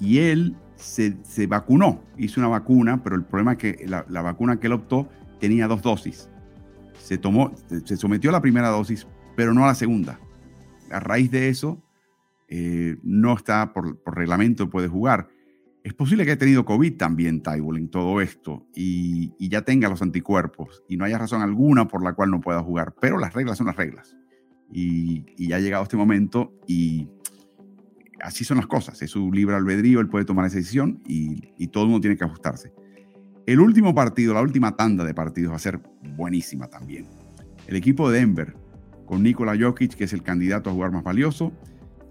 Y 0.00 0.18
él 0.18 0.56
se, 0.78 1.46
vacunó, 1.46 2.02
hizo 2.16 2.40
una 2.40 2.48
vacuna, 2.48 3.02
pero 3.02 3.16
el 3.16 3.24
problema 3.24 3.52
es 3.52 3.58
que 3.58 3.86
la, 3.86 4.22
vacuna 4.22 4.58
que 4.58 4.68
él 4.68 4.72
optó 4.72 5.08
tenía 5.40 5.66
dos 5.66 5.82
dosis. 5.82 6.28
Se, 6.98 7.18
tomó, 7.18 7.52
se 7.84 7.96
sometió 7.96 8.30
a 8.30 8.34
la 8.34 8.40
primera 8.40 8.68
dosis, 8.68 9.06
pero 9.36 9.54
no 9.54 9.64
a 9.64 9.68
la 9.68 9.74
segunda. 9.74 10.18
A 10.90 11.00
raíz 11.00 11.30
de 11.30 11.48
eso, 11.48 11.82
eh, 12.48 12.96
no 13.02 13.34
está 13.34 13.72
por, 13.72 14.00
reglamento, 14.06 14.70
puede 14.70 14.88
jugar. 14.88 15.28
Es 15.84 15.94
posible 15.94 16.24
que 16.24 16.32
haya 16.32 16.38
tenido 16.38 16.64
COVID 16.64 16.96
también, 16.96 17.42
Tybul, 17.42 17.78
en 17.78 17.88
todo 17.88 18.20
esto, 18.20 18.66
y, 18.74 19.32
ya 19.48 19.62
tenga 19.62 19.88
los 19.88 20.02
anticuerpos, 20.02 20.82
y 20.88 20.96
no 20.96 21.04
haya 21.04 21.18
razón 21.18 21.42
alguna 21.42 21.88
por 21.88 22.02
la 22.02 22.14
cual 22.14 22.30
no 22.30 22.40
pueda 22.40 22.62
jugar, 22.62 22.94
pero 23.00 23.18
las 23.18 23.32
reglas 23.32 23.58
son 23.58 23.68
las 23.68 23.76
reglas. 23.76 24.16
Y, 24.70 25.24
y 25.36 25.48
ya 25.48 25.56
ha 25.56 25.60
llegado 25.60 25.82
este 25.82 25.96
momento, 25.96 26.52
y 26.66 27.08
así 28.22 28.44
son 28.44 28.56
las 28.56 28.66
cosas, 28.66 29.00
es 29.02 29.10
su 29.10 29.32
libre 29.32 29.56
albedrío, 29.56 30.00
él 30.00 30.08
puede 30.08 30.24
tomar 30.24 30.46
esa 30.46 30.56
decisión 30.56 31.00
y, 31.06 31.66
todo 31.68 31.84
el 31.84 31.90
mundo 31.90 32.02
tiene 32.02 32.16
que 32.16 32.24
ajustarse. 32.24 32.72
El 33.46 33.60
último 33.60 33.94
partido, 33.94 34.34
la 34.34 34.42
última 34.42 34.76
tanda 34.76 35.04
de 35.04 35.14
partidos 35.14 35.52
va 35.52 35.56
a 35.56 35.60
ser 35.60 35.80
buenísima 36.16 36.68
también. 36.68 37.06
El 37.66 37.76
equipo 37.76 38.10
de 38.10 38.20
Denver, 38.20 38.54
con 39.06 39.22
Nikola 39.22 39.56
Jokic, 39.58 39.94
que 39.94 40.04
es 40.04 40.12
el 40.12 40.22
candidato 40.22 40.70
a 40.70 40.72
jugar 40.72 40.92
más 40.92 41.02
valioso, 41.02 41.52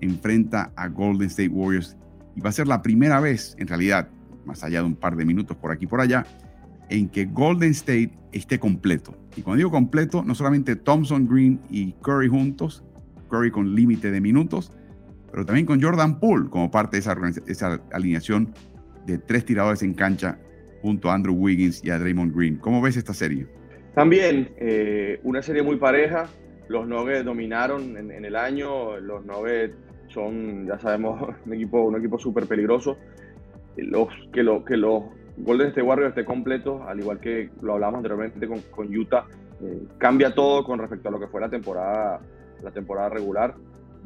enfrenta 0.01 0.72
a 0.76 0.88
Golden 0.88 1.28
State 1.28 1.49
Warriors 1.49 1.97
y 2.36 2.41
va 2.41 2.49
a 2.49 2.53
ser 2.53 2.68
la 2.68 2.82
primera 2.82 3.20
vez, 3.20 3.55
en 3.60 3.68
realidad, 3.68 4.10
más 4.45 4.64
allá 4.64 4.80
de 4.80 4.86
un 4.86 4.95
par 4.95 5.16
de 5.16 5.26
minutos 5.26 5.58
por 5.58 5.72
aquí 5.72 5.86
y 5.86 5.88
por 5.88 6.01
allá, 6.01 6.26
en 6.89 7.10
que 7.10 7.26
Golden 7.26 7.72
State 7.72 8.18
esté 8.32 8.60
completo. 8.60 9.16
Y 9.36 9.41
cuando 9.41 9.58
digo 9.58 9.72
completo, 9.72 10.24
no 10.24 10.36
solamente 10.36 10.76
Thompson, 10.76 11.28
Green 11.28 11.60
y 11.70 11.93
Curry 12.03 12.30
juntos, 12.30 12.84
Curry 13.30 13.51
con 13.51 13.76
límite 13.76 14.12
de 14.12 14.22
minutos, 14.22 14.72
pero 15.32 15.46
también 15.46 15.66
con 15.66 15.82
Jordan 15.82 16.20
Poole 16.20 16.50
como 16.50 16.72
parte 16.72 16.98
de 16.98 17.02
esa, 17.02 17.16
esa 17.48 17.82
alineación 17.92 18.54
de 19.06 19.18
tres 19.18 19.46
tiradores 19.46 19.84
en 19.84 19.94
cancha 19.94 20.38
junto 20.82 21.10
a 21.10 21.16
Andrew 21.16 21.36
Wiggins 21.36 21.84
y 21.84 21.90
a 21.90 21.98
Draymond 21.98 22.36
Green. 22.36 22.58
¿Cómo 22.58 22.82
ves 22.82 22.98
esta 22.98 23.14
serie? 23.14 23.48
También 23.96 24.52
eh, 24.58 25.20
una 25.24 25.42
serie 25.42 25.64
muy 25.64 25.78
pareja. 25.78 26.28
Los 26.68 26.88
Nuggets 26.88 27.26
dominaron 27.26 27.98
en, 27.98 28.26
el 28.26 28.36
año. 28.36 29.00
Los 29.00 29.26
Nuggets 29.26 29.76
son, 30.10 30.68
ya 30.68 30.78
sabemos, 30.80 31.36
un 31.46 31.54
equipo, 31.54 31.82
un 31.84 31.98
equipo 31.98 32.20
súper 32.20 32.46
peligroso. 32.46 32.98
Los, 33.78 34.10
que, 34.34 34.44
lo, 34.44 34.66
que 34.66 34.76
los 34.76 35.04
Golden 35.38 35.68
State 35.68 35.86
Warriors 35.86 36.10
esté 36.10 36.26
completos, 36.26 36.82
al 36.88 37.00
igual 37.00 37.20
que 37.20 37.50
lo 37.62 37.74
hablamos 37.74 37.98
anteriormente 37.98 38.48
con, 38.48 38.60
con 38.72 38.96
Utah, 38.96 39.26
eh, 39.62 39.84
cambia 39.98 40.34
todo 40.34 40.64
con 40.64 40.80
respecto 40.80 41.10
a 41.10 41.12
lo 41.12 41.20
que 41.20 41.28
fue 41.28 41.42
la 41.42 41.50
temporada, 41.50 42.20
la 42.64 42.72
temporada 42.72 43.10
regular 43.10 43.56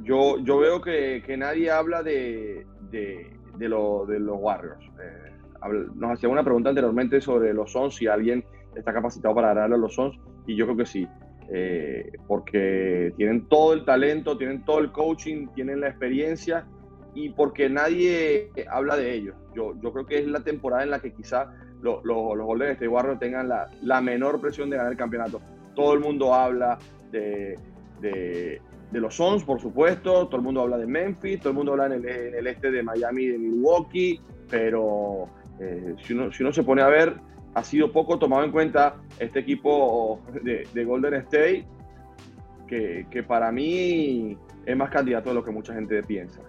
yo, 0.04 0.40
yo 0.40 0.60
veo 0.60 0.82
que, 0.82 1.24
que 1.26 1.38
nadie 1.38 1.72
habla 1.72 2.04
de, 2.04 2.66
de, 2.90 3.32
de, 3.58 3.70
lo, 3.70 4.06
de 4.06 4.20
los 4.20 4.38
Warriors. 4.40 4.84
Eh, 5.02 5.32
nos 5.96 6.12
hacía 6.12 6.30
una 6.30 6.44
pregunta 6.44 6.70
anteriormente 6.70 7.22
sobre 7.22 7.54
los 7.54 7.72
Sons, 7.72 7.96
si 7.96 8.08
alguien 8.08 8.44
está 8.76 8.94
capacitado 8.94 9.36
para 9.36 9.50
ganarle 9.50 9.76
a 9.76 9.80
los 9.80 9.94
Sons, 9.94 10.18
y 10.48 10.56
yo 10.56 10.66
creo 10.66 10.78
que 10.78 10.86
sí, 10.86 11.08
eh, 11.50 12.12
porque 12.28 13.14
tienen 13.18 13.48
todo 13.48 13.74
el 13.74 13.86
talento, 13.86 14.38
tienen 14.38 14.64
todo 14.66 14.80
el 14.80 14.92
coaching, 14.92 15.48
tienen 15.54 15.82
la 15.82 15.90
experiencia, 15.90 16.66
y 17.14 17.30
porque 17.30 17.70
nadie 17.70 18.50
habla 18.70 18.96
de 18.96 19.14
ellos. 19.14 19.36
Yo, 19.54 19.74
yo 19.82 19.92
creo 19.92 20.06
que 20.06 20.20
es 20.20 20.28
la 20.28 20.40
temporada 20.40 20.84
en 20.84 20.92
la 20.92 21.00
que 21.00 21.12
quizá 21.12 21.52
los, 21.82 22.04
los, 22.06 22.38
los 22.38 22.46
Golden 22.46 22.70
State 22.70 22.88
Warriors 22.88 23.20
tengan 23.20 23.50
la, 23.50 23.70
la 23.82 24.02
menor 24.02 24.40
presión 24.40 24.70
de 24.70 24.78
ganar 24.78 24.94
el 24.94 24.98
campeonato. 24.98 25.42
Todo 25.76 25.94
el 25.94 26.00
mundo 26.00 26.34
habla 26.34 26.80
de, 27.12 27.60
de, 28.00 28.62
de 28.92 29.00
los 29.00 29.16
Suns, 29.16 29.44
por 29.44 29.60
supuesto, 29.62 30.28
todo 30.28 30.38
el 30.38 30.44
mundo 30.44 30.62
habla 30.62 30.78
de 30.78 30.86
Memphis, 30.86 31.40
todo 31.40 31.50
el 31.50 31.56
mundo 31.56 31.72
habla 31.72 31.96
en 31.96 32.06
el, 32.06 32.48
este 32.48 32.72
de 32.72 32.84
Miami 32.84 33.28
de 33.28 33.38
Milwaukee, 33.38 34.20
pero 34.50 35.30
eh, 35.60 35.96
si, 36.04 36.14
uno, 36.14 36.32
si, 36.32 36.44
se 36.52 36.64
pone 36.64 36.82
a 36.82 36.88
ver, 36.88 37.16
ha 37.54 37.64
sido 37.64 37.92
poco 37.92 38.20
tomado 38.20 38.44
en 38.44 38.52
cuenta 38.52 38.98
este 39.20 39.40
equipo 39.40 40.22
de, 40.44 40.86
Golden 40.86 41.14
State, 41.16 41.66
que, 42.68 43.08
que, 43.10 43.24
para 43.24 43.52
mí 43.52 44.38
es 44.66 44.78
más 44.78 44.90
candidato 44.90 45.30
de 45.30 45.36
lo 45.36 45.44
que 45.44 45.52
mucha 45.52 45.74
gente 45.74 46.04
piensa. 46.04 46.42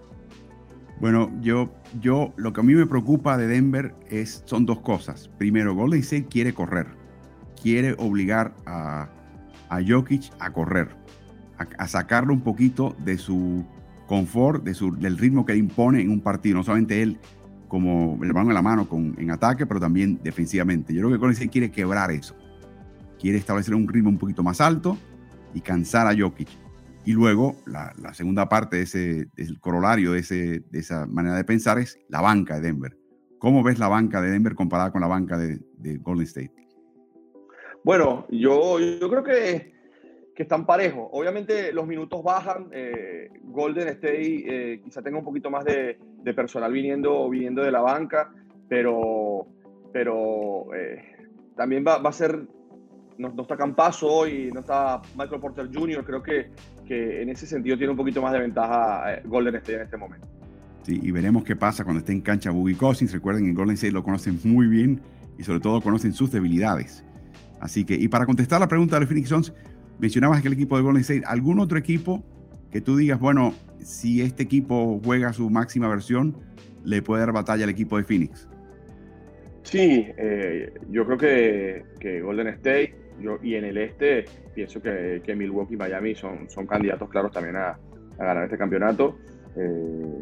Bueno, 1.00 1.32
yo, 1.40 1.70
yo 2.00 2.32
lo 2.36 2.52
que 2.52 2.60
a 2.60 2.64
mí 2.64 2.74
me 2.74 2.86
preocupa 2.86 3.36
de 3.36 3.46
Denver 3.46 3.94
es, 4.08 4.42
son 4.46 4.66
dos 4.66 4.80
cosas. 4.80 5.28
Primero, 5.38 5.74
Golden 5.74 6.00
State 6.00 6.26
quiere 6.26 6.52
correr, 6.54 6.86
quiere 7.60 7.94
obligar 7.98 8.52
a, 8.66 9.08
a 9.68 9.80
Jokic 9.84 10.30
a 10.38 10.52
correr 10.52 11.02
a, 11.56 11.88
sacarlo 11.88 12.32
un 12.32 12.40
poquito 12.40 12.96
de 13.04 13.18
su 13.18 13.64
confort, 14.06 14.64
de 14.64 14.74
su, 14.74 14.96
del 14.96 15.18
ritmo 15.18 15.44
que 15.44 15.56
impone 15.56 16.00
en 16.00 16.10
un 16.10 16.20
partido. 16.20 16.56
No 16.56 16.64
solamente 16.64 17.02
él 17.02 17.18
como 17.68 18.22
el 18.22 18.34
mano 18.34 18.50
en 18.50 18.54
la 18.54 18.62
mano 18.62 18.88
con, 18.88 19.14
en 19.18 19.30
ataque, 19.30 19.64
pero 19.64 19.80
también 19.80 20.20
defensivamente. 20.22 20.92
Yo 20.92 21.00
creo 21.00 21.12
que 21.12 21.18
Colin 21.18 21.48
quiere 21.48 21.70
quebrar 21.70 22.10
eso. 22.10 22.36
Quiere 23.18 23.38
establecer 23.38 23.74
un 23.74 23.88
ritmo 23.88 24.10
un 24.10 24.18
poquito 24.18 24.42
más 24.42 24.60
alto 24.60 24.98
y 25.54 25.60
cansar 25.60 26.06
a 26.06 26.14
Jokic. 26.14 26.48
Y 27.04 27.12
luego, 27.12 27.56
la, 27.66 27.92
segunda 28.12 28.48
parte 28.48 28.76
de 28.76 28.82
ese, 28.82 29.28
el 29.36 29.58
corolario 29.58 30.12
de, 30.12 30.20
ese, 30.20 30.60
de 30.70 30.78
esa 30.78 31.06
manera 31.06 31.34
de 31.34 31.44
pensar 31.44 31.78
es 31.78 31.98
la 32.08 32.20
banca 32.20 32.56
de 32.56 32.60
Denver. 32.60 32.96
¿Cómo 33.38 33.64
ves 33.64 33.80
la 33.80 33.88
banca 33.88 34.20
de 34.20 34.30
Denver 34.30 34.54
comparada 34.54 34.92
con 34.92 35.00
la 35.00 35.08
banca 35.08 35.36
de, 35.36 35.58
Golden 35.98 36.26
State? 36.26 36.52
Bueno, 37.82 38.26
yo, 38.30 38.78
yo 38.78 39.10
creo 39.10 39.24
que, 39.24 39.71
que 40.34 40.44
están 40.44 40.64
parejos. 40.66 41.08
Obviamente 41.12 41.72
los 41.72 41.86
minutos 41.86 42.22
bajan. 42.22 42.68
Eh, 42.72 43.30
Golden 43.42 43.88
State 43.88 44.44
eh, 44.46 44.80
quizá 44.82 45.02
tenga 45.02 45.18
un 45.18 45.24
poquito 45.24 45.50
más 45.50 45.64
de, 45.64 45.98
de, 46.22 46.34
personal 46.34 46.72
viniendo, 46.72 47.28
viniendo 47.28 47.62
de 47.62 47.70
la 47.70 47.80
banca, 47.80 48.32
pero, 48.68 49.46
pero 49.92 50.74
eh, 50.74 51.02
también 51.56 51.84
va, 51.86 51.98
va, 51.98 52.10
a 52.10 52.12
ser 52.12 52.46
no, 53.18 53.42
está 53.42 53.56
Campaso 53.56 54.06
hoy, 54.06 54.50
no 54.52 54.60
está 54.60 55.00
Michael 55.16 55.40
Porter 55.40 55.68
Jr., 55.72 56.04
creo 56.04 56.22
que, 56.22 56.50
que 56.86 57.22
en 57.22 57.28
ese 57.28 57.46
sentido 57.46 57.76
tiene 57.76 57.90
un 57.90 57.96
poquito 57.96 58.22
más 58.22 58.32
de 58.32 58.40
ventaja 58.40 59.14
eh, 59.14 59.22
Golden 59.24 59.54
State 59.56 59.76
en 59.76 59.82
este 59.82 59.96
momento. 59.96 60.26
Sí, 60.82 60.98
y 61.00 61.10
veremos 61.12 61.44
qué 61.44 61.54
pasa 61.54 61.84
cuando 61.84 62.00
esté 62.00 62.12
en 62.12 62.22
cancha 62.22 62.50
Boogie 62.50 62.76
Cousins. 62.76 63.12
Recuerden 63.12 63.44
que 63.44 63.52
Golden 63.52 63.74
State 63.74 63.92
lo 63.92 64.02
conocen 64.02 64.40
muy 64.44 64.66
bien 64.66 65.00
y 65.38 65.44
sobre 65.44 65.60
todo 65.60 65.80
conocen 65.80 66.12
sus 66.12 66.32
debilidades. 66.32 67.04
Así 67.60 67.84
que, 67.84 67.94
y 67.94 68.08
para 68.08 68.26
contestar 68.26 68.58
la 68.60 68.66
pregunta 68.66 68.98
de 68.98 69.06
Phoenix 69.06 69.28
Suns, 69.28 69.54
mencionabas 69.98 70.42
que 70.42 70.48
el 70.48 70.54
equipo 70.54 70.76
de 70.76 70.82
Golden 70.82 71.02
State, 71.02 71.22
¿algún 71.26 71.60
otro 71.60 71.78
equipo 71.78 72.22
que 72.70 72.80
tú 72.80 72.96
digas, 72.96 73.20
bueno, 73.20 73.54
si 73.78 74.22
este 74.22 74.42
equipo 74.42 75.00
juega 75.04 75.32
su 75.32 75.50
máxima 75.50 75.88
versión, 75.88 76.36
le 76.84 77.02
puede 77.02 77.20
dar 77.20 77.32
batalla 77.32 77.64
al 77.64 77.70
equipo 77.70 77.98
de 77.98 78.04
Phoenix? 78.04 78.48
Sí, 79.62 80.06
eh, 80.16 80.72
yo 80.90 81.06
creo 81.06 81.18
que, 81.18 81.84
que 82.00 82.20
Golden 82.20 82.48
State 82.48 83.02
y 83.42 83.54
en 83.54 83.64
el 83.64 83.78
este 83.78 84.24
pienso 84.54 84.82
que, 84.82 85.22
que, 85.24 85.36
Milwaukee 85.36 85.74
y 85.74 85.76
Miami 85.76 86.14
son, 86.14 86.48
son 86.50 86.66
candidatos 86.66 87.08
claros 87.08 87.32
también 87.32 87.56
a, 87.56 87.78
ganar 88.18 88.44
este 88.44 88.58
campeonato. 88.58 89.16
Eh, 89.56 90.20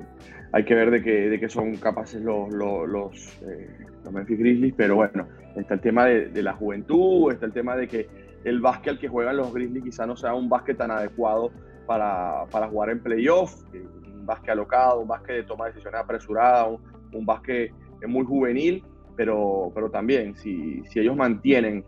hay 0.52 0.64
que 0.64 0.74
ver 0.74 0.90
de 0.90 1.02
qué 1.02 1.28
de 1.28 1.40
que 1.40 1.48
son 1.48 1.76
capaces 1.76 2.20
los, 2.22 2.48
eh, 2.52 3.68
los, 4.04 4.12
Memphis 4.12 4.38
Grizzlies, 4.38 4.74
pero 4.76 4.96
bueno, 4.96 5.28
está 5.56 5.74
el 5.74 5.80
tema 5.80 6.06
de, 6.06 6.28
de, 6.28 6.42
la 6.42 6.52
juventud, 6.54 7.32
está 7.32 7.46
el 7.46 7.52
tema 7.52 7.76
de 7.76 7.88
que 7.88 8.08
el 8.44 8.60
básquet 8.60 8.92
al 8.92 8.98
que 8.98 9.08
juegan 9.08 9.36
los 9.36 9.52
Grizzlies 9.52 9.84
quizá 9.84 10.06
no 10.06 10.16
sea 10.16 10.34
un 10.34 10.48
básquet 10.48 10.76
tan 10.76 10.90
adecuado 10.90 11.50
para, 11.86 12.46
para 12.50 12.68
jugar 12.68 12.90
en 12.90 13.02
playoff, 13.02 13.62
eh, 13.74 13.84
un 14.06 14.26
básquet 14.26 14.50
alocado, 14.50 15.00
un 15.00 15.08
básquet 15.08 15.36
de 15.36 15.42
toma 15.44 15.66
de 15.66 15.72
decisiones 15.72 16.00
apresurada, 16.00 16.66
un, 16.66 16.80
un 17.12 17.26
básquet 17.26 17.72
muy 18.06 18.24
juvenil, 18.24 18.84
pero, 19.16 19.70
pero 19.74 19.90
también 19.90 20.34
si, 20.36 20.82
si 20.84 21.00
ellos 21.00 21.16
mantienen 21.16 21.84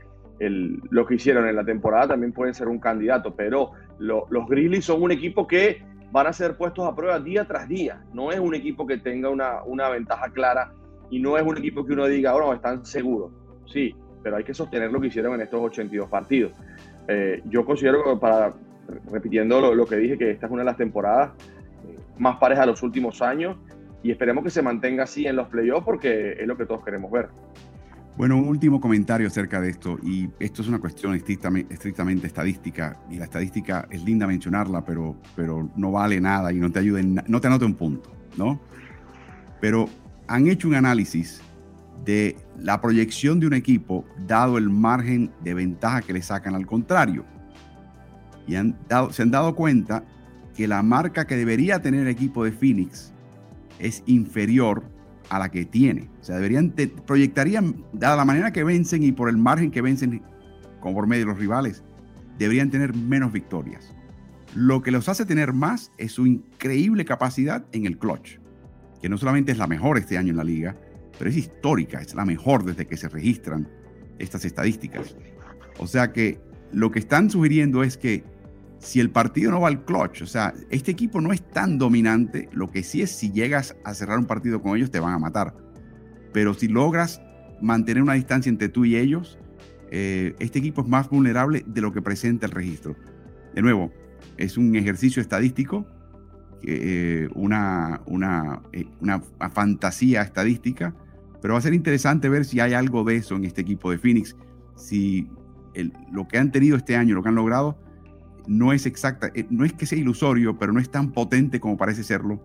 lo 0.49 1.07
que 1.07 1.15
hicieron 1.15 1.47
en 1.49 1.57
la 1.57 1.65
temporada 1.65 2.09
también 2.09 2.33
pueden 2.33 2.55
ser 2.55 2.69
un 2.69 2.81
candidato, 2.81 3.35
pero 3.35 3.73
los 3.99 4.49
Grizzlies 4.49 4.85
son 4.85 5.03
un 5.03 5.13
equipo 5.13 5.47
que 5.47 5.85
van 6.11 6.27
a 6.27 6.33
ser 6.33 6.57
puestos 6.57 6.87
a 6.87 6.95
prueba 6.95 7.21
día 7.21 7.47
tras 7.47 7.69
día. 7.69 8.05
No 8.13 8.33
es 8.33 8.41
un 8.41 8.55
equipo 8.55 8.87
que 8.87 8.99
tenga 8.99 9.31
una, 9.31 9.63
una 9.63 9.89
ventaja 9.89 10.31
clara 10.31 10.73
y 11.11 11.21
no 11.21 11.39
es 11.39 11.45
un 11.45 11.57
equipo 11.59 11.85
que 11.85 11.93
uno 11.93 12.07
diga, 12.07 12.33
bueno, 12.33 12.53
están 12.53 12.85
seguros. 12.85 13.31
Sí, 13.67 13.95
pero 14.23 14.37
hay 14.37 14.45
que 14.45 14.55
sostener 14.55 14.91
lo 14.93 15.01
que 15.01 15.09
hicieron 15.09 15.35
en 15.35 15.43
estos 15.43 15.61
82 15.61 16.09
partidos. 16.09 16.53
Eh, 17.09 17.43
yo 17.47 17.65
considero 17.65 18.19
para, 18.19 18.55
repitiendo 19.11 19.75
lo, 19.75 19.87
que 19.87 19.97
dije, 19.97 20.19
que 20.19 20.31
esta 20.31 20.47
es 20.47 20.53
una 20.53 20.63
de 20.63 20.67
las 20.67 20.77
temporadas 20.77 21.33
eh, 21.87 21.99
más 22.19 22.37
pares 22.37 22.59
a 22.59 22.67
los 22.67 22.83
últimos 22.83 23.23
años 23.23 23.57
y 24.03 24.11
esperemos 24.11 24.45
que 24.45 24.51
se 24.51 24.63
mantenga 24.63 25.05
así 25.05 25.27
en 25.27 25.37
los 25.37 25.49
playoffs 25.49 25.85
porque 25.85 26.33
es 26.33 26.47
lo 26.47 26.57
que 26.57 26.67
todos 26.67 26.85
queremos 26.85 27.11
ver. 27.11 27.29
Bueno, 28.17 28.37
un 28.37 28.47
último 28.47 28.79
comentario 28.79 29.27
acerca 29.27 29.59
de 29.59 29.71
esto, 29.71 29.99
y 30.03 30.29
esto 30.39 30.61
es 30.61 30.69
una 30.69 30.79
cuestión 30.79 31.15
estrictamente, 31.15 32.27
estadística, 32.27 32.99
y 33.11 33.17
la 33.17 33.25
estadística 33.25 33.89
es 33.91 34.05
linda 34.05 34.27
mencionarla, 34.27 34.85
pero, 34.85 35.17
pero 35.35 35.71
no 35.77 35.93
vale 35.93 36.21
nada 36.21 36.53
y 36.53 36.57
no 36.57 36.71
te 36.71 36.81
ayuda, 36.81 37.01
no 37.03 37.41
te 37.41 37.47
anota 37.47 37.65
un 37.65 37.75
punto, 37.75 38.13
¿no? 38.37 38.61
Pero 39.63 39.89
han 40.29 40.47
hecho 40.47 40.69
un 40.69 40.75
análisis 40.75 41.41
de 42.05 42.37
la 42.59 42.81
proyección 42.81 43.41
de 43.41 43.47
un 43.47 43.55
equipo 43.55 44.05
dado 44.27 44.59
el 44.59 44.71
margen 44.71 45.31
de 45.43 45.55
ventaja 45.55 46.03
que 46.03 46.13
le 46.13 46.23
sacan 46.23 46.55
al 46.55 46.67
contrario. 46.67 47.25
Y 48.47 48.57
han 48.57 48.77
se 49.11 49.23
han 49.23 49.31
dado 49.31 49.55
cuenta 49.55 50.05
que 50.55 50.67
la 50.67 50.83
marca 50.83 51.27
que 51.27 51.37
debería 51.37 51.81
tener 51.81 52.03
el 52.03 52.09
equipo 52.09 52.45
de 52.45 52.53
Phoenix 52.53 53.13
es 53.79 54.03
inferior 54.07 54.85
a 55.31 55.39
la 55.39 55.51
que 55.51 55.65
tiene. 55.65 56.11
O 56.21 56.25
sea, 56.25 56.37
deberían, 56.37 56.75
proyectarían, 57.07 57.85
dada 57.93 58.17
la 58.17 58.25
manera 58.25 58.53
que 58.53 58.65
vencen 58.65 59.03
y 59.03 59.13
por 59.13 59.29
el 59.29 59.37
margen 59.37 59.71
que 59.71 59.81
vencen 59.81 60.23
conforme 60.81 61.19
de 61.19 61.25
los 61.25 61.39
rivales, 61.39 61.83
deberían 62.39 62.71
tener 62.71 62.95
menos 62.95 63.33
victorias. 63.33 63.95
Lo 64.55 64.83
que 64.83 64.91
los 64.91 65.09
hace 65.09 65.25
tener 65.25 65.53
más 65.53 65.91
es 65.97 66.13
su 66.13 66.27
increíble 66.27 67.05
capacidad 67.05 67.65
en 67.73 67.87
el 67.87 67.99
clutch, 67.99 68.39
que 69.01 69.09
no 69.09 69.17
solamente 69.17 69.53
es 69.53 69.59
la 69.59 69.67
mejor 69.67 69.97
este 69.97 70.19
año 70.19 70.31
en 70.31 70.37
la 70.37 70.45
liga, 70.45 70.77
pero 71.23 71.31
es 71.31 71.37
histórica, 71.37 72.01
es 72.01 72.17
la 72.17 72.25
mejor 72.25 72.65
desde 72.65 72.85
que 72.85 72.97
se 72.97 73.09
registran 73.09 73.69
estas 74.19 74.45
estadísticas. 74.45 75.15
O 75.79 75.87
sea 75.87 76.13
que 76.13 76.41
lo 76.73 76.91
que 76.91 76.99
están 76.99 77.31
sugiriendo 77.31 77.85
es 77.85 77.97
que 77.97 78.25
si 78.81 78.99
el 78.99 79.09
partido 79.09 79.53
no 79.53 79.61
va 79.61 79.69
al 79.69 79.85
clutch, 79.85 80.23
o 80.23 80.27
sea, 80.27 80.53
este 80.69 80.91
equipo 80.91 81.21
no 81.21 81.33
es 81.33 81.49
tan 81.49 81.79
dominante, 81.79 82.49
lo 82.51 82.73
que 82.73 82.83
sí 82.83 83.03
es 83.03 83.13
si 83.13 83.31
llegas 83.31 83.77
a 83.85 83.95
cerrar 83.95 84.19
un 84.19 84.27
partido 84.27 84.61
con 84.61 84.77
ellos 84.77 84.91
te 84.91 84.99
van 84.99 85.15
a 85.15 85.19
matar. 85.21 85.55
Pero 86.33 86.55
si 86.55 86.67
logras 86.67 87.23
mantener 87.61 88.03
una 88.03 88.15
distancia 88.15 88.51
entre 88.51 88.69
tú 88.69 88.85
y 88.85 88.97
ellos, 88.97 89.39
eh, 89.93 90.35
este 90.41 90.59
equipo 90.59 90.83
es 90.83 90.89
más 90.89 91.09
vulnerable 91.09 91.63
de 91.69 91.83
lo 91.83 91.93
que 91.93 92.03
presenta 92.03 92.47
el 92.47 92.53
registro. 92.53 92.97
De 93.55 93.63
nuevo, 93.63 93.93
es 94.39 94.59
un 94.59 94.75
ejercicio 94.75 95.23
estadístico, 95.23 95.87
eh, 96.65 97.29
una, 97.37 98.03
una, 98.07 98.63
eh, 98.73 98.87
una, 99.01 99.21
fantasía 99.53 100.23
estadística, 100.23 100.95
pero 101.43 101.55
va 101.55 101.59
a 101.59 101.63
ser 101.63 101.75
interesante 101.75 102.29
ver 102.29 102.45
si 102.45 102.61
hay 102.61 102.73
algo 102.73 103.03
de 103.03 103.17
eso 103.17 103.35
en 103.35 103.45
este 103.45 103.61
equipo 103.61 103.91
de 103.91 103.99
Phoenix, 103.99 104.37
si 104.77 105.29
lo 106.13 106.29
que 106.29 106.39
han 106.39 106.53
tenido 106.53 106.77
este 106.77 106.97
año, 106.97 107.17
lo 107.17 107.23
que 107.23 107.31
han 107.31 107.35
logrado, 107.35 107.77
no 108.47 108.73
es 108.73 108.87
exacta, 108.87 109.31
eh, 109.35 109.47
no 109.51 109.65
es 109.65 109.73
que 109.73 109.85
sea 109.85 109.99
ilusorio, 109.99 110.57
pero 110.59 110.73
no 110.73 110.81
es 110.81 110.89
tan 110.91 111.11
potente 111.11 111.61
como 111.61 111.77
parece 111.77 112.05
serlo. 112.05 112.41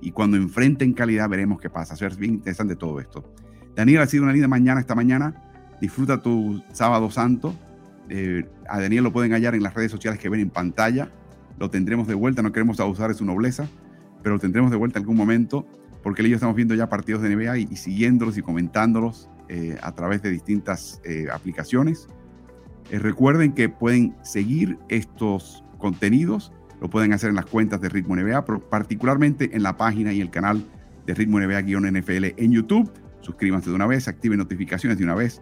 Y 0.00 0.10
cuando 0.10 0.36
enfrenten 0.36 0.92
calidad 0.92 1.28
veremos 1.28 1.60
qué 1.60 1.70
pasa. 1.70 1.94
es 1.94 2.16
bien 2.16 2.34
interesante 2.34 2.76
todo 2.76 3.00
esto. 3.00 3.24
Daniel, 3.74 4.02
ha 4.02 4.06
sido 4.06 4.24
una 4.24 4.32
linda 4.32 4.48
mañana 4.48 4.80
esta 4.80 4.94
mañana. 4.94 5.34
Disfruta 5.80 6.20
tu 6.20 6.62
sábado 6.72 7.10
santo. 7.10 7.54
Eh, 8.08 8.44
a 8.68 8.80
Daniel 8.80 9.04
lo 9.04 9.12
pueden 9.12 9.32
hallar 9.32 9.54
en 9.54 9.62
las 9.62 9.74
redes 9.74 9.92
sociales 9.92 10.18
que 10.20 10.28
ven 10.28 10.40
en 10.40 10.50
pantalla. 10.50 11.10
Lo 11.58 11.70
tendremos 11.70 12.08
de 12.08 12.14
vuelta. 12.14 12.42
No 12.42 12.52
queremos 12.52 12.80
abusar 12.80 13.08
de 13.08 13.14
su 13.14 13.24
nobleza, 13.24 13.68
pero 14.22 14.34
lo 14.34 14.40
tendremos 14.40 14.70
de 14.70 14.76
vuelta 14.76 14.98
en 14.98 15.04
algún 15.04 15.16
momento 15.16 15.66
porque 16.02 16.28
yo 16.28 16.34
estamos 16.34 16.56
viendo 16.56 16.74
ya 16.74 16.88
partidos 16.88 17.22
de 17.22 17.34
NBA 17.34 17.58
y, 17.58 17.76
siguiéndolos 17.76 18.36
y 18.38 18.42
comentándolos 18.42 19.28
eh, 19.48 19.76
a 19.82 19.92
través 19.92 20.22
de 20.22 20.30
distintas 20.30 21.00
aplicaciones. 21.32 22.08
Eh, 22.92 22.98
recuerden 22.98 23.52
que 23.52 23.70
pueden 23.70 24.14
seguir 24.22 24.78
estos 24.88 25.64
contenidos, 25.78 26.52
lo 26.80 26.90
pueden 26.90 27.12
hacer 27.14 27.30
en 27.30 27.36
las 27.36 27.46
cuentas 27.46 27.80
de 27.80 27.88
Ritmo 27.88 28.16
NBA, 28.16 28.44
particularmente 28.68 29.56
en 29.56 29.62
la 29.62 29.78
página 29.78 30.12
y 30.12 30.20
el 30.20 30.30
canal 30.30 30.62
de 31.06 31.14
Ritmo 31.14 31.40
NBA-NFL 31.40 32.34
en 32.36 32.52
YouTube. 32.52 32.92
Suscríbanse 33.20 33.70
de 33.70 33.76
una 33.76 33.86
vez, 33.86 34.08
activen 34.08 34.38
notificaciones 34.38 34.98
de 34.98 35.04
una 35.04 35.14
vez. 35.14 35.40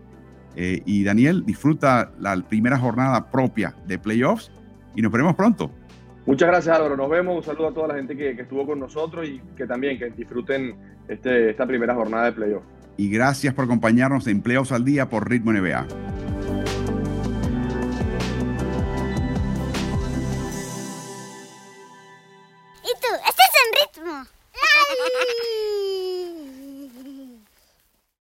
Eh, 0.54 0.82
y 0.84 1.02
Daniel, 1.02 1.44
disfruta 1.44 2.12
la 2.18 2.36
primera 2.36 2.78
jornada 2.78 3.30
propia 3.30 3.74
de 3.86 3.98
playoffs 3.98 4.52
y 4.94 5.02
nos 5.02 5.10
veremos 5.10 5.34
pronto. 5.34 5.72
Muchas 6.26 6.48
gracias 6.48 6.76
Álvaro, 6.76 6.96
nos 6.96 7.08
vemos, 7.08 7.36
un 7.36 7.42
saludo 7.42 7.68
a 7.68 7.74
toda 7.74 7.88
la 7.88 7.94
gente 7.94 8.16
que, 8.16 8.30
estuvo 8.30 8.66
con 8.66 8.78
nosotros 8.78 9.26
y 9.26 9.40
que 9.56 9.66
también 9.66 9.98
que 9.98 10.10
disfruten 10.10 10.76
este, 11.08 11.50
esta 11.50 11.66
primera 11.66 11.94
jornada 11.94 12.26
de 12.26 12.32
playoffs. 12.32 12.66
Y 12.96 13.10
gracias 13.10 13.54
por 13.54 13.64
acompañarnos 13.64 14.26
en 14.26 14.42
Playoffs 14.42 14.72
al 14.72 14.84
Día 14.84 15.08
por 15.08 15.28
Ritmo 15.28 15.52
NBA. 15.52 15.86
ritmo. 23.72 24.26